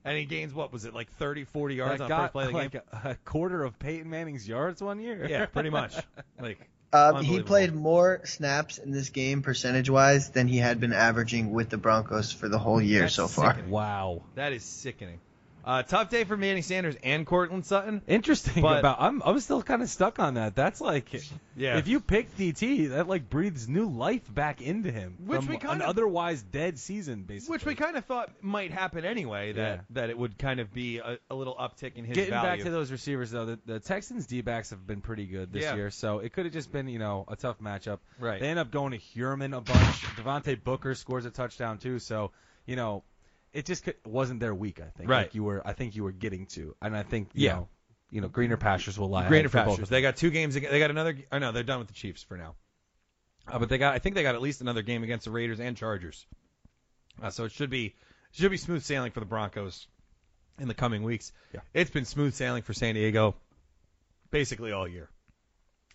And 0.03 0.17
he 0.17 0.25
gains, 0.25 0.53
what 0.53 0.73
was 0.73 0.85
it, 0.85 0.93
like 0.93 1.11
30, 1.13 1.43
40 1.45 1.75
yards 1.75 1.97
that 1.99 2.03
on 2.05 2.09
got 2.09 2.21
first 2.21 2.31
play 2.33 2.45
of 2.45 2.51
the 2.51 2.57
like 2.57 2.71
game? 2.71 2.81
a, 2.91 3.09
a 3.11 3.15
quarter 3.25 3.63
of 3.63 3.77
Peyton 3.77 4.09
Manning's 4.09 4.47
yards 4.47 4.81
one 4.81 4.99
year. 4.99 5.27
Yeah, 5.29 5.45
pretty 5.45 5.69
much. 5.69 5.95
Like, 6.39 6.59
Uh, 6.91 7.21
he 7.21 7.41
played 7.43 7.73
more 7.73 8.21
snaps 8.25 8.77
in 8.79 8.91
this 8.91 9.09
game 9.09 9.43
percentage 9.43 9.89
wise 9.89 10.31
than 10.31 10.47
he 10.47 10.57
had 10.57 10.79
been 10.79 10.91
averaging 10.91 11.51
with 11.51 11.69
the 11.69 11.77
Broncos 11.77 12.31
for 12.31 12.49
the 12.49 12.57
whole 12.57 12.81
year 12.81 13.01
That's 13.01 13.13
so 13.15 13.27
far. 13.27 13.51
sickening. 13.53 13.69
wow. 13.71 14.23
that 14.35 14.53
is 14.53 14.63
sickening. 14.63 15.19
Uh, 15.63 15.83
tough 15.83 16.09
day 16.09 16.23
for 16.23 16.35
Manny 16.35 16.61
Sanders 16.61 16.95
and 17.03 17.25
Courtland 17.25 17.65
Sutton. 17.65 18.01
Interesting 18.07 18.63
But- 18.63 18.79
about. 18.79 18.97
I'm 18.99 19.21
I'm 19.23 19.39
still 19.39 19.61
kind 19.61 19.81
of 19.81 19.89
stuck 19.89 20.17
on 20.19 20.33
that. 20.33 20.55
That's 20.55 20.81
like, 20.81 21.13
Yeah. 21.55 21.77
if 21.77 21.87
you 21.87 21.99
pick 21.99 22.35
DT, 22.35 22.89
that 22.89 23.07
like 23.07 23.29
breathes 23.29 23.69
new 23.69 23.87
life 23.89 24.21
back 24.33 24.61
into 24.61 24.91
him. 24.91 25.17
Which 25.25 25.37
from 25.41 25.47
we 25.49 25.55
an 25.55 25.61
kind 25.61 25.81
of- 25.83 25.89
otherwise 25.89 26.41
dead 26.41 26.79
season, 26.79 27.23
basically. 27.23 27.53
Which 27.53 27.65
we 27.65 27.75
kind 27.75 27.95
of 27.95 28.05
thought 28.05 28.31
might 28.41 28.71
happen 28.71 29.05
anyway. 29.05 29.53
That 29.53 29.75
Yeah. 29.75 29.81
that 29.91 30.09
it 30.09 30.17
would 30.17 30.37
kind 30.39 30.59
of 30.59 30.73
be 30.73 30.97
a, 30.97 31.19
a 31.29 31.35
little 31.35 31.55
uptick 31.55 31.95
in 31.95 32.05
his 32.05 32.15
Getting 32.15 32.31
value. 32.31 32.49
back 32.49 32.59
to 32.65 32.71
those 32.71 32.91
receivers 32.91 33.29
though, 33.29 33.45
the, 33.45 33.59
the 33.67 33.79
Texans 33.79 34.25
D 34.25 34.41
backs 34.41 34.71
have 34.71 34.87
been 34.87 35.01
pretty 35.01 35.27
good 35.27 35.53
this 35.53 35.63
Yeah. 35.63 35.75
year, 35.75 35.91
so 35.91 36.19
it 36.19 36.33
could 36.33 36.45
have 36.45 36.53
just 36.53 36.71
been 36.71 36.87
you 36.87 36.97
know 36.99 37.23
a 37.27 37.35
tough 37.35 37.59
matchup. 37.59 37.99
Right. 38.19 38.39
They 38.39 38.47
end 38.47 38.57
up 38.59 38.71
going 38.71 38.93
to 38.93 38.97
Heuerman 38.97 39.55
a 39.55 39.61
bunch. 39.61 40.01
Devontae 40.15 40.63
Booker 40.63 40.95
scores 40.95 41.25
a 41.25 41.29
touchdown 41.29 41.77
too, 41.77 41.99
so 41.99 42.31
you 42.65 42.75
know 42.75 43.03
it 43.53 43.65
just 43.65 43.83
could, 43.83 43.95
wasn't 44.05 44.39
their 44.39 44.55
week. 44.55 44.79
I 44.79 44.89
think. 44.97 45.09
Right. 45.09 45.23
Like 45.23 45.35
you 45.35 45.43
were. 45.43 45.61
I 45.65 45.73
think 45.73 45.95
you 45.95 46.03
were 46.03 46.11
getting 46.11 46.45
to, 46.47 46.75
and 46.81 46.95
I 46.95 47.03
think 47.03 47.29
you 47.33 47.45
Yeah. 47.45 47.55
know, 47.55 47.67
you 48.09 48.21
know, 48.21 48.27
greener 48.27 48.57
pastures 48.57 48.97
will 48.99 49.09
lie. 49.09 49.27
Greener 49.27 49.49
pastures. 49.49 49.89
They 49.89 50.01
got 50.01 50.17
two 50.17 50.29
games. 50.29 50.53
They 50.55 50.79
got 50.79 50.89
another. 50.89 51.17
I 51.31 51.39
know 51.39 51.51
they're 51.51 51.63
done 51.63 51.79
with 51.79 51.87
the 51.87 51.93
Chiefs 51.93 52.23
for 52.23 52.37
now. 52.37 52.55
Uh, 53.47 53.59
but 53.59 53.69
they 53.69 53.77
got. 53.77 53.93
I 53.93 53.99
think 53.99 54.15
they 54.15 54.23
got 54.23 54.35
at 54.35 54.41
least 54.41 54.61
another 54.61 54.81
game 54.81 55.03
against 55.03 55.25
the 55.25 55.31
Raiders 55.31 55.59
and 55.59 55.75
Chargers. 55.75 56.25
Uh, 57.21 57.29
so 57.29 57.45
it 57.45 57.51
should 57.51 57.69
be 57.69 57.95
should 58.31 58.51
be 58.51 58.57
smooth 58.57 58.83
sailing 58.83 59.11
for 59.11 59.19
the 59.19 59.25
Broncos 59.25 59.87
in 60.59 60.67
the 60.67 60.73
coming 60.73 61.03
weeks. 61.03 61.31
Yeah. 61.53 61.61
It's 61.73 61.89
been 61.89 62.05
smooth 62.05 62.33
sailing 62.33 62.63
for 62.63 62.73
San 62.73 62.95
Diego 62.95 63.35
basically 64.29 64.71
all 64.71 64.87
year. 64.87 65.09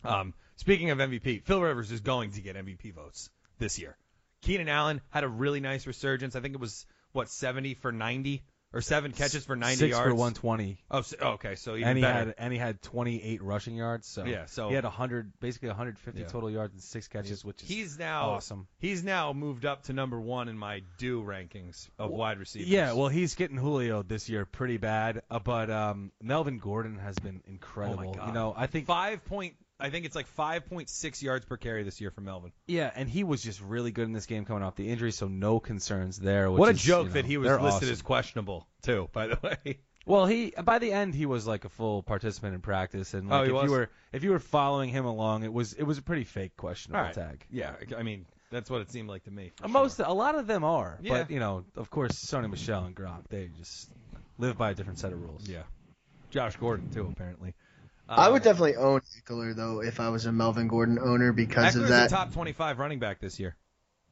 Um, 0.04 0.34
speaking 0.56 0.90
of 0.90 0.98
MVP, 0.98 1.42
Phil 1.44 1.60
Rivers 1.60 1.90
is 1.90 2.00
going 2.00 2.32
to 2.32 2.40
get 2.40 2.56
MVP 2.56 2.92
votes 2.94 3.30
this 3.58 3.78
year. 3.78 3.96
Keenan 4.42 4.68
Allen 4.68 5.00
had 5.10 5.24
a 5.24 5.28
really 5.28 5.60
nice 5.60 5.86
resurgence. 5.86 6.36
I 6.36 6.40
think 6.40 6.54
it 6.54 6.60
was 6.60 6.84
what 7.16 7.28
70 7.28 7.74
for 7.74 7.90
90 7.92 8.44
or 8.72 8.80
seven 8.82 9.12
catches 9.12 9.46
for 9.46 9.56
90 9.56 9.76
Six 9.76 9.90
yards. 9.92 10.08
for 10.10 10.14
120. 10.14 10.76
Oh, 10.90 11.02
okay, 11.34 11.54
so 11.54 11.76
even 11.76 11.88
and 11.88 11.96
he 11.98 12.02
better. 12.02 12.18
had 12.26 12.34
and 12.36 12.52
he 12.52 12.58
had 12.58 12.82
28 12.82 13.40
rushing 13.42 13.74
yards. 13.74 14.06
So 14.06 14.24
Yeah, 14.24 14.46
so- 14.46 14.68
he 14.68 14.74
had 14.74 14.84
100, 14.84 15.32
basically 15.40 15.68
150 15.68 16.20
Yeah. 16.20 16.26
total 16.26 16.50
yards 16.50 16.74
and 16.74 16.82
six 16.82 17.08
catches, 17.08 17.42
which 17.44 17.62
is 17.62 17.68
He's 17.68 17.98
now 17.98 18.30
awesome. 18.30 18.66
He's 18.78 19.02
now 19.02 19.32
moved 19.32 19.64
up 19.64 19.84
to 19.84 19.92
number 19.94 20.20
one 20.20 20.48
in 20.48 20.58
my 20.58 20.82
do 20.98 21.22
rankings 21.22 21.88
of 21.98 22.10
wide 22.10 22.38
receivers. 22.38 22.68
Yeah, 22.68 22.92
well, 22.92 23.08
he's 23.08 23.34
getting 23.34 23.56
Julio 23.56 24.02
this 24.02 24.28
year 24.28 24.44
pretty 24.44 24.76
bad, 24.76 25.22
uh, 25.30 25.38
but 25.38 25.70
um, 25.70 26.12
Melvin 26.20 26.58
Gordon 26.58 26.98
has 26.98 27.16
been 27.18 27.40
oh 27.46 27.50
incredible. 27.50 28.14
god, 28.14 28.26
You 28.26 28.34
know, 28.34 28.52
I 28.54 28.66
think 28.66 28.86
five 28.86 29.24
point. 29.24 29.54
I 29.78 29.90
think 29.90 30.06
it's 30.06 30.16
like 30.16 30.26
five 30.28 30.66
point 30.66 30.88
six 30.88 31.22
yards 31.22 31.44
per 31.44 31.56
carry 31.56 31.82
this 31.82 32.00
year 32.00 32.10
for 32.10 32.20
Melvin. 32.22 32.52
yeah, 32.66 32.90
and 32.94 33.08
he 33.08 33.24
was 33.24 33.42
just 33.42 33.60
really 33.60 33.90
good 33.90 34.06
in 34.06 34.12
this 34.12 34.26
game 34.26 34.44
coming 34.44 34.62
off 34.62 34.74
the 34.76 34.88
injury, 34.88 35.12
so 35.12 35.28
no 35.28 35.60
concerns 35.60 36.18
there. 36.18 36.50
Which 36.50 36.58
what 36.58 36.68
a 36.68 36.72
is, 36.72 36.82
joke 36.82 37.02
you 37.04 37.08
know, 37.08 37.14
that 37.14 37.24
he 37.26 37.36
was 37.36 37.48
listed 37.50 37.64
awesome. 37.64 37.90
as 37.90 38.02
questionable 38.02 38.66
too. 38.82 39.08
By 39.12 39.26
the 39.26 39.38
way, 39.42 39.78
Well, 40.06 40.24
he 40.26 40.54
by 40.62 40.78
the 40.78 40.92
end 40.92 41.14
he 41.14 41.26
was 41.26 41.46
like 41.46 41.64
a 41.64 41.68
full 41.68 42.02
participant 42.02 42.54
in 42.54 42.60
practice, 42.60 43.12
and 43.12 43.30
Oh, 43.30 43.36
like 43.38 43.44
he 43.44 43.48
if 43.50 43.54
was? 43.54 43.64
you 43.64 43.70
were 43.72 43.90
if 44.12 44.22
you 44.24 44.30
were 44.30 44.38
following 44.38 44.88
him 44.88 45.04
along, 45.04 45.42
it 45.44 45.52
was 45.52 45.72
it 45.74 45.82
was 45.82 45.98
a 45.98 46.02
pretty 46.02 46.24
fake 46.24 46.56
questionable 46.56 47.04
right. 47.04 47.14
tag. 47.14 47.44
yeah, 47.50 47.74
I 47.98 48.02
mean 48.02 48.24
that's 48.50 48.70
what 48.70 48.80
it 48.80 48.90
seemed 48.92 49.08
like 49.08 49.24
to 49.24 49.30
me. 49.32 49.50
Most 49.68 49.96
sure. 49.96 50.06
a 50.06 50.12
lot 50.12 50.36
of 50.36 50.46
them 50.46 50.62
are, 50.62 50.98
Yeah. 51.02 51.18
but 51.24 51.30
you 51.32 51.40
know, 51.40 51.64
of 51.74 51.90
course, 51.90 52.12
Sony 52.12 52.48
Michel 52.48 52.84
and 52.84 52.94
Gronk 52.96 53.28
they 53.28 53.50
just 53.58 53.90
live 54.38 54.56
by 54.56 54.70
a 54.70 54.74
different 54.74 55.00
set 55.00 55.12
of 55.12 55.20
rules. 55.20 55.46
yeah, 55.48 55.64
Josh 56.30 56.56
Gordon 56.56 56.88
too 56.90 57.08
apparently. 57.12 57.54
I 58.08 58.28
would 58.28 58.42
Um, 58.42 58.44
definitely 58.44 58.76
own 58.76 59.00
Ekeler 59.20 59.54
though 59.56 59.82
if 59.82 59.98
I 60.00 60.08
was 60.10 60.26
a 60.26 60.32
Melvin 60.32 60.68
Gordon 60.68 60.98
owner 60.98 61.32
because 61.32 61.74
Ekeler's 61.74 61.76
of 61.76 61.88
that, 61.88 62.06
a 62.06 62.14
top 62.14 62.32
twenty 62.32 62.52
five 62.52 62.78
running 62.78 62.98
back 62.98 63.18
this 63.20 63.40
year. 63.40 63.56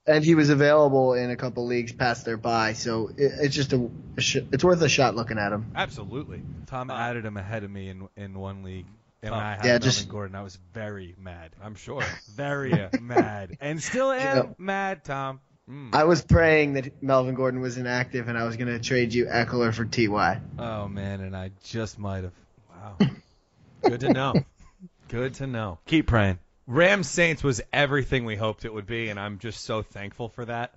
and 0.07 0.23
he 0.25 0.35
was 0.35 0.51
available 0.51 1.15
in 1.15 1.31
a 1.31 1.37
couple 1.37 1.65
leagues 1.67 1.93
past 1.93 2.25
their 2.25 2.37
bye, 2.37 2.73
so 2.75 3.09
it, 3.17 3.33
it's 3.41 3.55
just 3.55 3.73
a, 3.73 3.77
a 3.79 4.23
it's 4.53 4.65
worth 4.65 4.83
a 4.83 4.89
shot 4.89 5.15
looking 5.17 5.39
at 5.39 5.53
him. 5.53 5.67
Absolutely. 5.75 6.43
Tom 6.67 6.91
Uh, 6.91 6.95
added 6.95 7.25
him 7.25 7.37
ahead 7.37 7.63
of 7.65 7.71
me 7.71 7.89
in 7.89 8.09
in 8.17 8.35
one 8.39 8.63
league, 8.65 8.87
and 9.23 9.31
Tom. 9.33 9.41
I 9.41 9.55
had 9.55 9.65
Yeah, 9.65 9.71
Melvin 9.73 9.83
just- 9.91 10.09
Gordon, 10.09 10.35
I 10.37 10.43
was 10.43 10.59
very 10.73 11.15
mad, 11.19 11.53
I'm 11.63 11.75
sure. 11.77 12.03
very 12.35 12.89
mad, 13.01 13.57
and 13.61 13.83
still 13.83 14.11
am 14.13 14.37
Yeah. 14.37 14.53
mad, 14.59 15.05
Tom. 15.05 15.41
Mm. 15.71 15.95
I 15.95 16.05
was 16.05 16.21
praying 16.23 16.75
that 16.75 17.03
Melvin 17.03 17.35
Gordon 17.35 17.61
was 17.61 17.79
inactive 17.79 18.29
and 18.29 18.37
I 18.37 18.45
was 18.45 18.57
going 18.59 18.69
to 18.69 18.79
trade 18.79 19.15
you 19.15 19.25
Ekeler 19.25 19.73
for 19.73 19.87
Ty. 19.87 20.41
Oh 20.59 20.89
man, 20.89 21.21
and 21.23 21.35
I 21.35 21.53
just 21.63 21.99
might 21.99 22.25
have. 22.25 22.33
Wow. 22.69 22.99
Good 23.85 24.01
to 24.01 24.13
know. 24.13 24.35
Good 25.09 25.35
to 25.35 25.47
know. 25.47 25.79
Keep 25.87 26.07
praying. 26.07 26.39
Rams 26.67 27.09
Saints 27.09 27.45
was 27.45 27.61
everything 27.73 28.25
we 28.25 28.37
hoped 28.37 28.65
it 28.65 28.73
would 28.73 28.87
be, 28.87 29.11
and 29.11 29.21
I'm 29.21 29.39
just 29.39 29.65
so 29.65 29.83
thankful 29.83 30.29
for 30.29 30.47
that. 30.47 30.75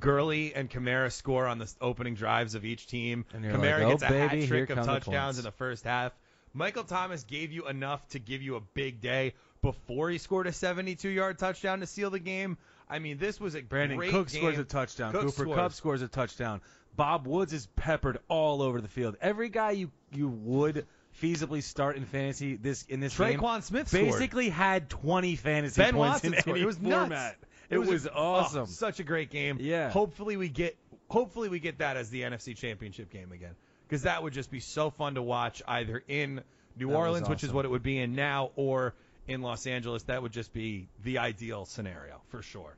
Gurley 0.00 0.54
and 0.54 0.70
Kamara 0.70 1.12
score 1.12 1.46
on 1.46 1.58
the 1.58 1.72
opening 1.80 2.14
drives 2.14 2.54
of 2.54 2.64
each 2.64 2.86
team. 2.86 3.24
Kamara 3.32 3.58
like, 3.58 3.82
"Oh, 3.82 3.90
gets 3.90 4.02
a 4.02 4.06
oh, 4.06 4.10
baby, 4.10 4.40
hat 4.40 4.48
trick 4.48 4.70
of 4.70 4.76
come 4.76 4.86
the 4.86 4.92
touchdowns 4.92 5.38
in 5.38 5.44
the 5.44 5.50
first 5.50 5.84
half. 5.84 6.12
Michael 6.54 6.84
Thomas 6.84 7.24
gave 7.24 7.52
you 7.52 7.68
enough 7.68 8.06
to 8.08 8.18
give 8.18 8.42
you 8.42 8.56
a 8.56 8.60
big 8.60 9.00
day 9.00 9.34
before 9.62 10.10
he 10.10 10.18
scored 10.18 10.46
a 10.46 10.50
72-yard 10.50 11.38
touchdown 11.38 11.80
to 11.80 11.86
seal 11.86 12.10
the 12.10 12.18
game. 12.18 12.56
I 12.88 12.98
mean, 12.98 13.18
this 13.18 13.38
was 13.38 13.54
a 13.54 13.62
Brandin 13.62 14.10
Cook 14.10 14.28
game. 14.28 14.40
scores 14.40 14.58
a 14.58 14.64
touchdown. 14.64 15.12
Cook 15.12 15.22
Cooper 15.22 15.42
scores. 15.42 15.56
Kupp 15.56 15.72
scores 15.72 16.02
a 16.02 16.08
touchdown. 16.08 16.60
Bob 16.96 17.26
Woods 17.26 17.52
is 17.52 17.66
peppered 17.76 18.18
all 18.28 18.62
over 18.62 18.80
the 18.80 18.88
field. 18.88 19.16
Every 19.20 19.50
guy 19.50 19.72
you 19.72 19.90
you 20.12 20.28
would 20.28 20.86
feasibly 21.22 21.62
start 21.62 21.96
in 21.96 22.04
fantasy 22.04 22.56
this 22.56 22.84
in 22.88 23.00
this 23.00 23.16
game 23.16 23.38
Tre'Quan 23.40 23.62
Smith 23.62 23.88
scored. 23.88 24.04
basically 24.06 24.48
had 24.48 24.88
20 24.88 25.36
fantasy 25.36 25.80
Ben 25.82 25.94
points 25.94 26.14
Watson 26.14 26.34
in 26.34 26.40
scored. 26.40 26.56
any 26.56 26.62
It 26.62 26.66
was 26.66 26.76
format. 26.78 27.08
nuts. 27.10 27.36
It, 27.70 27.78
was, 27.78 28.06
a- 28.06 28.12
awesome. 28.14 28.62
oh, 28.62 28.64
such 28.66 28.98
a 29.00 29.04
great 29.04 29.30
game. 29.30 29.58
Yeah. 29.60 29.90
Hopefully 29.90 30.36
we 30.36 30.48
get 30.48 30.76
hopefully 31.10 31.48
we 31.48 31.58
get 31.60 31.78
that 31.78 31.96
as 31.96 32.08
the 32.10 32.22
NFC 32.22 32.56
Championship 32.56 33.10
game 33.10 33.32
again 33.32 33.54
because 33.86 34.02
that 34.02 34.22
would 34.22 34.32
just 34.32 34.50
be 34.50 34.60
so 34.60 34.90
fun 34.90 35.14
to 35.16 35.22
watch 35.22 35.62
either 35.68 36.02
in 36.08 36.42
New 36.76 36.86
That 36.86 36.86
was 36.88 36.96
Orleans, 36.96 37.28
which 37.28 37.44
is 37.44 37.52
what 37.52 37.64
it 37.64 37.68
would 37.68 37.82
be 37.82 37.98
in 37.98 38.14
now, 38.14 38.50
or 38.56 38.94
in 39.26 39.42
Los 39.42 39.66
Angeles. 39.66 40.04
That 40.04 40.22
would 40.22 40.32
just 40.32 40.52
be 40.52 40.88
the 41.02 41.18
ideal 41.18 41.64
scenario 41.66 42.20
for 42.28 42.40
sure. 42.40 42.76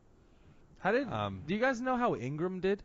How 0.78 0.92
did 0.92 1.12
Um, 1.12 1.42
do 1.46 1.52
you 1.54 1.60
guys 1.60 1.80
know 1.80 1.96
how 1.96 2.16
Ingram 2.16 2.60
did? 2.60 2.82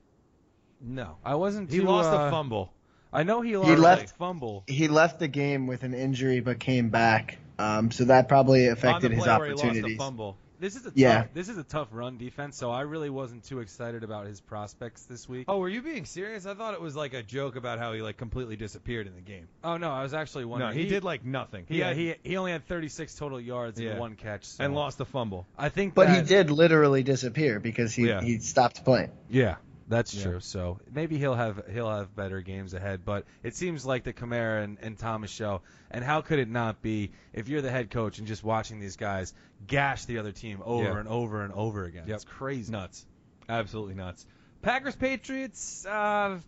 No, 0.82 1.18
I 1.24 1.36
wasn't. 1.36 1.72
he 1.72 1.78
too, 1.80 1.86
lost 1.86 2.10
uh, 2.10 2.26
a 2.28 2.30
fumble. 2.30 2.72
I 3.16 3.24
know 3.24 3.42
he 3.42 3.56
lost 3.58 3.80
left- 3.80 4.12
a 4.12 4.14
fumble. 4.16 4.64
He 4.68 4.88
left 4.88 5.20
the 5.20 5.28
game 5.28 5.68
with 5.68 5.84
an 5.84 5.94
injury 5.94 6.40
but 6.42 6.60
came 6.60 6.90
back, 6.90 7.38
um, 7.58 7.92
so 7.92 8.06
that 8.06 8.28
probably 8.28 8.68
affected 8.68 9.06
on 9.06 9.12
the 9.12 9.16
his 9.16 9.24
play 9.26 9.38
where 9.38 9.46
he 9.48 9.52
lost 9.54 9.64
a 9.64 9.68
opportunities. 9.68 9.98
fumble. 9.98 10.38
This 10.58 10.78
is 10.78 10.86
a 10.86 10.92
Yeah. 10.96 11.18
tough, 11.24 11.28
this 11.34 11.50
is 11.50 11.58
a 11.58 11.64
tough 11.64 11.90
run 11.92 12.18
defense, 12.18 12.56
so 12.56 12.72
I 12.72 12.82
really 12.82 13.10
wasn't 13.10 13.44
too 13.44 13.60
excited 13.60 14.06
about 14.06 14.26
his 14.26 14.40
prospects 14.40 15.04
this 15.04 15.28
week. 15.28 15.46
Oh, 15.50 15.60
were 15.60 15.68
you 15.68 15.82
being 15.82 16.06
serious? 16.06 16.46
I 16.46 16.54
thought 16.54 16.74
it 16.74 16.80
was 16.82 16.96
like 16.96 17.14
a 17.14 17.22
joke 17.22 17.58
about 17.58 17.78
how 17.78 17.92
he 17.92 18.02
like 18.02 18.16
completely 18.16 18.56
disappeared 18.56 19.06
in 19.06 19.16
the 19.16 19.22
game. 19.22 19.50
Oh, 19.66 19.76
no, 19.76 19.92
I 19.92 20.02
was 20.02 20.14
actually 20.14 20.46
wondering. 20.46 20.60
No, 20.60 20.66
wondering. 20.68 20.86
he, 20.88 20.90
did 20.94 21.04
like 21.04 21.26
nothing. 21.26 21.66
He 21.68 21.80
yeah, 21.80 21.90
had, 21.90 21.98
he 21.98 22.16
he 22.24 22.38
only 22.38 22.54
had 22.54 22.66
36 22.68 23.16
total 23.16 23.40
yards 23.42 23.82
Yeah. 23.82 23.92
and 23.92 24.00
one 24.00 24.16
catch, 24.16 24.46
so. 24.46 24.64
and 24.64 24.74
lost 24.74 24.98
the 24.98 25.06
fumble. 25.06 25.46
I 25.58 25.68
think, 25.68 25.94
But 25.94 26.10
he 26.10 26.22
did 26.22 26.50
literally 26.50 27.04
disappear 27.04 27.60
because 27.60 27.94
he, 27.94 28.08
Yeah. 28.08 28.22
he 28.22 28.40
stopped 28.40 28.86
playing. 28.86 29.12
Yeah, 29.30 29.56
that's 29.88 30.14
Yeah. 30.14 30.24
true. 30.24 30.40
So 30.40 30.80
maybe 30.94 31.18
he'll 31.18 31.36
have 31.36 31.64
he'll 31.72 31.90
have 31.90 32.16
better 32.16 32.42
games 32.42 32.74
ahead. 32.74 33.06
But 33.06 33.26
it 33.44 33.56
seems 33.56 33.86
like 33.86 34.04
the 34.04 34.14
Kamara 34.14 34.64
and, 34.64 34.78
and 34.82 34.98
Thomas 34.98 35.32
show. 35.32 35.62
And 35.92 36.04
how 36.04 36.22
could 36.22 36.40
it 36.40 36.50
not 36.50 36.82
be 36.82 37.12
if 37.34 37.48
you're 37.48 37.62
the 37.62 37.72
head 37.72 37.90
coach 37.92 38.18
and 38.20 38.28
just 38.28 38.44
watching 38.44 38.80
these 38.80 38.98
guys 38.98 39.34
gash 39.68 40.06
the 40.06 40.18
other 40.18 40.32
team 40.32 40.62
over 40.66 40.84
Yeah. 40.84 40.98
and 41.00 41.08
over 41.08 41.44
and 41.44 41.54
over 41.54 41.84
again? 41.86 42.06
Yep. 42.08 42.16
It's 42.16 42.26
crazy. 42.26 42.72
nuts, 42.72 43.06
absolutely 43.48 43.96
nuts. 43.96 44.26
Packers 44.62 44.96
Patriots. 44.96 45.86
Uh, 45.86 46.40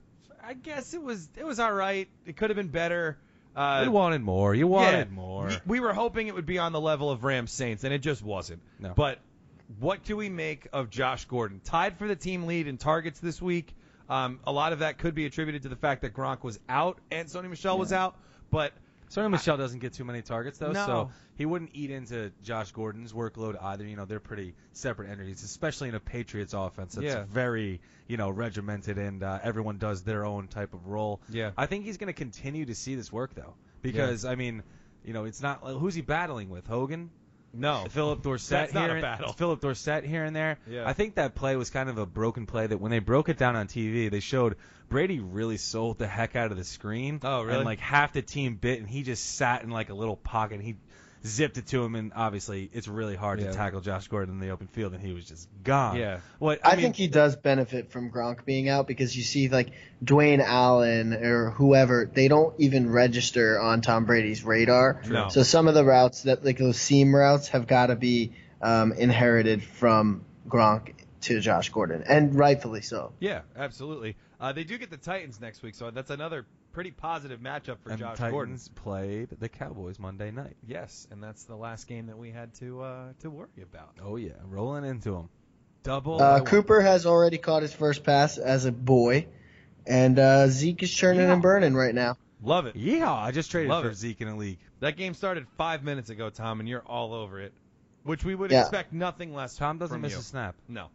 I 0.44 0.54
guess 0.54 0.94
it 0.94 1.02
was 1.02 1.28
it 1.38 1.46
was 1.46 1.60
all 1.60 1.74
right. 1.74 2.08
It 2.26 2.38
could 2.38 2.50
have 2.50 2.58
been 2.58 2.70
better. 2.70 3.18
Uh, 3.56 3.82
You 3.86 3.92
wanted 3.92 4.22
more. 4.22 4.54
You 4.54 4.68
wanted 4.68 5.08
yeah, 5.10 5.14
more. 5.16 5.50
We 5.66 5.80
were 5.80 5.94
hoping 5.94 6.28
it 6.28 6.36
would 6.36 6.46
be 6.46 6.60
on 6.60 6.72
the 6.74 6.80
level 6.82 7.10
of 7.10 7.24
Rams 7.24 7.52
Saints, 7.52 7.84
and 7.84 7.92
it 7.94 8.00
just 8.00 8.22
wasn't. 8.24 8.62
No. 8.80 8.94
But 8.96 9.20
what 9.80 10.04
do 10.04 10.16
we 10.18 10.30
make 10.30 10.68
of 10.74 10.90
Josh 10.90 11.26
Gordon? 11.26 11.60
Tied 11.64 11.98
for 11.98 12.08
the 12.08 12.16
team 12.16 12.46
lead 12.46 12.68
in 12.68 12.78
targets 12.78 13.20
this 13.20 13.42
week. 13.42 13.76
Um, 14.10 14.40
a 14.46 14.52
lot 14.52 14.72
of 14.74 14.80
that 14.80 14.98
could 14.98 15.16
be 15.16 15.26
attributed 15.26 15.64
to 15.64 15.70
the 15.70 15.76
fact 15.76 16.02
that 16.04 16.14
Gronk 16.14 16.44
was 16.44 16.60
out 16.70 17.00
and 17.12 17.28
Sony 17.28 17.50
Michel 17.50 17.78
was 17.78 17.92
out. 17.92 18.16
But 18.50 18.72
Sony 19.10 19.30
Michel 19.30 19.58
doesn't 19.58 19.80
get 19.80 19.94
too 19.94 20.06
many 20.06 20.22
targets 20.22 20.58
though, 20.58 20.72
No. 20.72 20.86
so 20.86 21.10
he 21.36 21.46
wouldn't 21.46 21.72
eat 21.74 21.92
into 21.92 22.32
Josh 22.44 22.72
Gordon's 22.72 23.12
workload 23.12 23.62
either. 23.62 23.86
You 23.86 23.98
know, 23.98 24.06
they're 24.06 24.22
pretty 24.22 24.54
separate 24.72 25.10
entities, 25.10 25.44
especially 25.44 25.90
in 25.90 25.96
a 25.96 26.00
Patriots 26.00 26.54
offense 26.54 26.96
that's 26.96 27.06
Yeah. 27.06 27.26
very, 27.30 27.82
you 28.08 28.16
know, 28.16 28.30
regimented 28.30 28.98
and 28.98 29.22
uh, 29.24 29.40
everyone 29.44 29.78
does 29.78 30.04
their 30.04 30.26
own 30.26 30.48
type 30.48 30.74
of 30.74 30.88
role. 30.88 31.22
Yeah. 31.30 31.52
I 31.58 31.66
think 31.66 31.84
he's 31.84 31.98
going 31.98 32.08
to 32.08 32.14
continue 32.18 32.66
to 32.66 32.76
see 32.76 32.96
this 32.96 33.12
work 33.12 33.36
though, 33.36 33.56
because 33.82 34.24
I 34.24 34.36
mean, 34.36 34.64
you 35.04 35.12
know, 35.14 35.26
it's 35.26 35.42
not 35.42 35.60
who's 35.64 35.96
he 35.96 36.02
battling 36.02 36.50
with 36.50 36.68
Hogan. 36.68 37.10
No, 37.54 37.86
Phillip 37.90 38.22
Dorsett 38.22 38.50
That's 38.50 38.74
not 38.74 38.84
here, 38.84 38.92
a 38.92 38.94
and- 38.96 39.02
battle. 39.02 39.34
Phillip 39.34 39.62
Dorsett 39.62 40.04
here 40.04 40.24
and 40.24 40.36
there. 40.36 40.60
Yeah. 40.68 40.88
I 40.88 40.94
think 40.94 41.16
that 41.16 41.34
play 41.34 41.56
was 41.56 41.70
kind 41.70 41.90
of 41.90 41.98
a 41.98 42.06
broken 42.06 42.46
play. 42.46 42.68
That 42.68 42.80
when 42.80 42.92
they 42.92 43.00
broke 43.00 43.30
it 43.30 43.38
down 43.38 43.56
on 43.56 43.68
TV, 43.68 44.12
they 44.12 44.20
showed 44.20 44.58
Brady 44.90 45.20
really 45.20 45.58
sold 45.58 45.98
the 45.98 46.08
heck 46.08 46.36
out 46.36 46.52
of 46.52 46.58
the 46.58 46.64
screen. 46.64 47.20
Oh, 47.24 47.42
really? 47.44 47.58
And 47.58 47.66
like 47.66 47.80
half 47.80 48.14
the 48.14 48.22
team 48.22 48.56
bit, 48.56 48.80
and 48.80 48.88
he 48.88 49.04
just 49.04 49.36
sat 49.36 49.64
in 49.64 49.70
like 49.70 49.90
a 49.90 49.94
little 49.96 50.16
pocket. 50.18 50.56
and 50.56 50.64
He 50.64 50.76
zipped 51.26 51.58
it 51.58 51.68
to 51.68 51.84
him, 51.84 51.96
and 51.96 52.12
obviously 52.16 52.70
it's 52.74 52.88
really 52.88 53.16
hard 53.16 53.40
Yeah. 53.40 53.48
to 53.48 53.54
tackle 53.54 53.82
Josh 53.82 54.08
Gordon 54.08 54.36
in 54.36 54.40
the 54.40 54.50
open 54.50 54.68
field, 54.68 54.94
and 54.94 55.02
he 55.02 55.14
was 55.14 55.26
just 55.26 55.48
gone. 55.64 55.98
Yeah. 55.98 56.20
What 56.40 56.66
I, 56.66 56.72
I, 56.72 56.76
mean, 56.76 56.84
think 56.84 56.96
he 56.96 57.08
does 57.08 57.36
benefit 57.36 57.92
from 57.92 58.12
Gronk 58.12 58.46
being 58.46 58.70
out 58.70 58.88
because 58.88 59.16
you 59.16 59.24
see 59.24 59.50
like 59.50 59.72
Dwayne 60.04 60.40
Allen 60.44 61.14
or 61.14 61.52
whoever, 61.52 62.10
they 62.12 62.28
don't 62.28 62.54
even 62.60 62.90
register 62.90 63.60
on 63.60 63.82
Tom 63.82 64.06
Brady's 64.06 64.44
radar. 64.44 65.02
No. 65.08 65.30
So 65.30 65.44
some 65.44 65.68
of 65.68 65.74
the 65.74 65.84
routes 65.84 66.24
that 66.24 66.46
like 66.46 66.58
those 66.58 66.78
seam 66.80 67.16
routes 67.16 67.50
have 67.50 67.68
got 67.68 67.88
to 67.88 67.96
be 67.96 68.34
um, 68.62 68.92
inherited 68.94 69.64
from 69.64 70.24
Gronk 70.48 70.94
to 71.22 71.40
Josh 71.40 71.70
Gordon, 71.70 72.04
and 72.08 72.36
rightfully 72.36 72.82
so. 72.82 73.12
yeah, 73.20 73.42
absolutely. 73.56 74.16
Uh, 74.40 74.54
they 74.54 74.64
do 74.64 74.78
get 74.78 74.92
the 74.92 74.98
Titans 74.98 75.42
next 75.42 75.64
week, 75.64 75.74
so 75.74 75.90
that's 75.90 76.12
another 76.12 76.46
pretty 76.78 76.92
positive 76.92 77.40
matchup 77.40 77.80
for 77.80 77.90
and 77.90 77.98
Josh 77.98 78.18
Titans 78.20 78.32
Gordon. 78.32 78.60
played 78.76 79.30
the 79.40 79.50
Cowboys 79.50 79.98
Monday 79.98 80.30
night. 80.30 80.56
Yes, 80.68 81.08
and 81.10 81.24
that's 81.24 81.46
the 81.46 81.56
last 81.56 81.88
game 81.88 82.06
that 82.06 82.20
we 82.20 82.30
had 82.30 82.54
to 82.60 82.82
uh, 82.84 83.14
to 83.22 83.32
worry 83.32 83.48
about. 83.64 83.96
Oh 84.00 84.16
yeah, 84.16 84.34
rolling 84.46 84.86
into 84.86 85.10
them. 85.10 85.30
Double. 85.82 86.22
Uh, 86.22 86.42
Cooper 86.42 86.80
has 86.80 87.08
already 87.08 87.40
caught 87.40 87.64
his 87.64 87.74
first 87.74 88.04
pass 88.04 88.38
as 88.38 88.66
a 88.66 88.72
boy, 88.72 89.26
and 89.88 90.20
uh, 90.20 90.50
Zeke 90.50 90.84
is 90.84 90.94
churning 90.94 91.22
Yeah. 91.22 91.34
and 91.34 91.42
burning 91.42 91.74
right 91.74 91.96
now. 91.96 92.16
Love 92.44 92.68
it. 92.68 92.76
Yeehaw! 92.76 93.24
I 93.24 93.32
just 93.32 93.50
traded 93.50 93.72
Love 93.72 93.86
for 93.86 93.90
it. 93.90 93.96
Zeke 93.96 94.22
in 94.22 94.28
a 94.28 94.38
league. 94.38 94.60
That 94.80 94.98
game 94.98 95.16
started 95.16 95.48
five 95.58 95.84
minutes 95.84 96.12
ago, 96.12 96.30
Tom, 96.30 96.60
and 96.60 96.70
you're 96.70 96.84
all 96.86 97.16
over 97.16 97.42
it, 97.42 97.54
which 98.04 98.24
we 98.24 98.36
would 98.36 98.52
Yeah. 98.52 98.62
expect 98.62 98.94
nothing 98.94 99.34
less. 99.34 99.56
Tom 99.56 99.80
doesn't 99.80 99.96
from 99.96 100.02
miss 100.04 100.12
you. 100.14 100.20
a 100.20 100.22
snap. 100.22 100.54
No, 100.68 100.90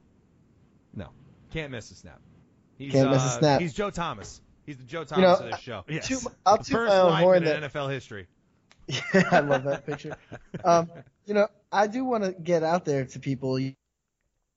no, 0.95 1.09
can't 1.51 1.73
miss 1.73 1.91
a 1.91 1.97
snap. 1.97 2.21
He's, 2.79 2.93
Can't 2.93 3.11
miss 3.11 3.23
a 3.23 3.27
uh, 3.27 3.39
snap. 3.41 3.61
He's 3.61 3.75
Joe 3.75 3.91
Thomas. 3.91 4.41
He's 4.67 4.77
the 4.77 4.85
Joe 4.85 5.01
know, 5.01 5.05
Thomas 5.05 5.41
of 5.41 5.51
this 5.51 5.61
show. 5.61 5.85
Yes. 5.89 6.09
Toot- 6.09 6.33
I'll 6.47 6.59
The 6.59 6.65
first 6.65 6.91
my 6.91 6.99
own 7.01 7.13
horn 7.21 7.45
lineman 7.45 7.61
that 7.63 7.65
in 7.65 7.71
NFL 7.71 7.91
history. 7.91 8.27
Yeah, 8.89 9.01
I 9.31 9.41
love 9.41 9.65
that 9.65 9.87
picture. 9.87 10.17
Um, 10.65 10.91
you 11.25 11.35
know, 11.35 11.47
I 11.71 11.87
do 11.87 12.05
want 12.05 12.25
to 12.25 12.33
get 12.33 12.63
out 12.65 12.85
there 12.85 13.05
to 13.05 13.19
people. 13.21 13.59
You 13.59 13.75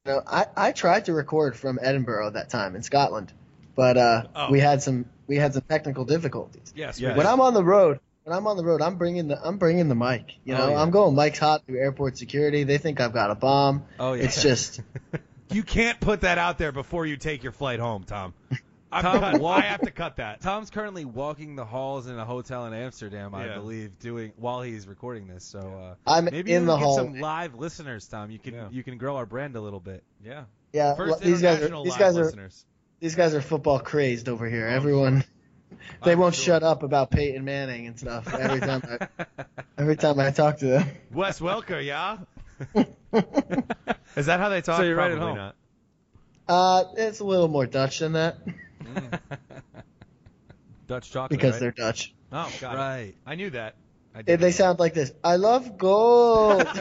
know, 0.05 0.21
I, 0.25 0.47
I 0.57 0.71
tried 0.71 1.05
to 1.05 1.13
record 1.13 1.55
from 1.55 1.77
Edinburgh 1.81 2.31
that 2.31 2.49
time 2.49 2.75
in 2.75 2.81
Scotland, 2.83 3.31
but 3.75 3.97
uh, 3.97 4.23
Oh. 4.35 4.51
we 4.51 4.59
had 4.59 4.81
some 4.81 5.05
we 5.27 5.37
had 5.37 5.53
some 5.53 5.61
technical 5.63 6.05
difficulties. 6.05 6.73
Yes. 6.75 6.99
Yeah. 6.99 7.11
we 7.13 7.19
When. 7.19 7.27
I'm 7.27 7.39
on 7.39 7.53
the 7.53 7.63
road, 7.63 7.99
when 8.23 8.35
I'm 8.35 8.47
on 8.47 8.57
the 8.57 8.63
road, 8.65 8.81
I'm 8.81 8.95
bringing 8.97 9.27
the 9.27 9.39
I'm 9.41 9.57
bringing 9.57 9.89
the 9.89 9.95
mic. 9.95 10.35
You 10.43 10.55
know, 10.55 10.63
Oh, 10.65 10.69
yeah. 10.71 10.81
I'm 10.81 10.89
going 10.89 11.15
mics 11.15 11.37
hot 11.37 11.63
through 11.65 11.79
airport 11.79 12.17
security. 12.17 12.63
They 12.63 12.79
think 12.79 12.99
I've 12.99 13.13
got 13.13 13.29
a 13.31 13.35
bomb. 13.35 13.85
Oh 13.99 14.13
yeah. 14.13 14.23
It's 14.23 14.41
just 14.41 14.81
You 15.51 15.61
can't 15.63 15.99
put 15.99 16.21
that 16.21 16.39
out 16.39 16.57
there 16.57 16.71
before 16.71 17.05
you 17.05 17.15
take 17.17 17.43
your 17.43 17.51
flight 17.51 17.79
home, 17.79 18.03
Tom. 18.03 18.33
I'm 18.95 19.01
Tom, 19.03 19.19
cut- 19.19 19.41
walk- 19.41 19.63
I 19.63 19.67
have 19.67 19.81
to 19.81 19.91
cut 19.91 20.15
that. 20.17 20.41
Tom's 20.41 20.69
currently 20.69 21.03
walking 21.05 21.55
the 21.55 21.65
halls 21.65 22.07
in 22.07 22.17
a 22.17 22.23
hotel 22.25 22.65
in 22.65 22.73
Amsterdam, 22.73 23.35
I 23.35 23.45
Yeah. 23.47 23.55
believe, 23.57 23.99
doing 23.99 24.31
while 24.37 24.61
he's 24.61 24.87
recording 24.87 25.27
this. 25.27 25.43
So 25.43 25.59
uh, 25.59 25.95
I'm 26.07 26.25
maybe 26.25 26.53
in 26.53 26.63
we 26.63 26.67
the 26.67 26.71
can 26.73 26.79
get 26.79 26.85
hall. 26.85 26.95
some 26.97 27.19
live 27.19 27.55
listeners, 27.55 28.07
Tom. 28.07 28.31
You 28.31 28.39
can 28.39 28.53
Yeah. 28.53 28.67
you 28.71 28.83
can 28.83 28.97
grow 28.97 29.17
our 29.17 29.25
brand 29.25 29.55
a 29.55 29.61
little 29.61 29.79
bit. 29.81 30.03
Yeah. 30.23 30.43
yeah, 30.73 30.95
First 30.95 31.19
these 31.21 31.41
guys 31.41 31.55
are 31.61 31.67
international 31.67 31.83
these 31.83 31.91
live 31.91 31.99
guys 31.99 32.17
are 32.17 32.23
listeners. 32.25 32.65
these 33.01 33.15
guys 33.15 33.33
are 33.33 33.41
football 33.41 33.79
crazed 33.79 34.29
over 34.29 34.47
here. 34.49 34.65
Everyone 34.67 35.23
they 36.03 36.13
I'm 36.13 36.19
won't 36.19 36.35
sure. 36.35 36.45
shut 36.55 36.63
up 36.63 36.83
about 36.83 37.11
Peyton 37.11 37.43
Manning 37.43 37.87
and 37.87 37.99
stuff 37.99 38.33
every 38.33 38.59
time 38.61 38.81
I, 39.17 39.25
every 39.77 39.97
time 39.97 40.19
I 40.19 40.31
talk 40.31 40.59
to 40.59 40.67
them. 40.67 40.87
Wes 41.11 41.39
Welker, 41.41 41.83
yeah. 41.83 42.17
Is 44.15 44.27
that 44.27 44.39
how 44.39 44.47
they 44.49 44.61
talk? 44.61 44.77
So 44.77 44.83
you're 44.83 44.95
right 44.95 45.11
at 45.11 45.17
Probably 45.17 45.39
home. 45.41 45.51
not. 45.51 45.55
Uh, 46.47 46.83
it's 46.95 47.19
a 47.19 47.23
little 47.25 47.47
more 47.49 47.65
Dutch 47.65 47.99
than 47.99 48.13
that 48.13 48.37
Mm. 48.85 49.19
Dutch 50.87 51.11
chocolate. 51.11 51.31
because 51.39 51.53
right? 51.53 51.59
they're 51.59 51.71
Dutch. 51.71 52.13
Oh, 52.31 52.51
got 52.61 52.75
it. 52.75 52.77
right. 52.77 53.13
I 53.25 53.35
knew 53.35 53.49
that. 53.51 53.75
I 54.13 54.21
They, 54.21 54.33
did 54.33 54.39
they 54.39 54.51
sound 54.51 54.79
like 54.79 54.93
this. 54.93 55.11
I 55.23 55.35
love 55.37 55.77
gold. 55.77 56.67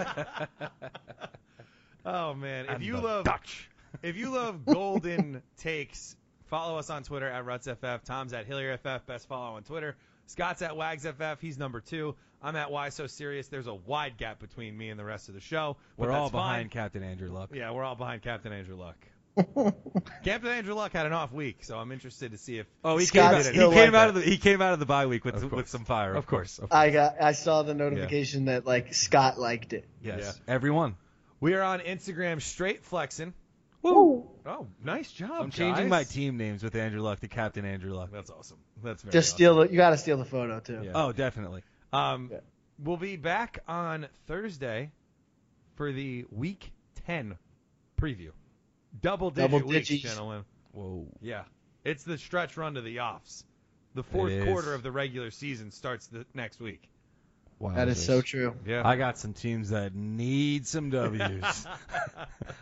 Oh 2.06 2.34
man, 2.34 2.66
if 2.66 2.70
And 2.72 2.84
you 2.84 2.98
love 2.98 3.24
Dutch. 3.24 3.70
if 4.02 4.16
you 4.16 4.28
love 4.30 4.66
golden 4.66 5.42
takes, 5.56 6.16
follow 6.48 6.78
us 6.78 6.90
on 6.90 7.02
Twitter 7.02 7.26
at 7.28 7.46
RutsFF. 7.46 8.04
Tom's 8.04 8.34
at 8.34 8.46
HillierFF. 8.46 9.06
Best 9.06 9.26
follow 9.26 9.56
on 9.56 9.62
Twitter. 9.62 9.96
Scott's 10.26 10.60
at 10.60 10.72
WagsFF. 10.72 11.40
He's 11.40 11.56
number 11.58 11.80
two. 11.80 12.14
I'm 12.42 12.56
at 12.56 12.70
Why 12.70 12.90
So 12.90 13.06
Serious. 13.06 13.48
There's 13.48 13.68
a 13.68 13.74
wide 13.74 14.18
gap 14.18 14.38
between 14.38 14.76
me 14.76 14.90
and 14.90 15.00
the 15.00 15.04
rest 15.04 15.28
of 15.30 15.34
the 15.34 15.40
show. 15.40 15.78
But 15.98 16.08
We're 16.08 16.12
all 16.14 16.28
behind 16.28 16.64
fine. 16.64 16.68
Captain 16.68 17.02
Andrew 17.02 17.30
Luck. 17.30 17.50
Yeah, 17.54 17.70
we're 17.70 17.84
all 17.84 17.96
behind 17.96 18.20
Captain 18.20 18.52
Andrew 18.52 18.76
Luck. 18.76 18.96
Captain 19.36 20.50
Andrew 20.50 20.74
Luck 20.74 20.92
had 20.92 21.06
an 21.06 21.12
off 21.12 21.32
week, 21.32 21.64
so 21.64 21.78
I'm 21.78 21.90
interested 21.92 22.32
to 22.32 22.38
see 22.38 22.58
if. 22.58 22.66
Oh, 22.84 22.96
he 22.96 23.06
Scott 23.06 23.30
came, 23.30 23.40
out, 23.40 23.46
he 23.46 23.52
still 23.52 23.72
came 23.72 23.92
like 23.92 24.00
out 24.02 24.08
of 24.10 24.14
the 24.14 24.20
he 24.22 24.36
came 24.36 24.62
out 24.62 24.72
of 24.72 24.78
the 24.78 24.86
bye 24.86 25.06
week 25.06 25.24
with 25.24 25.50
with 25.50 25.68
some 25.68 25.84
fire. 25.84 26.14
Of 26.14 26.26
course. 26.26 26.58
Of 26.58 26.72
I 26.72 26.90
got. 26.90 27.20
I 27.20 27.32
saw 27.32 27.62
the 27.62 27.74
notification 27.74 28.46
that 28.46 28.66
like 28.66 28.94
Scott 28.94 29.38
liked 29.38 29.72
it. 29.72 29.86
Yes. 30.02 30.40
Everyone. 30.46 30.96
We 31.40 31.54
are 31.54 31.62
on 31.62 31.80
Instagram 31.80 32.40
straight 32.40 32.84
flexing. 32.84 33.34
Woo. 33.82 34.30
Oh, 34.46 34.66
nice 34.82 35.12
job. 35.12 35.30
I'm 35.42 35.50
changing 35.50 35.90
my 35.90 36.04
team 36.04 36.38
names 36.38 36.62
with 36.62 36.74
Andrew 36.74 37.02
Luck 37.02 37.20
to 37.20 37.28
Captain 37.28 37.66
Andrew 37.66 37.92
Luck. 37.92 38.10
That's 38.10 38.30
awesome. 38.30 38.56
That's 38.82 39.02
very 39.02 39.12
Just 39.12 39.28
awesome. 39.30 39.36
steal 39.36 39.54
the. 39.56 39.68
You 39.70 39.76
got 39.76 39.90
to 39.90 39.98
steal 39.98 40.16
the 40.16 40.24
photo 40.24 40.60
too. 40.60 40.80
Yeah. 40.84 40.92
Oh, 40.94 41.12
definitely. 41.12 41.62
Um, 41.92 42.30
Yeah. 42.32 42.38
we'll 42.78 42.96
be 42.96 43.16
back 43.16 43.58
on 43.68 44.06
Thursday 44.26 44.90
for 45.76 45.92
the 45.92 46.24
Week 46.30 46.72
10 47.06 47.36
preview. 48.00 48.30
Double 49.00 49.30
digit 49.30 49.50
Double 49.50 49.66
weeks, 49.66 49.88
digits. 49.88 50.02
gentlemen. 50.14 50.44
Whoa. 50.72 51.06
Yeah, 51.20 51.42
it's 51.84 52.04
the 52.04 52.18
stretch 52.18 52.56
run 52.56 52.74
to 52.74 52.80
the 52.80 53.00
offs. 53.00 53.44
The 53.94 54.02
fourth 54.02 54.32
is. 54.32 54.44
quarter 54.44 54.74
of 54.74 54.82
the 54.82 54.90
regular 54.90 55.30
season 55.30 55.70
starts 55.70 56.06
the 56.08 56.26
next 56.34 56.60
week. 56.60 56.88
Wow. 57.60 57.74
That 57.76 57.86
is 57.88 58.04
so 58.04 58.20
true. 58.20 58.56
Yeah. 58.66 58.82
I 58.84 58.96
got 58.96 59.16
some 59.16 59.32
teams 59.32 59.70
that 59.70 59.94
need 59.94 60.66
some 60.66 60.90
W's. 60.90 61.42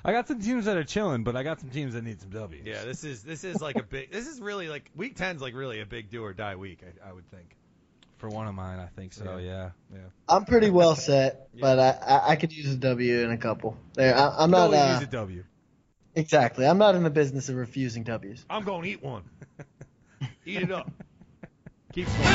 I 0.05 0.13
got 0.13 0.29
some 0.29 0.41
teams 0.41 0.67
that 0.67 0.77
are 0.77 0.85
chilling, 0.85 1.25
but 1.25 1.35
I 1.35 1.43
got 1.43 1.61
some 1.61 1.71
teams 1.71 1.95
that 1.95 2.05
need 2.05 2.21
some 2.21 2.31
W's. 2.31 2.67
yeah, 2.67 2.85
this 2.85 3.03
is 3.03 3.23
this 3.23 3.43
is 3.45 3.61
like 3.63 3.77
a 3.77 3.83
big. 3.83 4.13
This 4.13 4.27
is 4.29 4.41
really 4.41 4.69
like 4.69 4.91
week 4.95 5.17
10's 5.17 5.41
like 5.41 5.55
really 5.55 5.81
a 5.81 5.87
big 5.87 6.11
do 6.11 6.23
or 6.23 6.35
die 6.35 6.57
week. 6.57 6.81
I, 7.05 7.09
I 7.09 7.13
would 7.13 7.29
think. 7.31 7.57
For 8.19 8.29
one 8.29 8.47
of 8.47 8.55
mine, 8.55 8.79
I 8.79 8.87
think 8.95 9.13
so. 9.15 9.39
Yeah. 9.39 9.71
Yeah. 9.93 9.99
I'm 10.29 10.45
pretty 10.45 10.71
well 10.71 10.95
set, 11.09 11.49
Yeah. 11.55 11.61
but 11.63 11.79
I, 11.79 11.91
I 12.15 12.29
I 12.33 12.37
could 12.37 12.53
use 12.53 12.71
a 12.73 12.77
W 12.77 13.21
in 13.25 13.31
a 13.33 13.39
couple. 13.39 13.77
There, 13.95 14.15
I, 14.17 14.37
I'm 14.45 14.51
You 14.51 14.57
not 14.57 14.61
always 14.67 14.81
uh, 14.81 14.99
use 15.01 15.09
a 15.09 15.11
W. 15.11 15.45
Exactly. 16.15 16.67
I'm 16.67 16.79
not 16.79 16.95
in 16.95 17.03
the 17.03 17.11
business 17.11 17.49
of 17.49 17.57
refusing 17.57 18.05
W's. 18.05 18.45
I'm 18.51 18.65
going 18.65 18.83
to 18.83 18.89
eat 18.89 19.03
one. 19.03 19.23
eat 20.47 20.63
it 20.63 20.71
up. 20.71 20.91
Keep 21.93 22.07
going. 22.07 22.29